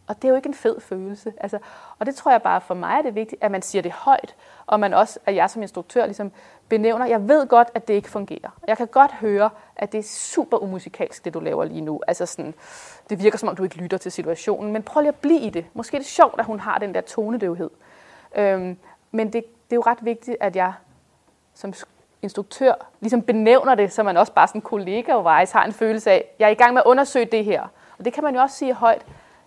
Og 0.07 0.16
det 0.16 0.24
er 0.24 0.28
jo 0.28 0.36
ikke 0.36 0.48
en 0.48 0.54
fed 0.54 0.80
følelse. 0.80 1.32
Altså, 1.40 1.59
og 1.98 2.07
det 2.07 2.14
tror 2.14 2.30
jeg 2.30 2.42
bare 2.42 2.61
for 2.61 2.74
mig 2.74 2.98
er 2.98 3.02
det 3.02 3.14
vigtigt, 3.14 3.44
at 3.44 3.50
man 3.50 3.62
siger 3.62 3.82
det 3.82 3.92
højt, 3.92 4.34
og 4.66 4.80
man 4.80 4.94
også, 4.94 5.18
at 5.26 5.34
jeg 5.34 5.50
som 5.50 5.62
instruktør 5.62 6.04
ligesom 6.04 6.32
benævner, 6.68 7.07
jeg 7.07 7.28
ved 7.28 7.46
godt, 7.46 7.68
at 7.74 7.88
det 7.88 7.94
ikke 7.94 8.11
fungerer. 8.11 8.50
Jeg 8.66 8.76
kan 8.76 8.86
godt 8.86 9.12
høre, 9.12 9.50
at 9.76 9.92
det 9.92 9.98
er 9.98 10.02
super 10.02 10.57
umusikalsk, 10.62 11.24
det 11.24 11.34
du 11.34 11.40
laver 11.40 11.64
lige 11.64 11.80
nu. 11.80 12.00
Altså 12.07 12.26
sådan, 12.26 12.54
det 13.11 13.22
virker 13.22 13.38
som 13.38 13.48
om, 13.48 13.57
du 13.57 13.62
ikke 13.62 13.76
lytter 13.76 13.98
til 13.98 14.12
situationen, 14.12 14.72
men 14.72 14.82
prøv 14.82 15.00
lige 15.00 15.09
at 15.09 15.14
blive 15.14 15.40
i 15.40 15.50
det. 15.50 15.66
Måske 15.74 15.96
er 15.96 16.00
det 16.00 16.09
sjovt, 16.09 16.40
at 16.40 16.46
hun 16.46 16.61
har 16.61 16.78
den 16.78 16.94
der 16.94 17.00
tonedøvhed. 17.00 17.70
Øhm, 18.36 18.76
men 19.11 19.26
det, 19.26 19.44
det 19.44 19.72
er 19.72 19.76
jo 19.76 19.82
ret 19.86 20.04
vigtigt, 20.04 20.36
at 20.40 20.57
jeg 20.57 20.72
som 21.54 21.72
instruktør 22.22 22.74
ligesom 23.00 23.22
benævner 23.22 23.74
det, 23.74 23.92
så 23.92 24.02
man 24.02 24.16
også 24.16 24.32
bare 24.32 24.48
sådan 24.48 24.61
kollega-wise 24.61 25.52
har 25.52 25.64
en 25.64 25.72
følelse 25.72 26.11
af, 26.11 26.24
jeg 26.38 26.46
er 26.46 26.50
i 26.50 26.54
gang 26.54 26.74
med 26.74 26.82
at 26.84 26.88
undersøge 26.88 27.24
det 27.24 27.44
her, 27.44 27.62
Og 27.98 28.04
det 28.04 28.12
kan 28.12 28.24
man 28.24 28.34
jo 28.34 28.40
også 28.40 28.57
sige 28.57 28.74
højt. 28.74 29.07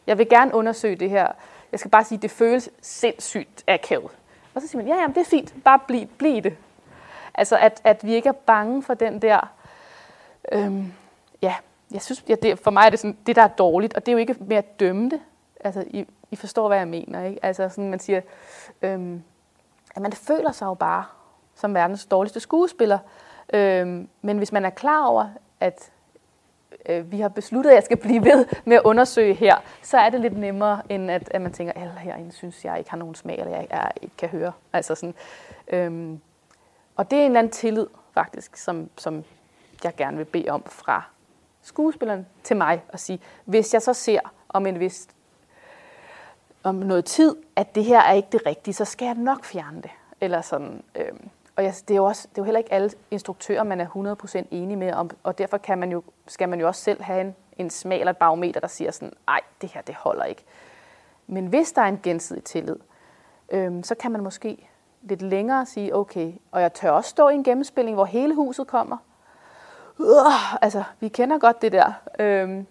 Jeg 0.09 0.17
vil 0.17 0.29
gerne 0.29 0.53
undersøge 0.53 0.95
det 0.95 1.09
her. 1.09 1.27
Jeg 1.71 1.79
skal 1.79 1.91
bare 1.91 2.03
sige, 2.03 2.19
det 2.19 2.31
føles 2.31 2.69
sindssygt 2.81 3.63
akavet. 3.67 4.11
Og 4.55 4.61
så 4.61 4.67
siger 4.67 4.81
man, 4.81 4.87
ja, 4.87 4.95
jamen, 4.95 5.15
det 5.15 5.21
er 5.21 5.25
fint, 5.25 5.53
bare 5.63 5.79
bliv, 5.87 6.07
bliv 6.07 6.41
det. 6.41 6.57
Altså, 7.33 7.57
at, 7.57 7.81
at 7.83 8.03
vi 8.03 8.13
ikke 8.13 8.29
er 8.29 8.33
bange 8.33 8.83
for 8.83 8.93
den 8.93 9.21
der, 9.21 9.51
øhm, 10.51 10.93
ja, 11.41 11.55
jeg 11.91 12.01
synes, 12.01 12.23
ja, 12.27 12.35
det, 12.35 12.59
for 12.59 12.71
mig 12.71 12.85
er 12.85 12.89
det 12.89 12.99
sådan, 12.99 13.17
det, 13.27 13.35
der 13.35 13.41
er 13.41 13.47
dårligt, 13.47 13.93
og 13.93 14.05
det 14.05 14.11
er 14.11 14.13
jo 14.13 14.19
ikke 14.19 14.35
med 14.39 14.57
at 14.57 14.79
dømme 14.79 15.09
det. 15.09 15.21
Altså, 15.59 15.83
I, 15.87 16.05
I 16.31 16.35
forstår, 16.35 16.67
hvad 16.67 16.77
jeg 16.77 16.87
mener, 16.87 17.23
ikke? 17.23 17.45
Altså, 17.45 17.69
sådan, 17.69 17.89
man 17.89 17.99
siger, 17.99 18.21
øhm, 18.81 19.23
at 19.95 20.01
man 20.01 20.13
føler 20.13 20.51
sig 20.51 20.65
jo 20.65 20.73
bare 20.73 21.03
som 21.55 21.73
verdens 21.73 22.05
dårligste 22.05 22.39
skuespiller. 22.39 22.99
Øhm, 23.53 24.09
men 24.21 24.37
hvis 24.37 24.51
man 24.51 24.65
er 24.65 24.69
klar 24.69 25.05
over, 25.05 25.27
at 25.59 25.91
øh, 26.89 27.11
vi 27.11 27.19
har 27.19 27.29
besluttet, 27.29 27.69
at 27.71 27.75
jeg 27.75 27.83
skal 27.83 27.97
blive 27.97 28.25
ved 28.25 28.45
med 28.65 28.75
at 28.75 28.81
undersøge 28.83 29.33
her, 29.33 29.55
så 29.81 29.97
er 29.97 30.09
det 30.09 30.21
lidt 30.21 30.37
nemmere, 30.37 30.81
end 30.89 31.11
at, 31.11 31.29
at 31.31 31.41
man 31.41 31.51
tænker, 31.51 31.73
at 31.73 31.81
alle 31.81 31.93
herinde 31.99 32.31
synes, 32.31 32.65
jeg 32.65 32.77
ikke 32.77 32.89
har 32.89 32.97
nogen 32.97 33.15
smag, 33.15 33.39
eller 33.39 33.51
jeg, 33.51 33.67
jeg 33.69 33.91
ikke 34.01 34.17
kan 34.17 34.29
høre. 34.29 34.51
Altså 34.73 34.95
sådan, 34.95 35.15
øhm, 35.67 36.19
og 36.95 37.11
det 37.11 37.19
er 37.19 37.21
en 37.21 37.25
eller 37.25 37.39
anden 37.39 37.51
tillid, 37.51 37.87
faktisk, 38.13 38.57
som, 38.57 38.89
som 38.97 39.23
jeg 39.83 39.95
gerne 39.95 40.17
vil 40.17 40.25
bede 40.25 40.49
om 40.49 40.63
fra 40.67 41.03
skuespilleren 41.61 42.27
til 42.43 42.57
mig, 42.57 42.83
og 42.93 42.99
sige, 42.99 43.19
hvis 43.45 43.73
jeg 43.73 43.81
så 43.81 43.93
ser 43.93 44.19
om 44.49 44.65
en 44.65 44.79
vis 44.79 45.07
om 46.63 46.75
noget 46.75 47.05
tid, 47.05 47.35
at 47.55 47.75
det 47.75 47.85
her 47.85 47.99
er 48.01 48.13
ikke 48.13 48.27
det 48.31 48.41
rigtige, 48.45 48.73
så 48.73 48.85
skal 48.85 49.05
jeg 49.05 49.15
nok 49.15 49.45
fjerne 49.45 49.81
det. 49.81 49.91
Eller 50.21 50.41
sådan, 50.41 50.83
øhm, 50.95 51.29
og 51.59 51.65
jeg, 51.65 51.73
det, 51.87 51.93
er 51.93 51.95
jo 51.95 52.05
også, 52.05 52.27
det 52.29 52.37
er 52.37 52.41
jo 52.41 52.43
heller 52.43 52.57
ikke 52.57 52.73
alle 52.73 52.89
instruktører, 53.11 53.63
man 53.63 53.81
er 53.81 54.15
100% 54.43 54.45
enig 54.51 54.77
med, 54.77 54.93
om, 54.93 55.09
og 55.23 55.37
derfor 55.37 55.57
kan 55.57 55.77
man 55.77 55.91
jo, 55.91 56.03
skal 56.27 56.49
man 56.49 56.59
jo 56.59 56.67
også 56.67 56.81
selv 56.81 57.01
have 57.01 57.21
en, 57.21 57.35
en 57.57 57.69
smal 57.69 57.99
eller 57.99 58.11
et 58.11 58.17
barometer, 58.17 58.59
der 58.59 58.67
siger 58.67 58.91
sådan, 58.91 59.13
nej, 59.27 59.41
det 59.61 59.69
her, 59.69 59.81
det 59.81 59.95
holder 59.95 60.23
ikke. 60.23 60.43
Men 61.27 61.47
hvis 61.47 61.71
der 61.71 61.81
er 61.81 61.85
en 61.85 61.99
gensidig 62.03 62.43
tillid, 62.43 62.75
øhm, 63.51 63.83
så 63.83 63.95
kan 63.95 64.11
man 64.11 64.23
måske 64.23 64.69
lidt 65.01 65.21
længere 65.21 65.65
sige, 65.65 65.95
okay, 65.95 66.33
og 66.51 66.61
jeg 66.61 66.73
tør 66.73 66.91
også 66.91 67.09
stå 67.09 67.29
i 67.29 67.33
en 67.33 67.43
gennemspilling, 67.43 67.95
hvor 67.95 68.05
hele 68.05 68.35
huset 68.35 68.67
kommer. 68.67 68.97
Uh, 69.97 70.55
altså, 70.63 70.83
vi 70.99 71.07
kender 71.07 71.39
godt 71.39 71.61
det 71.61 71.71
der. 71.71 71.93
Øhm, 72.19 72.67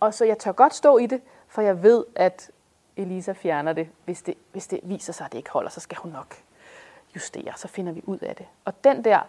og 0.00 0.14
så 0.14 0.24
jeg 0.24 0.38
tør 0.38 0.52
godt 0.52 0.74
stå 0.74 0.98
i 0.98 1.06
det, 1.06 1.20
for 1.48 1.62
jeg 1.62 1.82
ved, 1.82 2.04
at 2.14 2.50
Elisa 2.96 3.32
fjerner 3.32 3.72
det. 3.72 3.88
Hvis 4.04 4.22
det, 4.22 4.34
hvis 4.52 4.66
det 4.66 4.80
viser 4.82 5.12
sig, 5.12 5.24
at 5.24 5.32
det 5.32 5.38
ikke 5.38 5.50
holder, 5.50 5.70
så 5.70 5.80
skal 5.80 5.98
hun 5.98 6.12
nok 6.12 6.36
justere, 7.14 7.52
så 7.56 7.68
finder 7.68 7.92
vi 7.92 8.02
ud 8.06 8.18
af 8.18 8.36
det. 8.36 8.46
Og 8.64 8.84
den 8.84 9.04
der, 9.04 9.20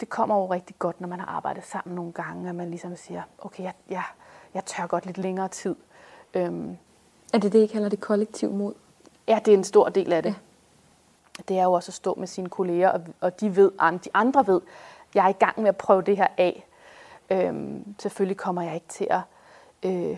det 0.00 0.08
kommer 0.08 0.36
jo 0.36 0.46
rigtig 0.46 0.76
godt, 0.78 1.00
når 1.00 1.08
man 1.08 1.20
har 1.20 1.26
arbejdet 1.26 1.64
sammen 1.64 1.96
nogle 1.96 2.12
gange, 2.12 2.48
at 2.48 2.54
man 2.54 2.70
ligesom 2.70 2.96
siger, 2.96 3.22
okay, 3.38 3.62
jeg, 3.62 3.72
jeg, 3.90 4.04
jeg 4.54 4.64
tør 4.64 4.86
godt 4.86 5.06
lidt 5.06 5.18
længere 5.18 5.48
tid. 5.48 5.76
Øhm, 6.34 6.76
er 7.32 7.38
det 7.38 7.52
det, 7.52 7.62
I 7.62 7.66
kalder 7.66 7.88
det 7.88 8.00
kollektiv 8.00 8.52
mod? 8.52 8.74
Ja, 9.28 9.38
det 9.44 9.54
er 9.54 9.58
en 9.58 9.64
stor 9.64 9.88
del 9.88 10.12
af 10.12 10.22
det. 10.22 10.30
Ja. 11.38 11.42
Det 11.48 11.58
er 11.58 11.64
jo 11.64 11.72
også 11.72 11.90
at 11.90 11.94
stå 11.94 12.14
med 12.14 12.26
sine 12.26 12.48
kolleger, 12.48 12.88
og, 12.88 13.00
og 13.20 13.40
de 13.40 13.56
ved, 13.56 13.70
de 14.04 14.10
andre 14.14 14.46
ved, 14.46 14.60
jeg 15.14 15.24
er 15.24 15.28
i 15.28 15.32
gang 15.32 15.60
med 15.60 15.68
at 15.68 15.76
prøve 15.76 16.02
det 16.02 16.16
her 16.16 16.26
af. 16.38 16.66
Øhm, 17.30 17.94
selvfølgelig 17.98 18.36
kommer 18.36 18.62
jeg 18.62 18.74
ikke 18.74 18.88
til 18.88 19.06
at 19.10 19.20
øh, 19.82 20.16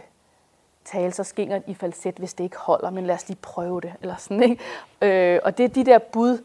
tale 0.84 1.12
så 1.12 1.24
skingert 1.24 1.62
i 1.66 1.74
falset, 1.74 2.14
hvis 2.14 2.34
det 2.34 2.44
ikke 2.44 2.56
holder, 2.56 2.90
men 2.90 3.06
lad 3.06 3.14
os 3.14 3.28
lige 3.28 3.38
prøve 3.42 3.80
det. 3.80 3.92
Eller 4.02 4.16
sådan, 4.16 4.42
ikke? 4.42 5.34
Øh, 5.34 5.40
og 5.44 5.58
det 5.58 5.64
er 5.64 5.68
de 5.68 5.84
der 5.84 5.98
bud, 5.98 6.44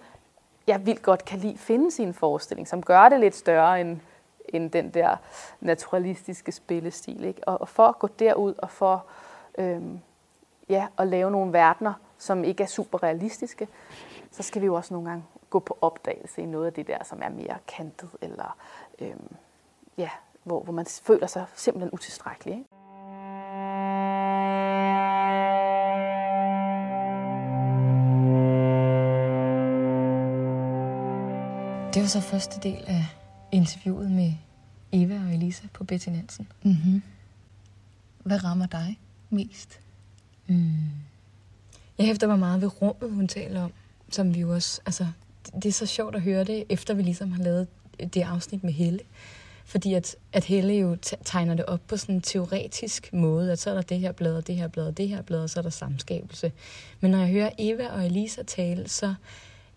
jeg 0.68 0.86
vildt 0.86 1.02
godt 1.02 1.26
kan 1.26 1.40
lide 1.40 1.58
finde 1.58 1.92
sin 1.92 2.14
forestilling, 2.14 2.68
som 2.68 2.84
gør 2.84 3.10
det 3.10 3.20
lidt 3.20 3.36
større 3.36 3.82
end, 3.82 4.00
end 4.50 4.72
den 4.72 4.90
der 4.90 5.18
naturalistiske 5.60 6.52
spillestil. 6.52 7.24
Ikke? 7.24 7.48
Og, 7.48 7.62
og 7.62 7.70
for 7.70 7.88
at 7.88 8.00
gå 8.00 8.08
derud 8.08 8.54
og 8.58 8.70
for 8.70 9.06
øhm, 9.58 10.00
ja, 10.70 10.88
at 10.98 11.08
lave 11.08 11.32
nogle 11.32 11.54
verdener, 11.54 11.94
som 12.18 12.44
ikke 12.44 12.64
er 12.64 12.68
super 12.68 13.04
realistiske, 13.04 13.68
så 14.32 14.44
skal 14.44 14.62
vi 14.62 14.66
jo 14.66 14.76
også 14.76 14.94
nogle 14.94 15.10
gange 15.10 15.26
gå 15.50 15.60
på 15.60 15.78
opdagelse 15.82 16.42
i 16.42 16.46
noget 16.46 16.66
af 16.66 16.74
det 16.74 16.88
der, 16.88 17.04
som 17.04 17.22
er 17.22 17.30
mere 17.30 17.58
kantet, 17.68 18.10
eller 18.22 18.58
øhm, 19.00 19.36
ja, 19.98 20.10
hvor, 20.44 20.60
hvor 20.60 20.74
man 20.74 20.86
føler 20.86 21.28
sig 21.28 21.46
simpelthen 21.56 21.90
utilstrækkelig. 21.94 22.54
Ikke? 22.54 22.77
Det 31.98 32.04
var 32.04 32.10
så 32.10 32.22
første 32.22 32.60
del 32.64 32.84
af 32.88 33.06
interviewet 33.52 34.12
med 34.12 34.34
Eva 34.92 35.20
og 35.28 35.34
Elisa 35.34 35.68
på 35.74 35.84
Betty 35.84 36.10
Nansen. 36.10 36.48
Mm-hmm. 36.64 37.02
Hvad 38.24 38.44
rammer 38.44 38.66
dig 38.66 39.00
mest? 39.30 39.80
Mm. 40.48 40.74
Jeg 41.98 42.06
hæfter 42.06 42.28
mig 42.28 42.40
meget 42.40 42.62
ved 42.62 42.82
rummet, 42.82 43.12
hun 43.12 43.28
taler 43.28 43.64
om, 43.64 43.72
som 44.12 44.36
vi 44.36 44.40
jo 44.40 44.54
også, 44.54 44.82
altså, 44.86 45.08
det 45.54 45.66
er 45.66 45.74
så 45.74 45.86
sjovt 45.86 46.16
at 46.16 46.22
høre 46.22 46.44
det, 46.44 46.64
efter 46.70 46.94
vi 46.94 47.02
ligesom 47.02 47.32
har 47.32 47.44
lavet 47.44 47.68
det 48.14 48.22
afsnit 48.22 48.64
med 48.64 48.74
Helle. 48.74 49.00
Fordi 49.66 49.94
at, 49.94 50.16
at 50.34 50.44
Helle 50.44 50.74
jo 50.74 50.98
tegner 51.26 51.56
det 51.56 51.66
op 51.66 51.82
på 51.88 51.98
sådan 51.98 52.16
en 52.16 52.22
teoretisk 52.22 53.14
måde, 53.14 53.52
at 53.52 53.60
så 53.60 53.70
er 53.70 53.74
der 53.74 53.82
det 53.82 54.00
her 54.00 54.12
blad, 54.12 54.36
og 54.36 54.48
det 54.48 54.56
her 54.56 54.68
blad, 54.68 54.88
og 54.88 54.98
det 54.98 55.10
her 55.10 55.22
blad, 55.22 55.44
og 55.44 55.50
så 55.50 55.60
er 55.60 55.64
der 55.64 55.70
samskabelse. 55.70 56.52
Men 57.00 57.12
når 57.12 57.18
jeg 57.18 57.30
hører 57.30 57.50
Eva 57.58 57.88
og 57.88 58.06
Elisa 58.06 58.44
tale, 58.44 58.90
så 58.90 59.14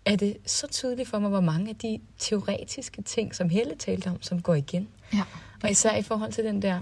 er 0.05 0.15
det 0.15 0.37
så 0.45 0.67
tydeligt 0.67 1.09
for 1.09 1.19
mig, 1.19 1.29
hvor 1.29 1.41
mange 1.41 1.69
af 1.69 1.75
de 1.75 1.99
teoretiske 2.17 3.01
ting, 3.01 3.35
som 3.35 3.49
Helle 3.49 3.75
talte 3.75 4.07
om, 4.07 4.21
som 4.21 4.41
går 4.41 4.53
igen. 4.53 4.87
Ja. 5.13 5.23
Og 5.63 5.71
især 5.71 5.95
i 5.95 6.01
forhold 6.01 6.31
til 6.31 6.43
den 6.43 6.61
der 6.61 6.81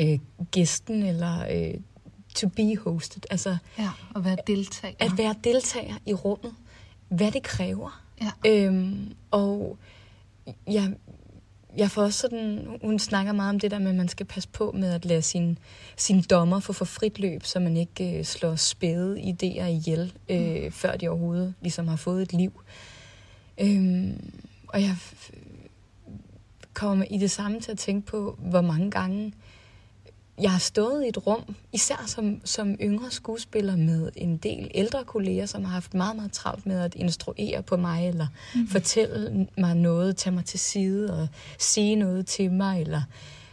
øh, 0.00 0.18
gæsten, 0.50 1.02
eller 1.02 1.46
øh, 1.50 1.80
to 2.34 2.48
be 2.48 2.76
hosted. 2.76 3.22
Altså, 3.30 3.56
ja, 3.78 3.90
at 4.16 4.24
være 4.24 4.36
deltager. 4.46 4.94
At 4.98 5.18
være 5.18 5.34
deltager 5.44 5.94
i 6.06 6.14
rummet. 6.14 6.54
Hvad 7.08 7.32
det 7.32 7.42
kræver. 7.42 8.02
Ja. 8.20 8.50
Øhm, 8.50 9.14
og 9.30 9.78
jeg, 10.66 10.94
jeg 11.76 11.90
får 11.90 12.02
også 12.02 12.18
sådan, 12.18 12.66
hun 12.82 12.98
snakker 12.98 13.32
meget 13.32 13.50
om 13.50 13.60
det 13.60 13.70
der 13.70 13.78
med, 13.78 13.90
at 13.90 13.96
man 13.96 14.08
skal 14.08 14.26
passe 14.26 14.48
på 14.48 14.72
med 14.74 14.92
at 14.92 15.04
lade 15.04 15.22
sin, 15.22 15.58
sin 15.96 16.22
dommer 16.22 16.60
få 16.60 16.72
for 16.72 16.84
frit 16.84 17.18
løb, 17.18 17.44
så 17.44 17.60
man 17.60 17.76
ikke 17.76 18.18
øh, 18.18 18.24
slår 18.24 18.56
spæde 18.56 19.20
idéer 19.20 19.64
ihjel, 19.64 20.12
øh, 20.28 20.64
mm. 20.64 20.72
før 20.72 20.96
de 20.96 21.08
overhovedet 21.08 21.54
ligesom 21.60 21.88
har 21.88 21.96
fået 21.96 22.22
et 22.22 22.32
liv. 22.32 22.60
Øhm, 23.60 24.32
og 24.68 24.82
jeg 24.82 24.96
kommer 26.74 27.04
i 27.10 27.18
det 27.18 27.30
samme 27.30 27.60
til 27.60 27.72
at 27.72 27.78
tænke 27.78 28.06
på, 28.06 28.38
hvor 28.38 28.60
mange 28.60 28.90
gange 28.90 29.32
jeg 30.40 30.52
har 30.52 30.58
stået 30.58 31.04
i 31.04 31.08
et 31.08 31.26
rum, 31.26 31.56
især 31.72 32.04
som, 32.06 32.40
som 32.44 32.74
yngre 32.80 33.10
skuespiller 33.10 33.76
med 33.76 34.10
en 34.16 34.36
del 34.36 34.70
ældre 34.74 35.04
kolleger, 35.04 35.46
som 35.46 35.64
har 35.64 35.72
haft 35.72 35.94
meget, 35.94 36.16
meget 36.16 36.32
travlt 36.32 36.66
med 36.66 36.80
at 36.80 36.94
instruere 36.94 37.62
på 37.62 37.76
mig, 37.76 38.08
eller 38.08 38.26
mm. 38.54 38.68
fortælle 38.68 39.46
mig 39.58 39.74
noget, 39.74 40.16
tage 40.16 40.34
mig 40.34 40.44
til 40.44 40.60
side 40.60 41.20
og 41.20 41.28
sige 41.58 41.96
noget 41.96 42.26
til 42.26 42.52
mig, 42.52 42.80
eller 42.80 43.02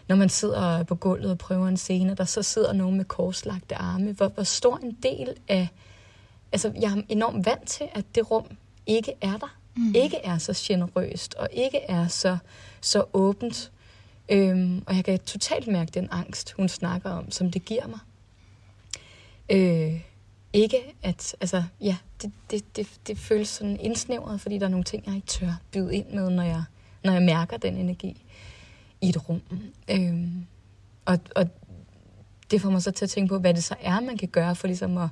når 0.08 0.16
man 0.16 0.30
sidder 0.30 0.84
på 0.84 0.96
gulvet 0.96 1.32
og 1.32 1.38
prøver 1.38 1.68
en 1.68 1.78
scene, 1.78 2.16
der 2.16 2.26
så 2.26 2.44
sidder 2.44 2.74
nogen 2.74 2.98
med 2.98 3.06
korslagte 3.06 3.76
arme. 3.76 4.12
Hvor, 4.12 4.28
hvor 4.28 4.44
stor 4.44 4.78
en 4.78 4.98
del 5.04 5.34
af... 5.48 5.68
Altså, 6.52 6.72
jeg 6.82 6.92
er 6.92 7.02
enormt 7.10 7.46
vant 7.46 7.68
til, 7.68 7.88
at 7.94 8.06
det 8.16 8.32
rum 8.32 8.46
ikke 8.88 9.14
er 9.22 9.38
der. 9.38 9.56
Mm. 9.76 9.96
Ikke 9.96 10.18
er 10.18 10.38
så 10.38 10.54
generøst, 10.68 11.34
og 11.34 11.50
ikke 11.52 11.78
er 11.78 12.08
så, 12.08 12.38
så 12.82 13.04
åbent 13.14 13.72
Øhm, 14.32 14.84
og 14.88 14.96
jeg 14.96 15.06
kan 15.06 15.20
totalt 15.20 15.68
mærke 15.68 15.92
den 15.92 16.08
angst, 16.12 16.52
hun 16.52 16.70
snakker 16.70 17.10
om, 17.10 17.32
som 17.32 17.52
det 17.52 17.66
giver 17.66 17.88
mig. 17.88 18.00
Øh, 19.50 20.02
ikke 20.54 20.78
at, 21.04 21.36
altså, 21.42 21.64
ja, 21.82 21.98
det, 22.22 22.32
det, 22.52 22.76
det, 22.76 22.88
det 23.08 23.18
føles 23.18 23.48
sådan 23.48 23.80
indsnævret, 23.80 24.42
fordi 24.42 24.58
der 24.58 24.66
er 24.66 24.70
nogle 24.70 24.84
ting, 24.84 25.04
jeg 25.08 25.16
ikke 25.16 25.28
tør 25.28 25.62
byde 25.72 25.96
ind 25.96 26.10
med, 26.10 26.30
når 26.30 26.44
jeg, 26.44 26.64
når 27.04 27.14
jeg 27.14 27.22
mærker 27.22 27.58
den 27.58 27.78
energi 27.78 28.24
i 29.02 29.10
et 29.10 29.30
rum. 29.30 29.42
Øhm, 29.90 30.46
og, 31.06 31.20
og 31.36 31.48
det 32.52 32.62
får 32.62 32.70
mig 32.70 32.82
så 32.82 32.92
til 32.92 33.06
at 33.06 33.10
tænke 33.10 33.30
på, 33.30 33.40
hvad 33.40 33.54
det 33.54 33.64
så 33.64 33.76
er, 33.82 34.00
man 34.00 34.18
kan 34.18 34.28
gøre 34.28 34.56
for 34.56 34.68
ligesom 34.68 34.98
at, 34.98 35.10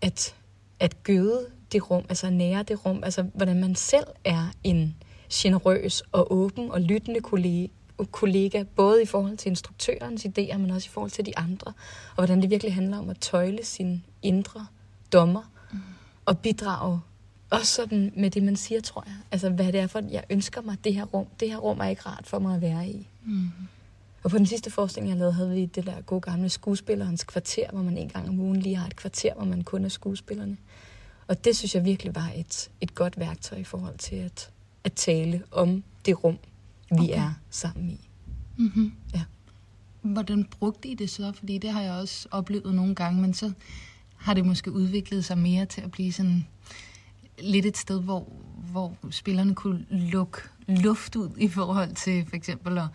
at, 0.00 0.34
at 0.80 1.02
gøde 1.02 1.46
det 1.72 1.90
rum, 1.90 2.04
altså 2.08 2.30
nære 2.30 2.62
det 2.62 2.86
rum, 2.86 3.04
altså 3.04 3.22
hvordan 3.22 3.60
man 3.60 3.74
selv 3.74 4.06
er 4.24 4.52
en 4.64 4.96
generøs 5.32 6.02
og 6.12 6.32
åben 6.32 6.70
og 6.70 6.80
lyttende 6.80 7.20
kollega, 7.20 7.66
kollega, 8.04 8.62
både 8.62 9.02
i 9.02 9.06
forhold 9.06 9.36
til 9.36 9.48
instruktørens 9.50 10.24
idéer, 10.24 10.56
men 10.56 10.70
også 10.70 10.86
i 10.86 10.92
forhold 10.92 11.10
til 11.10 11.26
de 11.26 11.38
andre, 11.38 11.72
og 12.08 12.14
hvordan 12.14 12.42
det 12.42 12.50
virkelig 12.50 12.74
handler 12.74 12.98
om 12.98 13.10
at 13.10 13.18
tøjle 13.18 13.64
sin 13.64 14.04
indre 14.22 14.66
dommer, 15.12 15.50
mm. 15.72 15.78
og 16.24 16.38
bidrage 16.38 17.00
også 17.50 17.72
sådan 17.72 18.12
med 18.16 18.30
det, 18.30 18.42
man 18.42 18.56
siger, 18.56 18.80
tror 18.80 19.04
jeg. 19.06 19.16
Altså, 19.30 19.50
hvad 19.50 19.72
det 19.72 19.80
er 19.80 19.86
for, 19.86 20.02
jeg 20.10 20.24
ønsker 20.30 20.62
mig 20.62 20.76
det 20.84 20.94
her 20.94 21.04
rum. 21.04 21.26
Det 21.40 21.50
her 21.50 21.56
rum 21.56 21.80
er 21.80 21.84
ikke 21.84 22.02
rart 22.02 22.26
for 22.26 22.38
mig 22.38 22.54
at 22.54 22.60
være 22.60 22.88
i. 22.88 23.08
Mm. 23.24 23.50
Og 24.22 24.30
på 24.30 24.38
den 24.38 24.46
sidste 24.46 24.70
forestilling, 24.70 25.10
jeg 25.10 25.18
lavede, 25.18 25.32
havde 25.32 25.50
vi 25.50 25.66
det 25.66 25.86
der 25.86 26.00
gode 26.00 26.20
gamle 26.20 26.48
skuespillerens 26.48 27.24
kvarter, 27.24 27.70
hvor 27.70 27.82
man 27.82 27.98
en 27.98 28.08
gang 28.08 28.28
om 28.28 28.40
ugen 28.40 28.60
lige 28.60 28.76
har 28.76 28.86
et 28.86 28.96
kvarter, 28.96 29.34
hvor 29.34 29.44
man 29.44 29.62
kun 29.62 29.84
er 29.84 29.88
skuespillerne. 29.88 30.56
Og 31.28 31.44
det 31.44 31.56
synes 31.56 31.74
jeg 31.74 31.84
virkelig 31.84 32.14
var 32.14 32.30
et, 32.36 32.70
et 32.80 32.94
godt 32.94 33.18
værktøj 33.18 33.58
i 33.58 33.64
forhold 33.64 33.98
til 33.98 34.16
at, 34.16 34.50
at 34.84 34.92
tale 34.92 35.42
om 35.50 35.84
det 36.06 36.24
rum, 36.24 36.38
vi 36.90 36.96
okay. 36.98 37.18
er 37.18 37.32
sammen 37.50 37.90
i. 37.90 38.08
Mm-hmm. 38.56 38.92
Ja. 39.14 39.22
hvordan 40.02 40.44
brugte 40.44 40.88
I 40.88 40.94
det 40.94 41.10
så? 41.10 41.32
Fordi 41.32 41.58
det 41.58 41.70
har 41.70 41.82
jeg 41.82 41.92
også 41.92 42.28
oplevet 42.30 42.74
nogle 42.74 42.94
gange, 42.94 43.22
men 43.22 43.34
så 43.34 43.52
har 44.16 44.34
det 44.34 44.46
måske 44.46 44.72
udviklet 44.72 45.24
sig 45.24 45.38
mere 45.38 45.66
til 45.66 45.80
at 45.80 45.90
blive 45.90 46.12
sådan 46.12 46.46
lidt 47.38 47.66
et 47.66 47.76
sted, 47.76 48.02
hvor, 48.02 48.32
hvor 48.70 48.96
spillerne 49.10 49.54
kunne 49.54 49.86
lukke 49.90 50.38
luft 50.68 51.16
ud 51.16 51.30
i 51.38 51.48
forhold 51.48 51.94
til 51.94 52.26
for 52.28 52.36
eksempel 52.36 52.78
at 52.78 52.86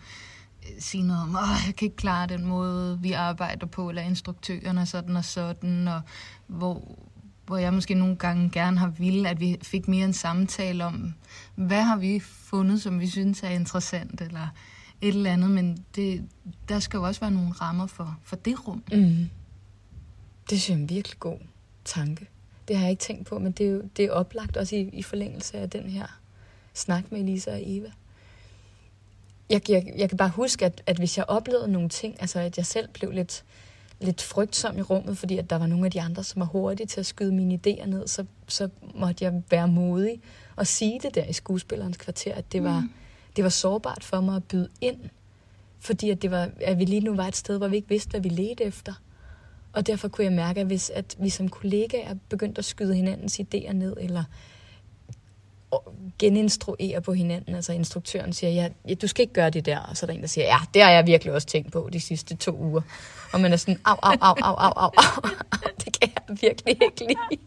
sige 0.78 1.02
noget 1.02 1.22
om, 1.22 1.36
at 1.36 1.42
jeg 1.66 1.74
kan 1.76 1.86
ikke 1.86 1.96
klare 1.96 2.26
den 2.26 2.46
måde, 2.46 2.98
vi 3.00 3.12
arbejder 3.12 3.66
på, 3.66 3.88
eller 3.88 4.02
instruktørerne 4.02 4.86
sådan 4.86 5.16
og 5.16 5.24
sådan, 5.24 5.88
og 5.88 6.00
hvor, 6.46 6.98
hvor 7.46 7.56
jeg 7.56 7.74
måske 7.74 7.94
nogle 7.94 8.16
gange 8.16 8.50
gerne 8.50 8.78
har 8.78 8.88
ville, 8.88 9.28
at 9.28 9.40
vi 9.40 9.58
fik 9.62 9.88
mere 9.88 10.04
en 10.04 10.12
samtale 10.12 10.84
om, 10.84 11.14
hvad 11.54 11.82
har 11.82 11.96
vi 11.96 12.20
fundet, 12.20 12.82
som 12.82 13.00
vi 13.00 13.06
synes 13.06 13.42
er 13.42 13.48
interessant, 13.48 14.20
eller 14.20 14.48
et 15.00 15.08
eller 15.08 15.32
andet, 15.32 15.50
men 15.50 15.84
det, 15.96 16.28
der 16.68 16.80
skal 16.80 16.96
jo 16.96 17.02
også 17.02 17.20
være 17.20 17.30
nogle 17.30 17.52
rammer 17.52 17.86
for, 17.86 18.18
for 18.22 18.36
det 18.36 18.68
rum. 18.68 18.82
Mm. 18.92 19.30
Det 20.50 20.60
synes 20.60 20.68
jeg 20.68 20.74
er 20.74 20.78
en 20.78 20.88
virkelig 20.88 21.18
god 21.20 21.38
tanke. 21.84 22.28
Det 22.68 22.76
har 22.76 22.84
jeg 22.84 22.90
ikke 22.90 23.00
tænkt 23.00 23.26
på, 23.26 23.38
men 23.38 23.52
det 23.52 23.66
er 23.66 23.70
jo 23.70 23.82
det 23.96 24.04
er 24.04 24.10
oplagt 24.10 24.56
også 24.56 24.76
i, 24.76 24.90
i 24.92 25.02
forlængelse 25.02 25.58
af 25.58 25.70
den 25.70 25.88
her 25.88 26.06
snak 26.74 27.12
med 27.12 27.20
Elisa 27.20 27.52
og 27.52 27.60
Eva. 27.62 27.90
Jeg, 29.50 29.70
jeg, 29.70 29.92
jeg 29.96 30.08
kan 30.08 30.18
bare 30.18 30.28
huske, 30.28 30.64
at, 30.64 30.82
at 30.86 30.96
hvis 30.96 31.18
jeg 31.18 31.24
oplevede 31.28 31.72
nogle 31.72 31.88
ting, 31.88 32.16
altså 32.20 32.40
at 32.40 32.56
jeg 32.56 32.66
selv 32.66 32.88
blev 32.88 33.10
lidt, 33.10 33.44
lidt 34.02 34.22
frygtsom 34.22 34.78
i 34.78 34.82
rummet, 34.82 35.18
fordi 35.18 35.38
at 35.38 35.50
der 35.50 35.56
var 35.58 35.66
nogle 35.66 35.84
af 35.84 35.90
de 35.90 36.00
andre, 36.00 36.24
som 36.24 36.40
var 36.40 36.46
hurtige 36.46 36.86
til 36.86 37.00
at 37.00 37.06
skyde 37.06 37.32
mine 37.32 37.60
idéer 37.66 37.86
ned, 37.86 38.06
så, 38.06 38.24
så 38.48 38.68
måtte 38.94 39.24
jeg 39.24 39.42
være 39.50 39.68
modig 39.68 40.20
og 40.56 40.66
sige 40.66 41.00
det 41.02 41.14
der 41.14 41.24
i 41.24 41.32
skuespillerens 41.32 41.96
kvarter, 41.96 42.34
at 42.34 42.52
det 42.52 42.64
var, 42.64 42.80
mm. 42.80 42.90
det 43.36 43.44
var 43.44 43.50
sårbart 43.50 44.04
for 44.04 44.20
mig 44.20 44.36
at 44.36 44.44
byde 44.44 44.68
ind, 44.80 45.00
fordi 45.80 46.10
at, 46.10 46.22
det 46.22 46.30
var, 46.30 46.50
at 46.60 46.78
vi 46.78 46.84
lige 46.84 47.00
nu 47.00 47.14
var 47.14 47.26
et 47.26 47.36
sted, 47.36 47.58
hvor 47.58 47.68
vi 47.68 47.76
ikke 47.76 47.88
vidste, 47.88 48.10
hvad 48.10 48.20
vi 48.20 48.28
ledte 48.28 48.64
efter. 48.64 48.92
Og 49.72 49.86
derfor 49.86 50.08
kunne 50.08 50.24
jeg 50.24 50.32
mærke, 50.32 50.60
at 50.60 50.66
hvis 50.66 50.90
at 50.90 51.16
vi 51.18 51.28
som 51.28 51.48
kollegaer 51.48 52.14
begyndte 52.28 52.58
at 52.58 52.64
skyde 52.64 52.94
hinandens 52.94 53.40
idéer 53.40 53.72
ned, 53.72 53.96
eller 54.00 54.24
geninstruere 56.18 57.00
på 57.00 57.12
hinanden. 57.12 57.54
Altså 57.54 57.72
instruktøren 57.72 58.32
siger, 58.32 58.50
ja, 58.50 58.68
ja, 58.88 58.94
du 58.94 59.06
skal 59.06 59.22
ikke 59.22 59.34
gøre 59.34 59.50
det 59.50 59.66
der. 59.66 59.78
Og 59.78 59.96
så 59.96 60.06
er 60.06 60.06
der 60.06 60.14
en, 60.14 60.20
der 60.20 60.26
siger, 60.26 60.44
ja, 60.44 60.56
det 60.74 60.82
har 60.82 60.90
jeg 60.90 61.06
virkelig 61.06 61.34
også 61.34 61.46
tænkt 61.46 61.72
på 61.72 61.88
de 61.92 62.00
sidste 62.00 62.36
to 62.36 62.56
uger. 62.56 62.82
Og 63.32 63.40
man 63.40 63.52
er 63.52 63.56
sådan, 63.56 63.80
au, 63.84 63.96
au, 64.02 64.16
au, 64.20 64.34
au, 64.42 64.54
au, 64.54 64.72
au, 64.76 64.90
au. 64.96 65.30
Det 65.84 66.00
kan 66.00 66.10
jeg 66.16 66.36
virkelig 66.40 66.76
ikke 66.82 67.06
lide. 67.08 67.40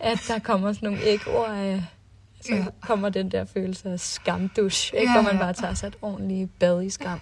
At 0.00 0.18
der 0.28 0.38
kommer 0.38 0.72
sådan 0.72 0.86
nogle 0.88 1.04
ægord 1.04 1.50
af, 1.50 1.84
så 2.40 2.54
ja. 2.54 2.64
kommer 2.80 3.08
den 3.08 3.30
der 3.30 3.44
følelse 3.44 3.90
af 3.90 4.00
skamdusch, 4.00 4.94
ikke? 4.94 5.06
Ja, 5.06 5.16
ja. 5.16 5.22
hvor 5.22 5.32
man 5.32 5.40
bare 5.40 5.52
tager 5.52 5.74
sig 5.74 5.86
et 5.86 5.96
ordentligt 6.02 6.58
bad 6.58 6.82
i 6.82 6.90
skam. 6.90 7.20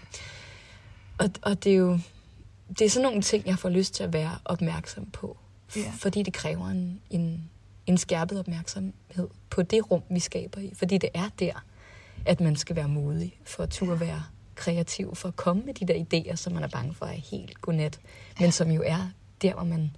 Og, 1.19 1.31
og 1.43 1.65
det 1.65 1.73
er 1.73 1.77
jo 1.77 1.99
det 2.79 2.85
er 2.85 2.91
sådan 2.91 3.03
nogle 3.05 3.23
ting, 3.23 3.47
jeg 3.47 3.59
får 3.59 3.69
lyst 3.69 3.95
til 3.95 4.05
at 4.05 4.13
være 4.13 4.39
opmærksom 4.45 5.07
på. 5.07 5.37
Ja. 5.77 5.93
Fordi 5.99 6.23
det 6.23 6.33
kræver 6.33 6.69
en, 6.69 7.01
en, 7.11 7.51
en 7.87 7.99
skærpet 7.99 8.39
opmærksomhed 8.39 9.29
på 9.51 9.63
det 9.63 9.91
rum, 9.91 10.03
vi 10.11 10.21
skaber 10.21 10.61
i. 10.61 10.73
Fordi 10.75 10.99
det 10.99 11.11
er 11.15 11.29
der, 11.39 11.65
at 12.27 12.41
man 12.41 12.57
skal 12.57 12.77
være 12.77 12.89
modig 12.89 13.41
for 13.45 13.63
at 13.63 13.71
turde 13.71 14.01
være 14.01 14.23
kreativ, 14.55 15.15
for 15.15 15.29
at 15.29 15.37
komme 15.37 15.63
med 15.63 15.75
de 15.75 15.87
der 15.87 16.05
idéer, 16.05 16.37
som 16.37 16.53
man 16.53 16.63
er 16.63 16.69
bange 16.69 16.95
for 16.95 17.07
er 17.07 17.13
helt 17.13 17.61
godnat, 17.61 18.01
men 18.41 18.53
som 18.53 18.71
jo 18.71 18.83
er 18.87 19.11
der, 19.43 19.55
hvor 19.55 19.65
man 19.65 19.97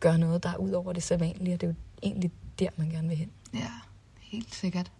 gør 0.00 0.16
noget, 0.16 0.42
der 0.42 0.48
er 0.48 0.56
ud 0.56 0.70
over 0.70 0.92
det 0.92 1.02
sædvanlige, 1.02 1.54
og 1.54 1.60
det 1.60 1.66
er 1.66 1.70
jo 1.70 1.76
egentlig 2.02 2.32
der, 2.58 2.68
man 2.76 2.90
gerne 2.90 3.08
vil 3.08 3.16
hen. 3.16 3.30
Ja, 3.54 3.70
helt 4.20 4.54
sikkert. 4.54 4.92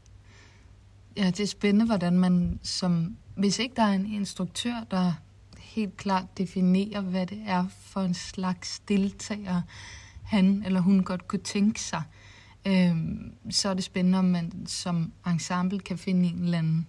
Ja, 1.16 1.26
det 1.26 1.40
er 1.40 1.46
spændende, 1.46 1.86
hvordan 1.86 2.18
man 2.18 2.60
som, 2.62 3.16
hvis 3.36 3.58
ikke 3.58 3.74
der 3.76 3.82
er 3.82 3.92
en 3.92 4.12
instruktør, 4.12 4.86
der 4.90 5.12
helt 5.58 5.96
klart 5.96 6.38
definerer, 6.38 7.00
hvad 7.00 7.26
det 7.26 7.42
er 7.46 7.66
for 7.80 8.00
en 8.00 8.14
slags 8.14 8.78
deltager, 8.88 9.62
han 10.24 10.62
eller 10.66 10.80
hun 10.80 11.02
godt 11.02 11.28
kunne 11.28 11.42
tænke 11.42 11.80
sig, 11.80 12.02
øh, 12.66 12.96
så 13.50 13.68
er 13.68 13.74
det 13.74 13.84
spændende, 13.84 14.18
om 14.18 14.24
man 14.24 14.52
som 14.66 15.12
ensemble 15.26 15.78
kan 15.78 15.98
finde 15.98 16.28
en 16.28 16.42
eller 16.42 16.58
anden 16.58 16.86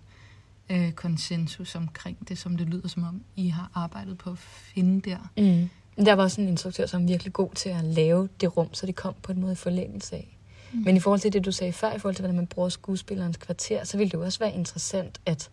øh, 0.70 0.92
konsensus 0.92 1.76
omkring 1.76 2.30
det, 2.30 2.38
som 2.38 2.58
det 2.58 2.68
lyder 2.68 2.88
som 2.88 3.04
om, 3.04 3.22
I 3.36 3.48
har 3.48 3.72
arbejdet 3.74 4.18
på 4.18 4.32
at 4.32 4.38
finde 4.38 5.10
der. 5.10 5.18
Mm. 5.38 5.70
Der 6.06 6.14
var 6.14 6.24
også 6.24 6.42
en 6.42 6.48
instruktør, 6.48 6.86
som 6.86 7.04
er 7.04 7.08
virkelig 7.08 7.34
god 7.34 7.50
til 7.56 7.70
at 7.70 7.84
lave 7.84 8.30
det 8.42 8.58
rum, 8.58 8.74
så 8.74 8.86
det 8.86 8.96
kom 8.96 9.14
på 9.24 9.32
en 9.32 9.42
måde 9.42 9.52
i 9.52 9.56
forlængelse 9.56 10.16
af. 10.16 10.38
Mm. 10.74 10.80
Men 10.80 10.96
i 10.96 11.00
forhold 11.00 11.20
til 11.20 11.34
det, 11.34 11.46
du 11.46 11.52
sagde 11.52 11.74
før, 11.74 11.94
i 11.94 12.00
forhold 12.00 12.16
til, 12.16 12.22
hvordan 12.22 12.36
man 12.36 12.48
bruger 12.48 12.70
skuespillerens 12.70 13.38
kvarter, 13.38 13.84
så 13.84 13.98
ville 13.98 14.12
det 14.12 14.18
jo 14.18 14.24
også 14.24 14.40
være 14.40 14.54
interessant, 14.54 15.22
at 15.26 15.50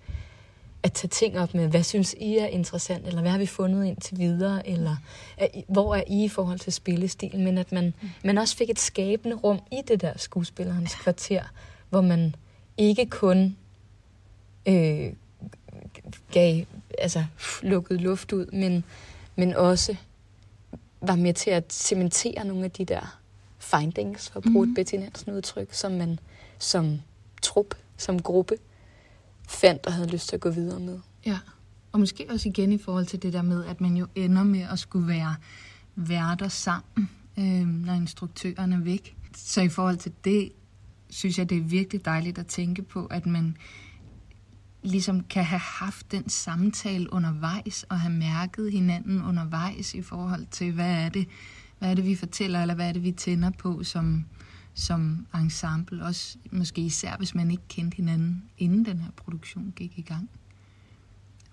at 0.82 0.92
tage 0.92 1.08
ting 1.08 1.38
op 1.38 1.54
med, 1.54 1.68
hvad 1.68 1.82
synes 1.82 2.14
I 2.18 2.36
er 2.38 2.46
interessant, 2.46 3.06
eller 3.06 3.20
hvad 3.20 3.30
har 3.30 3.38
vi 3.38 3.46
fundet 3.46 3.86
indtil 3.86 4.18
videre, 4.18 4.68
eller 4.68 4.96
er, 5.36 5.46
hvor 5.68 5.94
er 5.94 6.02
I 6.06 6.24
i 6.24 6.28
forhold 6.28 6.58
til 6.58 6.72
spillestilen, 6.72 7.44
men 7.44 7.58
at 7.58 7.72
man, 7.72 7.94
man 8.24 8.38
også 8.38 8.56
fik 8.56 8.70
et 8.70 8.78
skabende 8.78 9.36
rum 9.36 9.60
i 9.72 9.80
det 9.88 10.00
der 10.00 10.12
skuespillerens 10.16 10.94
kvarter, 10.94 11.42
hvor 11.90 12.00
man 12.00 12.34
ikke 12.76 13.06
kun 13.06 13.56
øh, 14.68 15.12
gav, 16.30 16.64
altså 16.98 17.24
lukket 17.62 18.00
luft 18.00 18.32
ud, 18.32 18.46
men, 18.46 18.84
men 19.36 19.54
også 19.54 19.96
var 21.00 21.16
med 21.16 21.34
til 21.34 21.50
at 21.50 21.72
cementere 21.72 22.44
nogle 22.44 22.64
af 22.64 22.70
de 22.70 22.84
der 22.84 23.18
findings, 23.58 24.30
for 24.30 24.40
at 24.40 24.44
bruge 24.52 24.66
mm. 24.66 24.72
et 24.72 24.74
Betty 24.74 24.94
Nansen 24.94 25.32
udtryk, 25.32 25.72
som 25.72 25.92
man 25.92 26.18
som 26.58 27.00
trup, 27.42 27.74
som 27.96 28.22
gruppe, 28.22 28.58
fandt 29.52 29.86
og 29.86 29.92
havde 29.92 30.08
lyst 30.08 30.28
til 30.28 30.36
at 30.36 30.40
gå 30.40 30.50
videre 30.50 30.80
med. 30.80 30.98
Ja, 31.26 31.38
og 31.92 32.00
måske 32.00 32.26
også 32.30 32.48
igen 32.48 32.72
i 32.72 32.78
forhold 32.78 33.06
til 33.06 33.22
det 33.22 33.32
der 33.32 33.42
med, 33.42 33.64
at 33.64 33.80
man 33.80 33.96
jo 33.96 34.06
ender 34.14 34.42
med 34.42 34.60
at 34.60 34.78
skulle 34.78 35.08
være 35.08 35.36
værter 35.96 36.48
sammen, 36.48 37.10
øh, 37.38 37.66
når 37.66 37.92
instruktøren 37.92 38.72
er 38.72 38.80
væk. 38.80 39.16
Så 39.36 39.60
i 39.60 39.68
forhold 39.68 39.96
til 39.96 40.12
det, 40.24 40.52
synes 41.10 41.38
jeg, 41.38 41.50
det 41.50 41.58
er 41.58 41.62
virkelig 41.62 42.04
dejligt 42.04 42.38
at 42.38 42.46
tænke 42.46 42.82
på, 42.82 43.06
at 43.06 43.26
man 43.26 43.56
ligesom 44.82 45.24
kan 45.24 45.44
have 45.44 45.58
haft 45.58 46.12
den 46.12 46.28
samtale 46.28 47.12
undervejs, 47.12 47.84
og 47.88 48.00
have 48.00 48.12
mærket 48.12 48.72
hinanden 48.72 49.22
undervejs 49.22 49.94
i 49.94 50.02
forhold 50.02 50.46
til, 50.50 50.72
hvad 50.72 50.90
er 50.90 51.08
det, 51.08 51.28
hvad 51.78 51.90
er 51.90 51.94
det 51.94 52.04
vi 52.04 52.14
fortæller, 52.14 52.62
eller 52.62 52.74
hvad 52.74 52.88
er 52.88 52.92
det, 52.92 53.02
vi 53.02 53.12
tænder 53.12 53.50
på 53.50 53.84
som, 53.84 54.24
som 54.74 55.26
ensemble, 55.34 56.04
også 56.04 56.38
måske 56.50 56.80
især 56.80 57.16
hvis 57.16 57.34
man 57.34 57.50
ikke 57.50 57.62
kendte 57.68 57.96
hinanden, 57.96 58.44
inden 58.58 58.84
den 58.84 58.98
her 58.98 59.10
produktion 59.10 59.72
gik 59.76 59.98
i 59.98 60.02
gang. 60.02 60.30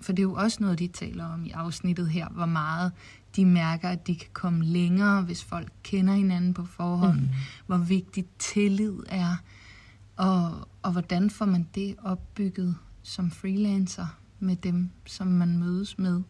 For 0.01 0.13
det 0.13 0.19
er 0.19 0.27
jo 0.27 0.33
også 0.33 0.57
noget, 0.61 0.79
de 0.79 0.87
taler 0.87 1.25
om 1.25 1.45
i 1.45 1.51
afsnittet 1.51 2.09
her, 2.09 2.29
hvor 2.29 2.45
meget 2.45 2.91
de 3.35 3.45
mærker, 3.45 3.89
at 3.89 4.07
de 4.07 4.15
kan 4.15 4.29
komme 4.33 4.65
længere, 4.65 5.21
hvis 5.21 5.43
folk 5.43 5.71
kender 5.83 6.13
hinanden 6.13 6.53
på 6.53 6.65
forhånd, 6.65 7.19
mm. 7.19 7.29
hvor 7.65 7.77
vigtigt 7.77 8.27
tillid 8.39 8.95
er, 9.07 9.35
og, 10.15 10.67
og 10.81 10.91
hvordan 10.91 11.29
får 11.29 11.45
man 11.45 11.67
det 11.75 11.95
opbygget 12.03 12.75
som 13.03 13.31
freelancer 13.31 14.17
med 14.39 14.55
dem, 14.55 14.89
som 15.05 15.27
man 15.27 15.57
mødes 15.57 15.97
med 15.97 16.21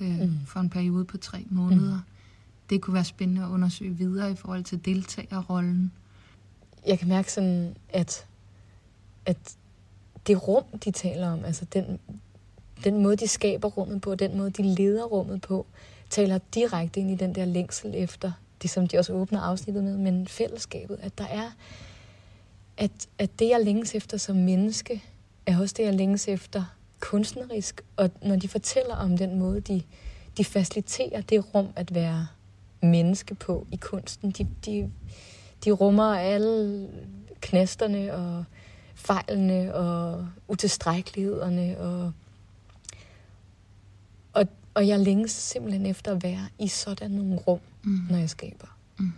øh, 0.00 0.20
mm. 0.20 0.38
for 0.46 0.60
en 0.60 0.70
periode 0.70 1.04
på 1.04 1.16
tre 1.16 1.46
måneder. 1.50 1.96
Mm. 1.96 2.10
Det 2.70 2.80
kunne 2.80 2.94
være 2.94 3.04
spændende 3.04 3.42
at 3.42 3.48
undersøge 3.48 3.96
videre 3.96 4.30
i 4.30 4.36
forhold 4.36 4.64
til 4.64 4.84
deltagerrollen 4.84 5.92
jeg 6.86 6.98
kan 6.98 7.08
mærke 7.08 7.32
sådan, 7.32 7.76
at, 7.88 8.26
at 9.26 9.56
det 10.26 10.48
rum, 10.48 10.64
de 10.84 10.90
taler 10.90 11.28
om, 11.28 11.44
altså 11.44 11.64
den, 11.64 11.98
den 12.84 13.02
måde, 13.02 13.16
de 13.16 13.28
skaber 13.28 13.68
rummet 13.68 14.00
på, 14.00 14.14
den 14.14 14.36
måde, 14.38 14.50
de 14.50 14.62
leder 14.62 15.04
rummet 15.04 15.40
på, 15.40 15.66
taler 16.10 16.38
direkte 16.54 17.00
ind 17.00 17.10
i 17.10 17.14
den 17.14 17.34
der 17.34 17.44
længsel 17.44 17.94
efter, 17.94 18.32
det 18.62 18.70
som 18.70 18.86
de 18.86 18.98
også 18.98 19.12
åbner 19.12 19.40
afsnittet 19.40 19.84
med, 19.84 19.96
men 19.96 20.26
fællesskabet, 20.26 20.98
at 21.02 21.18
der 21.18 21.26
er, 21.26 21.50
at, 22.76 22.90
at 23.18 23.38
det, 23.38 23.48
jeg 23.48 23.60
længes 23.64 23.94
efter 23.94 24.16
som 24.16 24.36
menneske, 24.36 25.02
er 25.46 25.60
også 25.60 25.74
det, 25.78 25.84
jeg 25.84 25.94
længes 25.94 26.28
efter 26.28 26.64
kunstnerisk. 27.00 27.80
Og 27.96 28.10
når 28.22 28.36
de 28.36 28.48
fortæller 28.48 28.94
om 28.94 29.18
den 29.18 29.38
måde, 29.38 29.60
de, 29.60 29.82
de 30.38 30.44
faciliterer 30.44 31.20
det 31.20 31.54
rum 31.54 31.68
at 31.76 31.94
være 31.94 32.26
menneske 32.82 33.34
på 33.34 33.66
i 33.72 33.76
kunsten, 33.76 34.30
de, 34.30 34.46
de, 34.66 34.90
de 35.64 35.70
rummer 35.70 36.14
alle 36.14 36.88
knasterne 37.40 38.14
og 38.14 38.44
fejlene 38.94 39.74
og 39.74 40.26
utilstrækkelighederne. 40.48 41.78
Og, 41.78 42.12
og, 44.32 44.46
og 44.74 44.88
jeg 44.88 44.98
længes 44.98 45.30
simpelthen 45.30 45.86
efter 45.86 46.12
at 46.12 46.22
være 46.22 46.48
i 46.58 46.68
sådan 46.68 47.10
nogle 47.10 47.36
rum, 47.36 47.60
mm. 47.82 47.98
når 48.10 48.18
jeg 48.18 48.30
skaber. 48.30 48.66
Mm. 48.98 49.12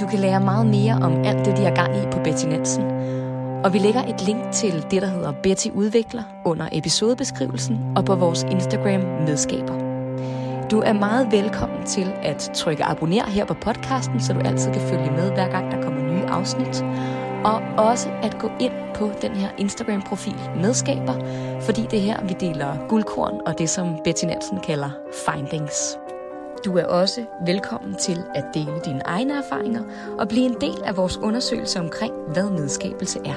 Du 0.00 0.06
kan 0.06 0.18
lære 0.18 0.40
meget 0.40 0.66
mere 0.66 0.94
om 0.94 1.24
alt 1.24 1.44
det, 1.44 1.56
de 1.56 1.62
har 1.62 1.74
gang 1.74 1.96
i 1.96 2.06
på 2.12 2.18
Betty 2.24 2.46
Nielsen. 2.46 2.82
Og 3.64 3.72
vi 3.72 3.78
lægger 3.78 4.02
et 4.02 4.22
link 4.26 4.52
til 4.52 4.72
det, 4.90 5.02
der 5.02 5.08
hedder 5.08 5.32
Betty 5.42 5.68
Udvikler 5.74 6.22
under 6.44 6.68
episodebeskrivelsen 6.72 7.96
og 7.96 8.04
på 8.04 8.14
vores 8.14 8.42
Instagram 8.42 9.00
medskaber. 9.00 9.91
Du 10.72 10.80
er 10.80 10.92
meget 10.92 11.32
velkommen 11.32 11.86
til 11.86 12.12
at 12.22 12.50
trykke 12.54 12.84
abonner 12.84 13.26
her 13.26 13.44
på 13.44 13.54
podcasten, 13.54 14.20
så 14.20 14.32
du 14.32 14.40
altid 14.40 14.72
kan 14.72 14.80
følge 14.80 15.10
med, 15.10 15.32
hver 15.32 15.48
gang 15.48 15.70
der 15.70 15.82
kommer 15.82 16.02
nye 16.02 16.24
afsnit. 16.26 16.84
Og 17.44 17.62
også 17.78 18.08
at 18.22 18.38
gå 18.38 18.50
ind 18.60 18.72
på 18.94 19.10
den 19.22 19.32
her 19.32 19.48
Instagram-profil 19.58 20.34
Medskaber, 20.56 21.14
fordi 21.60 21.82
det 21.82 21.98
er 21.98 22.02
her, 22.02 22.24
vi 22.24 22.34
deler 22.40 22.86
guldkorn 22.88 23.40
og 23.46 23.58
det, 23.58 23.70
som 23.70 23.98
Betty 24.04 24.24
Nansen 24.24 24.60
kalder 24.60 24.90
findings. 25.26 25.98
Du 26.64 26.76
er 26.76 26.84
også 26.84 27.24
velkommen 27.46 27.94
til 27.94 28.18
at 28.34 28.44
dele 28.54 28.80
dine 28.84 29.02
egne 29.04 29.32
erfaringer 29.34 29.82
og 30.18 30.28
blive 30.28 30.46
en 30.46 30.56
del 30.60 30.82
af 30.84 30.96
vores 30.96 31.18
undersøgelse 31.18 31.80
omkring, 31.80 32.14
hvad 32.32 32.50
medskabelse 32.50 33.18
er. 33.24 33.34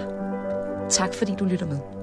Tak 0.89 1.13
fordi 1.13 1.35
du 1.39 1.45
lytter 1.45 1.65
med. 1.65 1.94